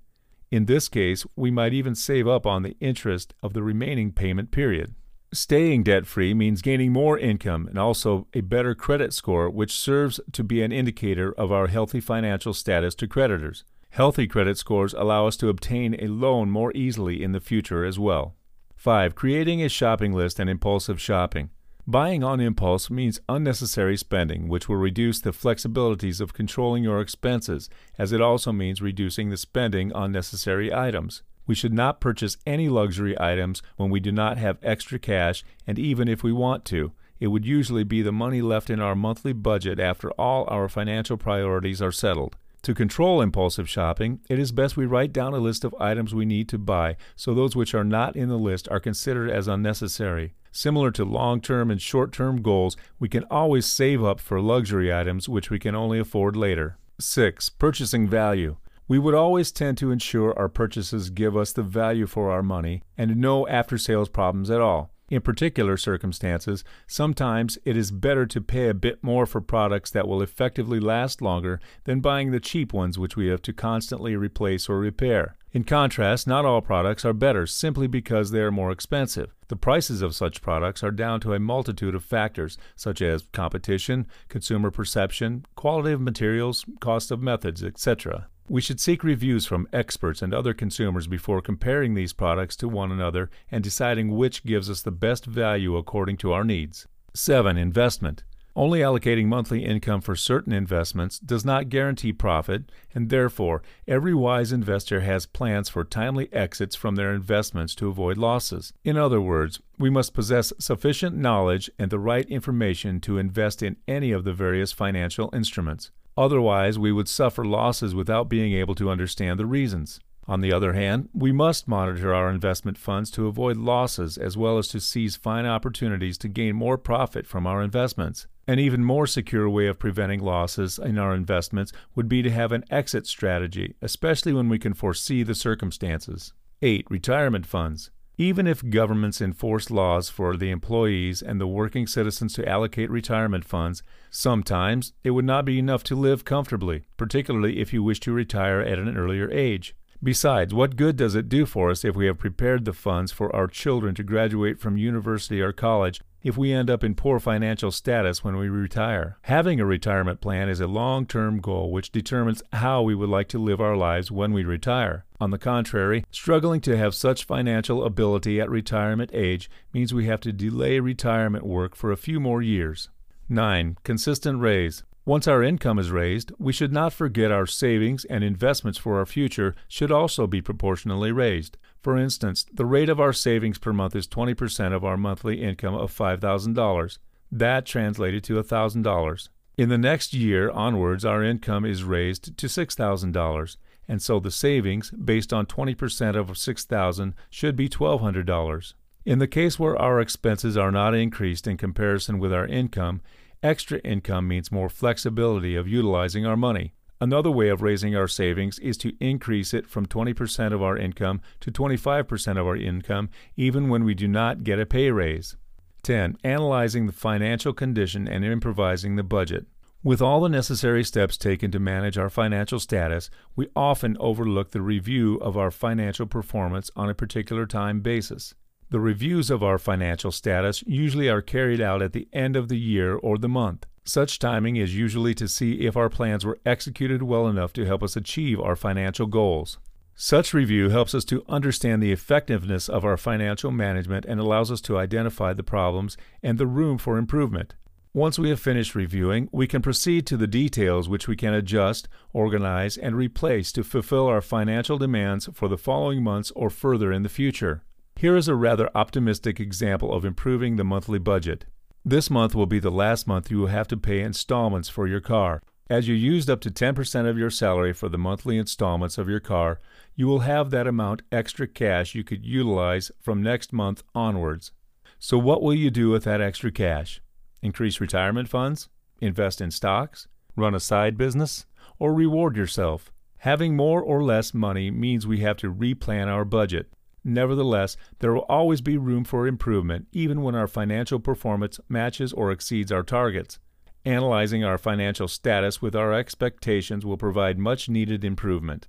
In 0.55 0.67
this 0.67 0.89
case, 0.89 1.27
we 1.35 1.51
might 1.51 1.73
even 1.73 1.97
save 1.97 2.29
up 2.29 2.47
on 2.47 2.63
the 2.63 2.77
interest 2.79 3.35
of 3.43 3.55
the 3.55 3.63
remaining 3.65 4.13
payment 4.13 4.53
period. 4.53 4.95
Staying 5.33 5.83
debt 5.83 6.07
free 6.07 6.33
means 6.33 6.63
gaining 6.63 6.93
more 6.93 7.19
income 7.19 7.67
and 7.67 7.77
also 7.77 8.29
a 8.35 8.41
better 8.41 8.73
credit 8.73 9.13
score, 9.13 9.51
which 9.51 9.73
serves 9.77 10.21
to 10.31 10.45
be 10.45 10.63
an 10.63 10.71
indicator 10.71 11.33
of 11.33 11.51
our 11.51 11.67
healthy 11.67 11.99
financial 11.99 12.55
status 12.55 12.95
to 12.95 13.09
creditors. 13.09 13.65
Healthy 13.91 14.29
credit 14.29 14.57
scores 14.57 14.95
allow 14.95 15.27
us 15.27 15.37
to 15.39 15.49
obtain 15.49 15.97
a 15.99 16.07
loan 16.07 16.51
more 16.51 16.71
easily 16.77 17.21
in 17.21 17.33
the 17.33 17.41
future 17.41 17.85
as 17.85 17.99
well. 17.99 18.37
5. 18.77 19.17
Creating 19.17 19.61
a 19.61 19.69
shopping 19.69 20.13
list 20.13 20.39
and 20.39 20.49
impulsive 20.49 21.01
shopping. 21.01 21.51
Buying 21.87 22.25
on 22.25 22.41
impulse 22.41 22.89
means 22.89 23.21
unnecessary 23.29 23.99
spending, 23.99 24.49
which 24.49 24.71
will 24.71 24.77
reduce 24.77 25.21
the 25.21 25.33
flexibilities 25.33 26.19
of 26.19 26.33
controlling 26.33 26.83
your 26.83 26.99
expenses, 26.99 27.69
as 27.99 28.11
it 28.11 28.23
also 28.23 28.53
means 28.53 28.81
reducing 28.81 29.29
the 29.29 29.37
spending 29.37 29.93
on 29.93 30.11
necessary 30.11 30.73
items. 30.73 31.23
We 31.47 31.55
should 31.55 31.75
not 31.75 32.01
purchase 32.01 32.39
any 32.47 32.71
luxury 32.71 33.15
items 33.21 33.63
when 33.77 33.91
we 33.91 34.01
do 34.01 34.13
not 34.13 34.39
have 34.39 34.57
extra 34.63 34.99
cash, 34.99 35.45
and 35.67 35.79
even 35.79 36.09
if 36.09 36.23
we 36.23 36.33
want 36.33 36.65
to, 36.67 36.93
it 37.21 37.27
would 37.27 37.45
usually 37.45 37.85
be 37.85 38.01
the 38.01 38.13
money 38.13 38.41
left 38.41 38.71
in 38.71 38.81
our 38.81 38.95
monthly 38.95 39.35
budget 39.35 39.79
after 39.79 40.11
all 40.13 40.47
our 40.49 40.71
financial 40.71 41.19
priorities 41.19 41.83
are 41.83 41.93
settled. 41.93 42.35
To 42.65 42.73
control 42.73 43.21
impulsive 43.21 43.69
shopping, 43.69 44.21
it 44.27 44.39
is 44.39 44.51
best 44.51 44.75
we 44.75 44.87
write 44.87 45.13
down 45.13 45.35
a 45.35 45.39
list 45.39 45.65
of 45.65 45.75
items 45.79 46.15
we 46.15 46.25
need 46.25 46.49
to 46.49 46.57
buy 46.57 46.97
so 47.15 47.35
those 47.35 47.55
which 47.55 47.75
are 47.75 47.85
not 47.85 48.17
in 48.17 48.31
the 48.31 48.39
list 48.39 48.71
are 48.71 48.81
considered 48.81 49.29
as 49.29 49.47
unnecessary. 49.47 50.33
Similar 50.51 50.91
to 50.93 51.05
long 51.05 51.43
term 51.43 51.71
and 51.71 51.79
short 51.79 52.11
term 52.11 52.41
goals, 52.41 52.75
we 52.99 53.07
can 53.11 53.25
always 53.31 53.67
save 53.67 54.03
up 54.03 54.19
for 54.19 54.41
luxury 54.41 54.91
items 54.91 55.29
which 55.29 55.51
we 55.51 55.59
can 55.59 55.75
only 55.75 55.99
afford 55.99 56.37
later. 56.37 56.79
6. 56.99 57.51
Purchasing 57.51 58.09
value. 58.09 58.57
We 58.89 58.99
would 58.99 59.15
always 59.15 59.53
tend 59.53 59.77
to 59.79 59.91
ensure 59.91 60.33
our 60.39 60.49
purchases 60.49 61.11
give 61.11 61.37
us 61.37 61.53
the 61.53 61.63
value 61.63 62.07
for 62.07 62.31
our 62.31 62.43
money 62.43 62.83
and 62.97 63.19
no 63.19 63.47
after 63.47 63.77
sales 63.77 64.09
problems 64.09 64.49
at 64.49 64.63
all. 64.63 64.94
In 65.15 65.23
particular 65.23 65.77
circumstances, 65.77 66.65
sometimes 66.89 67.57
it 67.65 67.77
is 67.77 67.93
better 67.93 68.27
to 68.27 68.41
pay 68.41 68.69
a 68.69 68.75
bit 68.75 69.01
more 69.01 69.27
for 69.27 69.41
products 69.41 69.93
that 69.93 70.09
will 70.09 70.21
effectively 70.21 70.81
last 70.81 71.23
longer 71.23 71.61
than 71.85 72.01
buying 72.01 72.33
the 72.33 72.41
cheap 72.41 72.73
ones 72.73 72.99
which 72.99 73.17
we 73.17 73.29
have 73.29 73.41
to 73.43 73.53
constantly 73.53 74.17
replace 74.17 74.69
or 74.69 74.81
repair. 74.81 75.37
In 75.53 75.63
contrast, 75.63 76.27
not 76.27 76.45
all 76.45 76.61
products 76.61 77.05
are 77.05 77.13
better 77.13 77.47
simply 77.47 77.87
because 77.87 78.33
they 78.33 78.41
are 78.41 78.51
more 78.51 78.73
expensive. 78.73 79.33
The 79.47 79.55
prices 79.55 80.03
of 80.03 80.17
such 80.17 80.43
products 80.43 80.83
are 80.83 80.91
down 80.91 81.21
to 81.21 81.35
a 81.35 81.39
multitude 81.39 81.95
of 81.95 82.03
factors, 82.03 82.59
such 82.75 83.01
as 83.01 83.29
competition, 83.33 84.09
consumer 84.29 84.73
perception, 84.73 85.47
quality 85.55 85.93
of 85.93 86.01
materials, 86.01 86.65
cost 86.81 87.13
of 87.13 87.23
methods, 87.23 87.63
etc. 87.63 88.27
We 88.47 88.61
should 88.61 88.79
seek 88.79 89.03
reviews 89.03 89.47
from 89.47 89.69
experts 89.73 90.21
and 90.21 90.35
other 90.35 90.53
consumers 90.53 91.07
before 91.07 91.41
comparing 91.41 91.95
these 91.95 92.13
products 92.13 92.57
to 92.57 92.69
one 92.69 92.93
another 92.93 93.31
and 93.51 93.65
deciding 93.65 94.15
which 94.15 94.45
gives 94.45 94.69
us 94.69 94.83
the 94.83 94.91
best 94.91 95.25
value 95.25 95.77
according 95.77 96.19
to 96.19 96.33
our 96.33 96.45
needs. 96.45 96.87
7. 97.15 97.57
Investment. 97.57 98.23
Only 98.55 98.81
allocating 98.81 99.27
monthly 99.27 99.65
income 99.65 100.03
for 100.03 100.15
certain 100.15 100.53
investments 100.53 101.19
does 101.19 101.45
not 101.45 101.71
guarantee 101.71 102.13
profit, 102.13 102.71
and 102.95 103.09
therefore, 103.09 103.63
every 103.89 104.15
wise 104.15 104.53
investor 104.53 105.01
has 105.01 105.25
plans 105.25 105.71
for 105.71 105.83
timely 105.83 106.31
exits 106.31 106.77
from 106.77 106.97
their 106.97 107.15
investments 107.15 107.75
to 107.77 107.89
avoid 107.89 108.19
losses. 108.19 108.75
In 108.85 108.99
other 108.99 109.23
words, 109.23 109.61
we 109.79 109.89
must 109.89 110.13
possess 110.13 110.53
sufficient 110.61 111.17
knowledge 111.17 111.71
and 111.79 111.91
the 111.91 111.99
right 111.99 112.29
information 112.29 113.01
to 113.01 113.17
invest 113.17 113.63
in 113.63 113.77
any 113.89 114.13
of 114.13 114.25
the 114.25 114.35
various 114.35 114.71
financial 114.71 115.31
instruments. 115.33 115.91
Otherwise, 116.17 116.79
we 116.79 116.93
would 116.93 117.09
suffer 117.09 117.45
losses 117.45 117.95
without 117.95 118.29
being 118.29 118.53
able 118.53 118.75
to 118.75 118.91
understand 118.91 119.39
the 119.39 119.47
reasons. 119.47 120.01
On 120.27 120.41
the 120.41 120.53
other 120.53 120.73
hand, 120.73 121.11
we 121.13 121.33
must 121.33 121.69
monitor 121.69 122.15
our 122.15 122.31
investment 122.31 122.79
funds 122.79 123.11
to 123.11 123.27
avoid 123.27 123.57
losses 123.59 124.17
as 124.17 124.37
well 124.37 124.57
as 124.57 124.69
to 124.69 124.81
seize 124.81 125.17
fine 125.17 125.45
opportunities 125.45 126.17
to 126.19 126.29
gain 126.29 126.57
more 126.57 126.79
profit 126.79 127.27
from 127.27 127.47
our 127.47 127.63
investments. 127.63 128.27
An 128.47 128.59
even 128.59 128.85
more 128.85 129.07
secure 129.07 129.49
way 129.49 129.67
of 129.67 129.79
preventing 129.79 130.21
losses 130.21 130.79
in 130.79 130.99
our 130.99 131.15
investments 131.15 131.73
would 131.95 132.09
be 132.09 132.23
to 132.23 132.31
have 132.31 132.53
an 132.53 132.65
exit 132.71 133.07
strategy, 133.07 133.75
especially 133.83 134.33
when 134.33 134.49
we 134.49 134.59
can 134.59 134.75
foresee 134.75 135.23
the 135.23 135.35
circumstances. 135.35 136.33
8. 136.63 136.87
Retirement 136.91 137.47
funds. 137.47 137.91
Even 138.17 138.47
if 138.47 138.71
governments 138.71 139.21
enforce 139.21 139.73
laws 139.73 140.09
for 140.09 140.37
the 140.37 140.51
employees 140.51 141.21
and 141.21 141.41
the 141.41 141.49
working 141.49 141.85
citizens 141.85 142.33
to 142.35 142.49
allocate 142.49 142.89
retirement 142.89 143.45
funds, 143.45 143.83
sometimes 144.09 144.93
it 145.03 145.11
would 145.11 145.25
not 145.25 145.45
be 145.45 145.59
enough 145.59 145.83
to 145.83 145.97
live 145.97 146.25
comfortably, 146.25 146.85
particularly 146.97 147.59
if 147.59 147.73
you 147.73 147.83
wish 147.83 147.99
to 147.99 148.13
retire 148.13 148.61
at 148.61 148.79
an 148.79 148.97
earlier 148.97 149.29
age. 149.33 149.75
Besides, 150.01 150.55
what 150.55 150.77
good 150.77 150.97
does 150.97 151.17
it 151.17 151.29
do 151.29 151.45
for 151.45 151.71
us 151.71 151.85
if 151.85 151.97
we 151.97 152.07
have 152.07 152.19
prepared 152.19 152.65
the 152.65 152.73
funds 152.73 153.11
for 153.11 153.35
our 153.35 153.49
children 153.49 153.97
to 153.97 154.05
graduate 154.05 154.61
from 154.61 154.77
university 154.77 155.41
or 155.41 155.53
college 155.53 156.01
if 156.23 156.37
we 156.37 156.53
end 156.53 156.71
up 156.71 156.85
in 156.85 156.95
poor 156.95 157.19
financial 157.19 157.73
status 157.73 158.23
when 158.23 158.37
we 158.37 158.49
retire? 158.49 159.17
Having 159.23 159.61
a 159.61 159.67
retirement 159.67 160.21
plan 160.21 160.49
is 160.49 160.61
a 160.61 160.67
long 160.67 161.07
term 161.07 161.41
goal 161.41 161.73
which 161.73 161.91
determines 161.91 162.43
how 162.53 162.83
we 162.83 162.95
would 162.95 163.09
like 163.09 163.29
to 163.29 163.39
live 163.39 163.61
our 163.61 163.77
lives 163.77 164.11
when 164.11 164.33
we 164.33 164.45
retire. 164.45 165.05
On 165.25 165.31
the 165.31 165.39
contrary, 165.39 166.05
struggling 166.11 166.61
to 166.61 166.77
have 166.77 166.95
such 166.95 167.25
financial 167.25 167.83
ability 167.83 168.43
at 168.43 168.51
retirement 168.51 169.11
age 169.15 169.49
means 169.73 169.95
we 169.95 170.05
have 170.05 170.21
to 170.21 170.35
delay 170.35 170.81
retirement 170.81 171.47
work 171.47 171.75
for 171.75 171.91
a 171.91 171.97
few 171.97 172.21
more 172.21 172.43
years. 172.43 172.91
9. 173.31 173.79
Consistent 173.85 174.39
raise. 174.39 174.83
Once 175.07 175.27
our 175.27 175.43
income 175.43 175.79
is 175.79 175.91
raised, 175.91 176.31
we 176.39 176.53
should 176.53 176.75
not 176.75 176.93
forget 176.93 177.33
our 177.33 177.47
savings 177.47 178.05
and 178.05 178.23
investments 178.23 178.77
for 178.77 178.99
our 178.99 179.07
future 179.07 179.55
should 179.67 179.91
also 179.91 180.27
be 180.27 180.43
proportionally 180.43 181.11
raised. 181.11 181.57
For 181.81 181.97
instance, 181.97 182.45
the 182.53 182.67
rate 182.67 182.91
of 182.91 183.01
our 183.01 183.15
savings 183.15 183.57
per 183.57 183.73
month 183.73 183.97
is 183.97 184.07
20% 184.07 184.75
of 184.75 184.85
our 184.85 184.99
monthly 184.99 185.41
income 185.41 185.75
of 185.75 185.91
$5,000. 185.91 186.99
That 187.33 187.65
translated 187.65 188.25
to 188.25 188.43
$1,000. 188.43 189.29
In 189.57 189.69
the 189.69 189.79
next 189.79 190.13
year 190.13 190.51
onwards, 190.51 191.05
our 191.05 191.23
income 191.23 191.65
is 191.65 191.85
raised 191.85 192.37
to 192.37 192.47
$6,000, 192.47 193.57
and 193.89 194.01
so 194.03 194.21
the 194.21 194.31
savings, 194.31 194.91
based 194.91 195.33
on 195.33 195.47
20% 195.47 196.17
of 196.17 196.37
6,000, 196.37 197.15
should 197.31 197.57
be 197.57 197.69
$1,200. 197.69 198.75
In 199.05 199.19
the 199.19 199.27
case 199.27 199.59
where 199.59 199.77
our 199.77 200.01
expenses 200.01 200.57
are 200.57 200.73
not 200.73 200.95
increased 200.95 201.47
in 201.47 201.57
comparison 201.57 202.19
with 202.19 202.33
our 202.33 202.47
income, 202.47 203.03
Extra 203.45 203.77
income 203.81 204.27
means 204.27 204.51
more 204.51 204.71
flexibility 204.71 205.55
of 205.55 205.69
utilizing 205.69 206.25
our 206.25 206.35
money. 206.35 206.73
Another 206.99 207.31
way 207.31 207.51
of 207.51 207.61
raising 207.61 207.95
our 207.95 208.09
savings 208.09 208.59
is 208.61 208.79
to 208.79 208.97
increase 209.01 209.53
it 209.53 209.69
from 209.69 209.85
20% 209.85 210.55
of 210.55 210.63
our 210.63 210.79
income 210.79 211.21
to 211.41 211.53
25% 211.53 212.41
of 212.41 212.47
our 212.47 212.57
income, 212.57 213.11
even 213.37 213.69
when 213.69 213.85
we 213.85 213.93
do 213.93 214.09
not 214.09 214.45
get 214.45 214.59
a 214.59 214.65
pay 214.65 214.91
raise. 214.91 215.37
10. 215.83 216.17
Analyzing 216.25 216.87
the 216.87 216.93
financial 216.93 217.53
condition 217.53 218.09
and 218.09 218.25
improvising 218.25 218.97
the 218.97 219.03
budget. 219.03 219.45
With 219.85 220.01
all 220.01 220.23
the 220.23 220.31
necessary 220.31 220.83
steps 220.83 221.19
taken 221.19 221.51
to 221.51 221.59
manage 221.59 221.99
our 221.99 222.09
financial 222.09 222.59
status, 222.59 223.11
we 223.37 223.51
often 223.55 223.99
overlook 224.01 224.53
the 224.53 224.63
review 224.63 225.17
of 225.17 225.37
our 225.37 225.51
financial 225.51 226.07
performance 226.07 226.71
on 226.75 226.89
a 226.89 226.95
particular 226.95 227.45
time 227.45 227.81
basis. 227.81 228.33
The 228.71 228.81
reviews 228.81 229.29
of 229.29 229.43
our 229.43 229.59
financial 229.59 230.11
status 230.11 230.65
usually 230.67 231.11
are 231.11 231.21
carried 231.21 231.61
out 231.61 231.83
at 231.83 231.93
the 231.93 232.09
end 232.15 232.35
of 232.35 232.49
the 232.49 232.59
year 232.59 232.95
or 232.95 233.19
the 233.19 233.29
month. 233.29 233.67
Such 233.85 234.19
timing 234.19 234.57
is 234.57 234.75
usually 234.75 235.15
to 235.17 235.29
see 235.29 235.67
if 235.67 235.77
our 235.77 235.91
plans 235.91 236.25
were 236.25 236.39
executed 236.47 237.03
well 237.03 237.29
enough 237.29 237.53
to 237.53 237.67
help 237.67 237.83
us 237.83 237.95
achieve 237.95 238.41
our 238.41 238.57
financial 238.57 239.07
goals. 239.07 239.59
Such 239.95 240.33
review 240.33 240.71
helps 240.71 240.95
us 240.95 241.05
to 241.05 241.27
understand 241.29 241.83
the 241.83 241.93
effectiveness 241.93 242.71
of 242.71 242.87
our 242.87 242.97
financial 242.97 243.51
management 243.51 244.07
and 244.07 244.19
allows 244.19 244.51
us 244.51 244.63
to 244.63 244.79
identify 244.79 245.35
the 245.35 245.43
problems 245.43 245.99
and 246.23 246.39
the 246.39 246.47
room 246.47 246.79
for 246.79 246.97
improvement. 246.97 247.55
Once 247.97 248.19
we 248.19 248.29
have 248.29 248.41
finished 248.41 248.75
reviewing, 248.75 249.29
we 249.31 249.47
can 249.47 249.63
proceed 249.63 250.05
to 250.05 250.17
the 250.17 250.27
details 250.27 250.89
which 250.89 251.07
we 251.07 251.15
can 251.15 251.33
adjust, 251.33 251.87
organize, 252.13 252.77
and 252.77 252.97
replace 252.97 253.53
to 253.53 253.63
fulfill 253.63 254.09
our 254.09 254.21
financial 254.21 254.77
demands 254.77 255.29
for 255.33 255.47
the 255.47 255.57
following 255.57 256.03
months 256.03 256.33
or 256.35 256.51
further 256.51 256.91
in 256.91 257.05
the 257.05 257.09
future. 257.09 257.63
Here 257.95 258.17
is 258.17 258.27
a 258.27 258.35
rather 258.35 258.69
optimistic 258.75 259.39
example 259.39 259.95
of 259.95 260.05
improving 260.05 260.57
the 260.57 260.65
monthly 260.65 260.99
budget. 260.99 261.45
This 261.85 262.11
month 262.11 262.35
will 262.35 262.47
be 262.47 262.59
the 262.59 262.69
last 262.69 263.07
month 263.07 263.31
you 263.31 263.39
will 263.39 263.47
have 263.47 263.69
to 263.69 263.77
pay 263.77 264.01
installments 264.01 264.69
for 264.69 264.89
your 264.89 265.01
car. 265.01 265.41
As 265.71 265.87
you 265.87 265.95
used 265.95 266.29
up 266.29 266.41
to 266.41 266.51
10% 266.51 267.09
of 267.09 267.17
your 267.17 267.31
salary 267.31 267.73
for 267.73 267.89
the 267.89 267.97
monthly 267.97 268.39
installments 268.39 268.99
of 268.99 269.09
your 269.09 269.21
car, 269.21 269.61
you 269.95 270.09
will 270.09 270.21
have 270.21 270.51
that 270.51 270.67
amount 270.67 271.03
extra 271.13 271.47
cash 271.47 271.95
you 271.95 272.03
could 272.03 272.27
utilize 272.27 272.91
from 273.01 273.23
next 273.23 273.53
month 273.53 273.85
onwards. 273.95 274.51
So, 274.99 275.17
what 275.17 275.43
will 275.43 275.55
you 275.55 275.71
do 275.71 275.91
with 275.91 276.03
that 276.05 276.21
extra 276.21 276.51
cash? 276.51 277.01
Increase 277.45 277.79
retirement 277.79 278.27
funds? 278.27 278.71
Invest 279.03 279.43
in 279.43 279.51
stocks? 279.51 280.09
Run 280.35 280.55
a 280.55 280.61
side 280.61 280.97
business? 280.97 281.45
Or 281.79 281.93
reward 281.93 282.39
yourself? 282.39 282.91
Having 283.19 283.55
more 283.55 283.83
or 283.83 284.03
less 284.03 284.33
money 284.33 284.71
means 284.71 285.07
we 285.07 285.21
have 285.21 285.37
to 285.39 285.53
replan 285.53 286.07
our 286.07 286.25
budget. 286.25 286.73
Nevertheless, 287.05 287.77
there 287.99 288.15
will 288.15 288.25
always 288.31 288.63
be 288.63 288.79
room 288.79 289.05
for 289.05 289.27
improvement, 289.27 289.89
even 289.93 290.23
when 290.23 290.35
our 290.35 290.47
financial 290.47 290.99
performance 290.99 291.61
matches 291.69 292.15
or 292.15 292.33
exceeds 292.33 292.73
our 292.73 292.83
targets. 292.83 293.39
Analyzing 293.85 294.43
our 294.43 294.57
financial 294.57 295.07
status 295.07 295.61
with 295.61 295.77
our 295.77 295.93
expectations 295.93 296.87
will 296.87 296.97
provide 296.97 297.39
much 297.39 297.69
needed 297.69 298.07
improvement. 298.07 298.69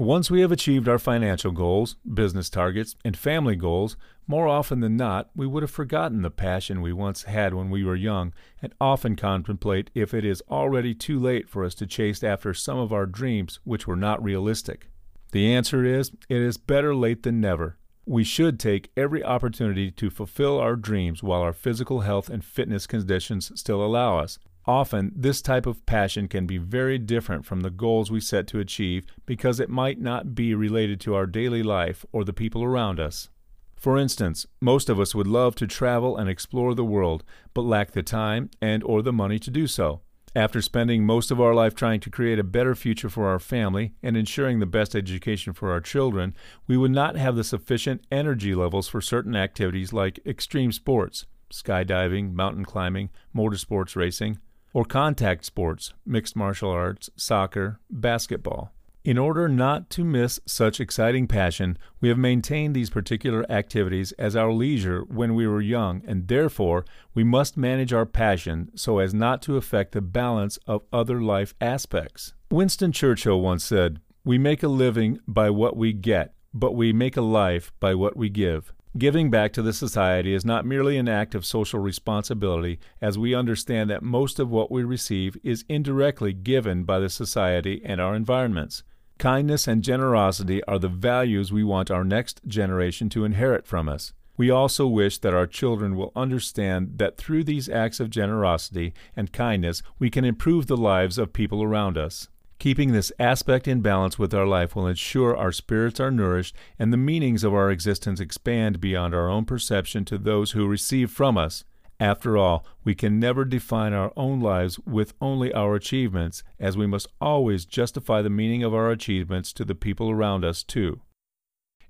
Once 0.00 0.30
we 0.30 0.42
have 0.42 0.52
achieved 0.52 0.88
our 0.88 0.96
financial 0.96 1.50
goals, 1.50 1.96
business 2.14 2.48
targets, 2.48 2.94
and 3.04 3.16
family 3.16 3.56
goals, 3.56 3.96
more 4.28 4.46
often 4.46 4.78
than 4.78 4.96
not, 4.96 5.28
we 5.34 5.44
would 5.44 5.64
have 5.64 5.72
forgotten 5.72 6.22
the 6.22 6.30
passion 6.30 6.80
we 6.80 6.92
once 6.92 7.24
had 7.24 7.52
when 7.52 7.68
we 7.68 7.82
were 7.82 7.96
young 7.96 8.32
and 8.62 8.72
often 8.80 9.16
contemplate 9.16 9.90
if 9.96 10.14
it 10.14 10.24
is 10.24 10.40
already 10.48 10.94
too 10.94 11.18
late 11.18 11.48
for 11.48 11.64
us 11.64 11.74
to 11.74 11.84
chase 11.84 12.22
after 12.22 12.54
some 12.54 12.78
of 12.78 12.92
our 12.92 13.06
dreams 13.06 13.58
which 13.64 13.88
were 13.88 13.96
not 13.96 14.22
realistic. 14.22 14.88
The 15.32 15.52
answer 15.52 15.84
is 15.84 16.12
it 16.28 16.42
is 16.42 16.58
better 16.58 16.94
late 16.94 17.24
than 17.24 17.40
never. 17.40 17.76
We 18.06 18.22
should 18.22 18.60
take 18.60 18.92
every 18.96 19.24
opportunity 19.24 19.90
to 19.90 20.10
fulfill 20.10 20.60
our 20.60 20.76
dreams 20.76 21.24
while 21.24 21.42
our 21.42 21.52
physical 21.52 22.02
health 22.02 22.30
and 22.30 22.44
fitness 22.44 22.86
conditions 22.86 23.50
still 23.58 23.84
allow 23.84 24.18
us. 24.20 24.38
Often, 24.68 25.12
this 25.16 25.40
type 25.40 25.64
of 25.64 25.86
passion 25.86 26.28
can 26.28 26.46
be 26.46 26.58
very 26.58 26.98
different 26.98 27.46
from 27.46 27.60
the 27.62 27.70
goals 27.70 28.10
we 28.10 28.20
set 28.20 28.46
to 28.48 28.60
achieve 28.60 29.06
because 29.24 29.60
it 29.60 29.70
might 29.70 29.98
not 29.98 30.34
be 30.34 30.54
related 30.54 31.00
to 31.00 31.14
our 31.14 31.26
daily 31.26 31.62
life 31.62 32.04
or 32.12 32.22
the 32.22 32.34
people 32.34 32.62
around 32.62 33.00
us. 33.00 33.30
For 33.76 33.96
instance, 33.96 34.44
most 34.60 34.90
of 34.90 35.00
us 35.00 35.14
would 35.14 35.26
love 35.26 35.54
to 35.54 35.66
travel 35.66 36.18
and 36.18 36.28
explore 36.28 36.74
the 36.74 36.84
world, 36.84 37.24
but 37.54 37.62
lack 37.62 37.92
the 37.92 38.02
time 38.02 38.50
and 38.60 38.84
or 38.84 39.00
the 39.00 39.10
money 39.10 39.38
to 39.38 39.50
do 39.50 39.66
so. 39.66 40.02
After 40.36 40.60
spending 40.60 41.06
most 41.06 41.30
of 41.30 41.40
our 41.40 41.54
life 41.54 41.74
trying 41.74 42.00
to 42.00 42.10
create 42.10 42.38
a 42.38 42.44
better 42.44 42.74
future 42.74 43.08
for 43.08 43.26
our 43.26 43.38
family 43.38 43.94
and 44.02 44.18
ensuring 44.18 44.58
the 44.58 44.66
best 44.66 44.94
education 44.94 45.54
for 45.54 45.72
our 45.72 45.80
children, 45.80 46.36
we 46.66 46.76
would 46.76 46.90
not 46.90 47.16
have 47.16 47.36
the 47.36 47.42
sufficient 47.42 48.04
energy 48.12 48.54
levels 48.54 48.86
for 48.86 49.00
certain 49.00 49.34
activities 49.34 49.94
like 49.94 50.20
extreme 50.26 50.72
sports, 50.72 51.24
skydiving, 51.50 52.34
mountain 52.34 52.66
climbing, 52.66 53.08
motorsports 53.34 53.96
racing, 53.96 54.38
or 54.72 54.84
contact 54.84 55.44
sports, 55.44 55.94
mixed 56.04 56.36
martial 56.36 56.70
arts, 56.70 57.10
soccer, 57.16 57.80
basketball. 57.90 58.72
In 59.04 59.16
order 59.16 59.48
not 59.48 59.88
to 59.90 60.04
miss 60.04 60.38
such 60.44 60.80
exciting 60.80 61.26
passion, 61.26 61.78
we 62.00 62.10
have 62.10 62.18
maintained 62.18 62.76
these 62.76 62.90
particular 62.90 63.50
activities 63.50 64.12
as 64.12 64.36
our 64.36 64.52
leisure 64.52 65.00
when 65.08 65.34
we 65.34 65.46
were 65.46 65.62
young, 65.62 66.02
and 66.06 66.28
therefore 66.28 66.84
we 67.14 67.24
must 67.24 67.56
manage 67.56 67.92
our 67.92 68.04
passion 68.04 68.70
so 68.74 68.98
as 68.98 69.14
not 69.14 69.40
to 69.42 69.56
affect 69.56 69.92
the 69.92 70.02
balance 70.02 70.58
of 70.66 70.82
other 70.92 71.22
life 71.22 71.54
aspects. 71.60 72.34
Winston 72.50 72.92
Churchill 72.92 73.40
once 73.40 73.64
said, 73.64 74.00
We 74.24 74.36
make 74.36 74.62
a 74.62 74.68
living 74.68 75.20
by 75.26 75.48
what 75.48 75.76
we 75.76 75.94
get, 75.94 76.34
but 76.52 76.74
we 76.74 76.92
make 76.92 77.16
a 77.16 77.22
life 77.22 77.72
by 77.80 77.94
what 77.94 78.16
we 78.16 78.28
give. 78.28 78.74
Giving 78.98 79.30
back 79.30 79.52
to 79.52 79.62
the 79.62 79.72
society 79.72 80.34
is 80.34 80.44
not 80.44 80.66
merely 80.66 80.96
an 80.96 81.08
act 81.08 81.36
of 81.36 81.46
social 81.46 81.78
responsibility, 81.78 82.80
as 83.00 83.16
we 83.16 83.32
understand 83.32 83.88
that 83.90 84.02
most 84.02 84.40
of 84.40 84.50
what 84.50 84.72
we 84.72 84.82
receive 84.82 85.36
is 85.44 85.64
indirectly 85.68 86.32
given 86.32 86.82
by 86.82 86.98
the 86.98 87.08
society 87.08 87.80
and 87.84 88.00
our 88.00 88.16
environments. 88.16 88.82
Kindness 89.18 89.68
and 89.68 89.84
generosity 89.84 90.64
are 90.64 90.80
the 90.80 90.88
values 90.88 91.52
we 91.52 91.62
want 91.62 91.92
our 91.92 92.02
next 92.02 92.40
generation 92.44 93.08
to 93.10 93.24
inherit 93.24 93.68
from 93.68 93.88
us. 93.88 94.14
We 94.36 94.50
also 94.50 94.88
wish 94.88 95.18
that 95.18 95.34
our 95.34 95.46
children 95.46 95.94
will 95.94 96.10
understand 96.16 96.94
that 96.96 97.18
through 97.18 97.44
these 97.44 97.68
acts 97.68 98.00
of 98.00 98.10
generosity 98.10 98.94
and 99.14 99.32
kindness, 99.32 99.80
we 100.00 100.10
can 100.10 100.24
improve 100.24 100.66
the 100.66 100.76
lives 100.76 101.18
of 101.18 101.32
people 101.32 101.62
around 101.62 101.96
us. 101.96 102.28
Keeping 102.58 102.90
this 102.90 103.12
aspect 103.20 103.68
in 103.68 103.82
balance 103.82 104.18
with 104.18 104.34
our 104.34 104.46
life 104.46 104.74
will 104.74 104.88
ensure 104.88 105.36
our 105.36 105.52
spirits 105.52 106.00
are 106.00 106.10
nourished 106.10 106.56
and 106.76 106.92
the 106.92 106.96
meanings 106.96 107.44
of 107.44 107.54
our 107.54 107.70
existence 107.70 108.18
expand 108.18 108.80
beyond 108.80 109.14
our 109.14 109.28
own 109.28 109.44
perception 109.44 110.04
to 110.06 110.18
those 110.18 110.50
who 110.52 110.66
receive 110.66 111.08
from 111.08 111.38
us. 111.38 111.62
After 112.00 112.36
all, 112.36 112.66
we 112.82 112.96
can 112.96 113.20
never 113.20 113.44
define 113.44 113.92
our 113.92 114.12
own 114.16 114.40
lives 114.40 114.78
with 114.80 115.14
only 115.20 115.52
our 115.52 115.76
achievements, 115.76 116.42
as 116.58 116.76
we 116.76 116.86
must 116.86 117.06
always 117.20 117.64
justify 117.64 118.22
the 118.22 118.30
meaning 118.30 118.64
of 118.64 118.74
our 118.74 118.90
achievements 118.90 119.52
to 119.52 119.64
the 119.64 119.74
people 119.76 120.10
around 120.10 120.44
us, 120.44 120.64
too. 120.64 121.00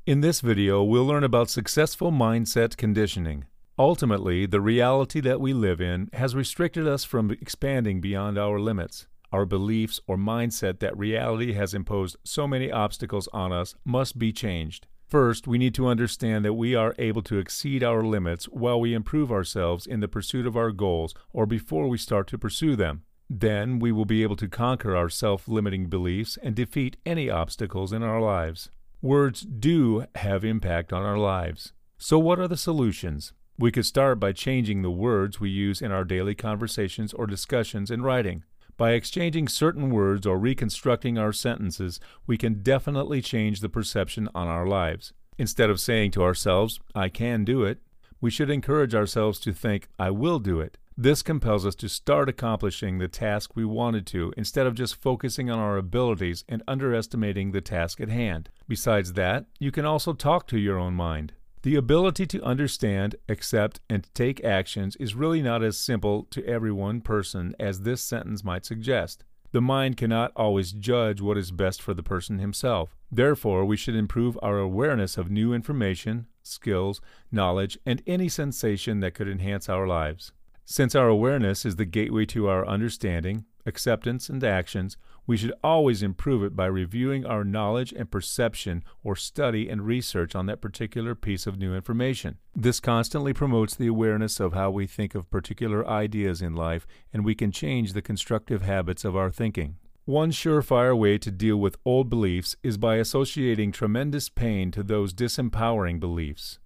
In 0.07 0.21
this 0.21 0.41
video, 0.41 0.83
we'll 0.83 1.07
learn 1.07 1.25
about 1.25 1.51
successful 1.51 2.11
mindset 2.11 2.77
conditioning. 2.77 3.45
Ultimately, 3.79 4.45
the 4.45 4.61
reality 4.61 5.21
that 5.21 5.41
we 5.41 5.53
live 5.53 5.81
in 5.81 6.09
has 6.15 6.35
restricted 6.35 6.87
us 6.87 7.05
from 7.05 7.31
expanding 7.31 8.01
beyond 8.01 8.39
our 8.39 8.59
limits. 8.59 9.07
Our 9.33 9.45
beliefs 9.45 10.01
or 10.07 10.17
mindset 10.17 10.79
that 10.81 10.97
reality 10.97 11.53
has 11.53 11.75
imposed 11.75 12.17
so 12.25 12.47
many 12.49 12.71
obstacles 12.71 13.29
on 13.33 13.53
us 13.53 13.75
must 13.85 14.19
be 14.19 14.33
changed. 14.33 14.87
First, 15.07 15.47
we 15.47 15.59
need 15.59 15.75
to 15.75 15.87
understand 15.87 16.45
that 16.45 16.55
we 16.55 16.75
are 16.75 16.95
able 16.99 17.23
to 17.23 17.39
exceed 17.39 17.83
our 17.83 18.03
limits 18.03 18.47
while 18.47 18.81
we 18.81 18.93
improve 18.93 19.33
ourselves 19.33 19.87
in 19.87 20.01
the 20.01 20.09
pursuit 20.09 20.47
of 20.47 20.57
our 20.57 20.71
goals 20.71 21.15
or 21.33 21.47
before 21.47 21.89
we 21.89 21.97
start 21.99 22.27
to 22.29 22.39
pursue 22.39 22.77
them. 22.77 23.03
Then 23.31 23.79
we 23.79 23.93
will 23.93 24.05
be 24.05 24.23
able 24.23 24.37
to 24.37 24.49
conquer 24.49 24.97
our 24.97 25.09
self 25.09 25.49
limiting 25.49 25.87
beliefs 25.87 26.39
and 26.43 26.55
defeat 26.55 26.97
any 27.05 27.29
obstacles 27.29 27.93
in 27.93 28.03
our 28.03 28.21
lives. 28.21 28.71
Words 29.03 29.43
do 29.43 30.07
have 30.15 30.45
impact 30.45 30.93
on 30.93 31.03
our 31.03 31.19
lives. 31.19 31.73
So, 31.99 32.19
what 32.19 32.39
are 32.39 32.49
the 32.49 32.57
solutions? 32.57 33.33
We 33.59 33.73
could 33.73 33.87
start 33.87 34.21
by 34.21 34.33
changing 34.33 34.83
the 34.83 34.91
words 34.91 35.41
we 35.41 35.51
use 35.51 35.83
in 35.83 35.91
our 35.91 36.05
daily 36.05 36.35
conversations 36.35 37.13
or 37.13 37.27
discussions 37.27 37.91
in 37.91 38.03
writing. 38.03 38.45
By 38.79 38.93
exchanging 38.93 39.49
certain 39.49 39.91
words 39.91 40.25
or 40.25 40.39
reconstructing 40.39 41.19
our 41.19 41.33
sentences, 41.33 41.99
we 42.29 42.39
can 42.39 42.63
definitely 42.63 43.21
change 43.21 43.59
the 43.59 43.69
perception 43.69 44.29
on 44.37 44.47
our 44.47 44.69
lives. 44.69 45.13
Instead 45.37 45.69
of 45.69 45.81
saying 45.81 46.13
to 46.13 46.23
ourselves, 46.23 46.79
I 46.95 47.09
can 47.09 47.45
do 47.45 47.65
it, 47.65 47.83
we 48.21 48.31
should 48.31 48.51
encourage 48.51 48.95
ourselves 48.95 49.41
to 49.41 49.53
think, 49.53 49.89
I 49.99 50.11
will 50.11 50.39
do 50.39 50.61
it. 50.61 50.79
This 50.97 51.23
compels 51.23 51.67
us 51.67 51.75
to 51.77 51.89
start 51.89 52.29
accomplishing 52.29 52.99
the 52.99 53.09
task 53.09 53.57
we 53.57 53.65
wanted 53.65 54.07
to 54.09 54.33
instead 54.37 54.67
of 54.69 54.75
just 54.75 55.03
focusing 55.03 55.51
on 55.51 55.59
our 55.59 55.77
abilities 55.77 56.45
and 56.49 56.63
underestimating 56.69 57.51
the 57.51 57.61
task 57.61 58.01
at 58.01 58.09
hand. 58.09 58.49
Besides 58.69 59.15
that, 59.15 59.47
you 59.59 59.73
can 59.73 59.87
also 59.87 60.13
talk 60.13 60.47
to 60.49 60.59
your 60.59 60.79
own 60.79 60.95
mind. 60.95 61.33
The 61.69 61.77
ability 61.77 62.25
to 62.29 62.43
understand, 62.43 63.17
accept, 63.29 63.81
and 63.91 64.09
take 64.15 64.43
actions 64.43 64.97
is 64.97 65.15
really 65.15 65.43
not 65.43 65.63
as 65.63 65.77
simple 65.77 66.27
to 66.31 66.43
every 66.47 66.73
one 66.73 67.03
person 67.03 67.55
as 67.61 67.83
this 67.83 68.01
sentence 68.01 68.43
might 68.43 68.65
suggest. 68.65 69.23
The 69.53 69.61
mind 69.61 69.99
cannot 69.99 70.33
always 70.35 70.73
judge 70.73 71.21
what 71.21 71.37
is 71.37 71.51
best 71.51 71.83
for 71.83 71.93
the 71.93 72.03
person 72.03 72.39
himself. 72.39 72.97
Therefore, 73.13 73.67
we 73.67 73.77
should 73.77 73.97
improve 73.97 74.39
our 74.41 74.59
awareness 74.59 75.19
of 75.19 75.31
new 75.31 75.53
information, 75.53 76.29
skills, 76.43 77.03
knowledge, 77.31 77.77
and 77.85 78.03
any 78.07 78.31
sensation 78.31 79.01
that 79.01 79.13
could 79.13 79.29
enhance 79.29 79.69
our 79.69 79.87
lives. 79.87 80.33
Since 80.65 80.95
our 80.95 81.09
awareness 81.09 81.67
is 81.67 81.77
the 81.77 81.85
gateway 81.85 82.25
to 82.27 82.49
our 82.49 82.67
understanding, 82.67 83.45
acceptance, 83.69 84.29
and 84.29 84.43
actions, 84.43 84.97
we 85.29 85.37
should 85.37 85.53
always 85.63 86.03
improve 86.03 86.43
it 86.43 86.57
by 86.57 86.67
reviewing 86.67 87.27
our 87.27 87.45
knowledge 87.45 87.93
and 87.93 88.11
perception 88.11 88.83
or 89.05 89.15
study 89.15 89.69
and 89.69 89.87
research 89.87 90.35
on 90.35 90.47
that 90.47 90.63
particular 90.63 91.15
piece 91.15 91.47
of 91.47 91.59
new 91.59 91.75
information. 91.75 92.39
This 92.57 92.81
constantly 92.81 93.35
promotes 93.35 93.77
the 93.77 93.87
awareness 93.87 94.41
of 94.41 94.55
how 94.55 94.71
we 94.71 94.87
think 94.87 95.15
of 95.15 95.31
particular 95.31 95.87
ideas 95.87 96.41
in 96.41 96.55
life, 96.55 96.87
and 97.13 97.25
we 97.25 97.35
can 97.35 97.53
change 97.53 97.93
the 97.93 98.03
constructive 98.03 98.63
habits 98.63 99.05
of 99.05 99.15
our 99.15 99.31
thinking. 99.31 99.77
One 100.07 100.31
surefire 100.31 100.97
way 100.97 101.19
to 101.19 101.31
deal 101.31 101.59
with 101.59 101.77
old 101.85 102.09
beliefs 102.09 102.57
is 102.63 102.79
by 102.79 102.97
associating 102.97 103.71
tremendous 103.71 104.31
pain 104.31 104.71
to 104.71 104.83
those 104.83 105.13
disempowering 105.13 106.01
beliefs. 106.01 106.59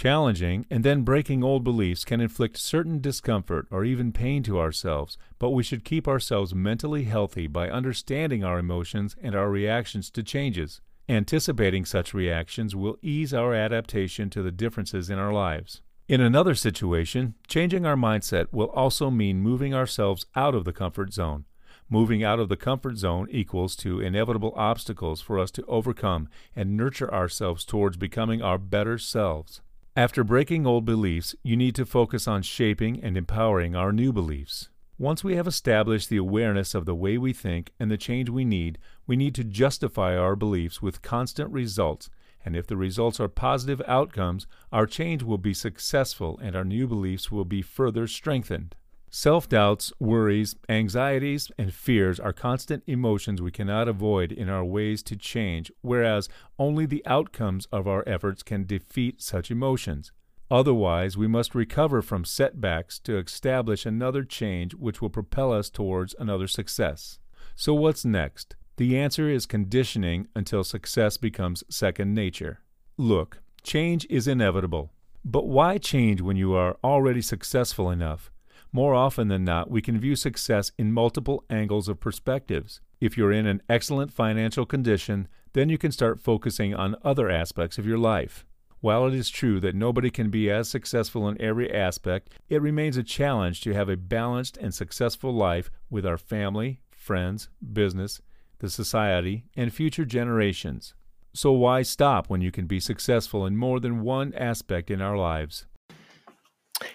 Challenging 0.00 0.64
and 0.70 0.82
then 0.82 1.02
breaking 1.02 1.44
old 1.44 1.62
beliefs 1.62 2.06
can 2.06 2.22
inflict 2.22 2.56
certain 2.56 3.02
discomfort 3.02 3.66
or 3.70 3.84
even 3.84 4.12
pain 4.12 4.42
to 4.44 4.58
ourselves, 4.58 5.18
but 5.38 5.50
we 5.50 5.62
should 5.62 5.84
keep 5.84 6.08
ourselves 6.08 6.54
mentally 6.54 7.04
healthy 7.04 7.46
by 7.46 7.68
understanding 7.68 8.42
our 8.42 8.58
emotions 8.58 9.14
and 9.22 9.34
our 9.34 9.50
reactions 9.50 10.08
to 10.12 10.22
changes. 10.22 10.80
Anticipating 11.06 11.84
such 11.84 12.14
reactions 12.14 12.74
will 12.74 12.96
ease 13.02 13.34
our 13.34 13.52
adaptation 13.52 14.30
to 14.30 14.40
the 14.40 14.50
differences 14.50 15.10
in 15.10 15.18
our 15.18 15.34
lives. 15.34 15.82
In 16.08 16.22
another 16.22 16.54
situation, 16.54 17.34
changing 17.46 17.84
our 17.84 17.94
mindset 17.94 18.46
will 18.52 18.70
also 18.70 19.10
mean 19.10 19.42
moving 19.42 19.74
ourselves 19.74 20.24
out 20.34 20.54
of 20.54 20.64
the 20.64 20.72
comfort 20.72 21.12
zone. 21.12 21.44
Moving 21.90 22.24
out 22.24 22.40
of 22.40 22.48
the 22.48 22.56
comfort 22.56 22.96
zone 22.96 23.28
equals 23.30 23.76
to 23.76 24.00
inevitable 24.00 24.54
obstacles 24.56 25.20
for 25.20 25.38
us 25.38 25.50
to 25.50 25.66
overcome 25.66 26.30
and 26.56 26.74
nurture 26.74 27.12
ourselves 27.12 27.66
towards 27.66 27.98
becoming 27.98 28.40
our 28.40 28.56
better 28.56 28.96
selves. 28.96 29.60
After 29.96 30.22
breaking 30.22 30.68
old 30.68 30.84
beliefs, 30.84 31.34
you 31.42 31.56
need 31.56 31.74
to 31.74 31.84
focus 31.84 32.28
on 32.28 32.42
shaping 32.42 33.02
and 33.02 33.16
empowering 33.16 33.74
our 33.74 33.92
new 33.92 34.12
beliefs. 34.12 34.68
Once 34.98 35.24
we 35.24 35.34
have 35.34 35.48
established 35.48 36.08
the 36.08 36.16
awareness 36.16 36.76
of 36.76 36.84
the 36.84 36.94
way 36.94 37.18
we 37.18 37.32
think 37.32 37.72
and 37.80 37.90
the 37.90 37.96
change 37.96 38.30
we 38.30 38.44
need, 38.44 38.78
we 39.08 39.16
need 39.16 39.34
to 39.34 39.42
justify 39.42 40.16
our 40.16 40.36
beliefs 40.36 40.80
with 40.80 41.02
constant 41.02 41.50
results. 41.50 42.08
And 42.44 42.54
if 42.54 42.68
the 42.68 42.76
results 42.76 43.18
are 43.18 43.28
positive 43.28 43.82
outcomes, 43.84 44.46
our 44.70 44.86
change 44.86 45.24
will 45.24 45.38
be 45.38 45.52
successful 45.52 46.38
and 46.40 46.54
our 46.54 46.64
new 46.64 46.86
beliefs 46.86 47.32
will 47.32 47.44
be 47.44 47.60
further 47.60 48.06
strengthened. 48.06 48.76
Self 49.12 49.48
doubts, 49.48 49.92
worries, 49.98 50.54
anxieties, 50.68 51.50
and 51.58 51.74
fears 51.74 52.20
are 52.20 52.32
constant 52.32 52.84
emotions 52.86 53.42
we 53.42 53.50
cannot 53.50 53.88
avoid 53.88 54.30
in 54.30 54.48
our 54.48 54.64
ways 54.64 55.02
to 55.02 55.16
change, 55.16 55.72
whereas 55.80 56.28
only 56.60 56.86
the 56.86 57.04
outcomes 57.04 57.66
of 57.72 57.88
our 57.88 58.04
efforts 58.06 58.44
can 58.44 58.64
defeat 58.64 59.20
such 59.20 59.50
emotions. 59.50 60.12
Otherwise, 60.48 61.16
we 61.16 61.26
must 61.26 61.56
recover 61.56 62.02
from 62.02 62.24
setbacks 62.24 63.00
to 63.00 63.18
establish 63.18 63.84
another 63.84 64.22
change 64.22 64.74
which 64.74 65.02
will 65.02 65.10
propel 65.10 65.52
us 65.52 65.70
towards 65.70 66.14
another 66.20 66.46
success. 66.46 67.18
So, 67.56 67.74
what's 67.74 68.04
next? 68.04 68.54
The 68.76 68.96
answer 68.96 69.28
is 69.28 69.44
conditioning 69.44 70.28
until 70.36 70.62
success 70.62 71.16
becomes 71.16 71.64
second 71.68 72.14
nature. 72.14 72.60
Look, 72.96 73.40
change 73.64 74.06
is 74.08 74.28
inevitable. 74.28 74.92
But 75.24 75.48
why 75.48 75.78
change 75.78 76.20
when 76.20 76.36
you 76.36 76.54
are 76.54 76.76
already 76.84 77.22
successful 77.22 77.90
enough? 77.90 78.30
More 78.72 78.94
often 78.94 79.28
than 79.28 79.44
not, 79.44 79.70
we 79.70 79.82
can 79.82 79.98
view 79.98 80.14
success 80.14 80.70
in 80.78 80.92
multiple 80.92 81.44
angles 81.50 81.88
of 81.88 81.98
perspectives. 81.98 82.80
If 83.00 83.16
you're 83.16 83.32
in 83.32 83.46
an 83.46 83.62
excellent 83.68 84.12
financial 84.12 84.64
condition, 84.64 85.26
then 85.54 85.68
you 85.68 85.76
can 85.76 85.90
start 85.90 86.20
focusing 86.20 86.74
on 86.74 86.94
other 87.02 87.28
aspects 87.28 87.78
of 87.78 87.86
your 87.86 87.98
life. 87.98 88.44
While 88.80 89.06
it 89.06 89.14
is 89.14 89.28
true 89.28 89.60
that 89.60 89.74
nobody 89.74 90.08
can 90.08 90.30
be 90.30 90.50
as 90.50 90.68
successful 90.68 91.28
in 91.28 91.40
every 91.40 91.70
aspect, 91.72 92.30
it 92.48 92.62
remains 92.62 92.96
a 92.96 93.02
challenge 93.02 93.60
to 93.62 93.74
have 93.74 93.88
a 93.88 93.96
balanced 93.96 94.56
and 94.56 94.72
successful 94.72 95.34
life 95.34 95.70
with 95.90 96.06
our 96.06 96.16
family, 96.16 96.80
friends, 96.90 97.48
business, 97.72 98.22
the 98.60 98.70
society, 98.70 99.44
and 99.56 99.74
future 99.74 100.04
generations. 100.04 100.94
So 101.34 101.52
why 101.52 101.82
stop 101.82 102.30
when 102.30 102.40
you 102.40 102.50
can 102.50 102.66
be 102.66 102.80
successful 102.80 103.44
in 103.44 103.56
more 103.56 103.80
than 103.80 104.02
one 104.02 104.32
aspect 104.34 104.90
in 104.90 105.02
our 105.02 105.16
lives? 105.16 105.66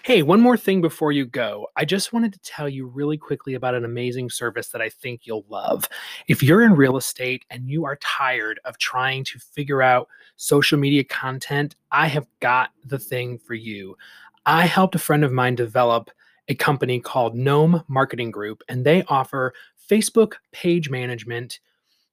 Hey, 0.02 0.22
one 0.22 0.40
more 0.40 0.56
thing 0.56 0.80
before 0.80 1.12
you 1.12 1.26
go. 1.26 1.68
I 1.76 1.84
just 1.84 2.12
wanted 2.12 2.32
to 2.32 2.40
tell 2.40 2.68
you 2.68 2.86
really 2.86 3.16
quickly 3.16 3.54
about 3.54 3.76
an 3.76 3.84
amazing 3.84 4.30
service 4.30 4.68
that 4.68 4.82
I 4.82 4.88
think 4.88 5.22
you'll 5.26 5.46
love. 5.48 5.88
If 6.26 6.42
you're 6.42 6.62
in 6.62 6.74
real 6.74 6.96
estate 6.96 7.44
and 7.50 7.70
you 7.70 7.84
are 7.84 7.96
tired 7.96 8.58
of 8.64 8.78
trying 8.78 9.22
to 9.24 9.38
figure 9.38 9.82
out 9.82 10.08
social 10.36 10.78
media 10.78 11.04
content, 11.04 11.76
I 11.92 12.08
have 12.08 12.26
got 12.40 12.70
the 12.84 12.98
thing 12.98 13.38
for 13.38 13.54
you. 13.54 13.96
I 14.44 14.66
helped 14.66 14.96
a 14.96 15.00
friend 15.00 15.24
of 15.24 15.32
mine 15.32 15.54
develop 15.54 16.10
a 16.48 16.54
company 16.54 16.98
called 16.98 17.36
Gnome 17.36 17.84
Marketing 17.86 18.32
Group, 18.32 18.62
and 18.68 18.84
they 18.84 19.04
offer 19.04 19.54
Facebook 19.88 20.34
page 20.52 20.90
management 20.90 21.60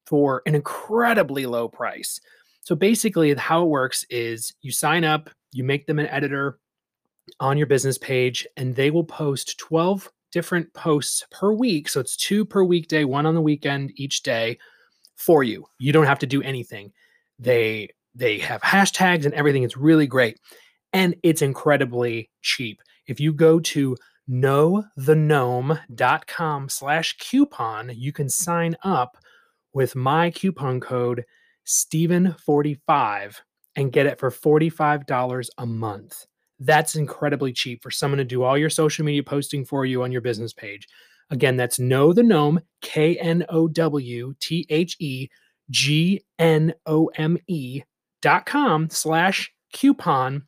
for 0.05 0.43
an 0.45 0.53
incredibly 0.53 1.47
low 1.47 1.67
price. 1.67 2.19
So 2.61 2.75
basically, 2.75 3.33
how 3.33 3.63
it 3.63 3.69
works 3.69 4.05
is 4.09 4.53
you 4.61 4.71
sign 4.71 5.03
up, 5.03 5.29
you 5.51 5.63
make 5.63 5.85
them 5.87 5.99
an 5.99 6.07
editor 6.07 6.59
on 7.39 7.57
your 7.57 7.67
business 7.67 7.97
page, 7.97 8.45
and 8.57 8.75
they 8.75 8.91
will 8.91 9.03
post 9.03 9.57
12 9.59 10.11
different 10.31 10.73
posts 10.73 11.25
per 11.31 11.53
week. 11.53 11.87
So 11.87 11.99
it's 11.99 12.17
two 12.17 12.43
per 12.43 12.63
weekday, 12.63 13.03
one 13.03 13.25
on 13.25 13.35
the 13.35 13.41
weekend 13.41 13.91
each 13.95 14.23
day 14.23 14.57
for 15.15 15.43
you. 15.43 15.65
You 15.79 15.93
don't 15.93 16.07
have 16.07 16.19
to 16.19 16.25
do 16.25 16.41
anything. 16.41 16.91
They 17.39 17.89
they 18.15 18.39
have 18.39 18.61
hashtags 18.61 19.25
and 19.25 19.33
everything. 19.33 19.63
It's 19.63 19.77
really 19.77 20.07
great. 20.07 20.39
And 20.91 21.15
it's 21.23 21.41
incredibly 21.41 22.29
cheap. 22.41 22.81
If 23.07 23.19
you 23.19 23.33
go 23.33 23.59
to 23.59 23.97
knowthegnome.com 24.29 26.69
slash 26.69 27.17
coupon, 27.17 27.91
you 27.95 28.13
can 28.13 28.29
sign 28.29 28.77
up 28.83 29.17
with 29.73 29.95
my 29.95 30.29
coupon 30.29 30.79
code 30.79 31.25
Stephen45 31.65 33.37
and 33.75 33.91
get 33.91 34.05
it 34.05 34.19
for 34.19 34.29
$45 34.29 35.49
a 35.57 35.65
month. 35.65 36.27
That's 36.65 36.95
incredibly 36.95 37.51
cheap 37.51 37.83
for 37.83 37.91
someone 37.91 38.19
to 38.19 38.23
do 38.23 38.43
all 38.43 38.57
your 38.57 38.69
social 38.69 39.03
media 39.03 39.23
posting 39.23 39.65
for 39.65 39.85
you 39.85 40.03
on 40.03 40.11
your 40.11 40.21
business 40.21 40.53
page. 40.53 40.87
Again, 41.29 41.57
that's 41.57 41.79
Know 41.79 42.13
the 42.13 42.23
Gnome, 42.23 42.61
K 42.81 43.17
N 43.17 43.45
O 43.49 43.67
W 43.67 44.33
T 44.39 44.65
H 44.69 44.95
E 44.99 45.27
G 45.69 46.23
N 46.39 46.73
O 46.85 47.09
M 47.15 47.37
E 47.47 47.81
dot 48.21 48.45
com 48.45 48.89
slash 48.89 49.51
coupon 49.73 50.43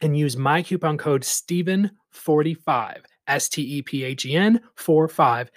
and 0.00 0.16
use 0.16 0.36
my 0.36 0.62
coupon 0.62 0.96
code 0.96 1.22
Stephen45, 1.22 3.02
S 3.26 3.48
T 3.48 3.62
E 3.62 3.82
P 3.82 4.04
H 4.04 4.24
E 4.24 4.36
N 4.36 4.60
4 4.76 5.08
5. 5.08 5.50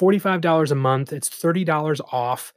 $45 0.00 0.70
a 0.70 0.74
month. 0.74 1.12
It's 1.12 1.28
$30 1.28 2.00
off. 2.10 2.54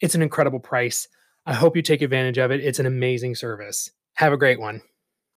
It's 0.00 0.14
an 0.14 0.22
incredible 0.22 0.60
price. 0.60 1.08
I 1.44 1.52
hope 1.52 1.74
you 1.76 1.82
take 1.82 2.02
advantage 2.02 2.38
of 2.38 2.52
it. 2.52 2.60
It's 2.64 2.78
an 2.78 2.86
amazing 2.86 3.34
service. 3.34 3.90
Have 4.14 4.32
a 4.32 4.36
great 4.36 4.60
one. 4.60 4.80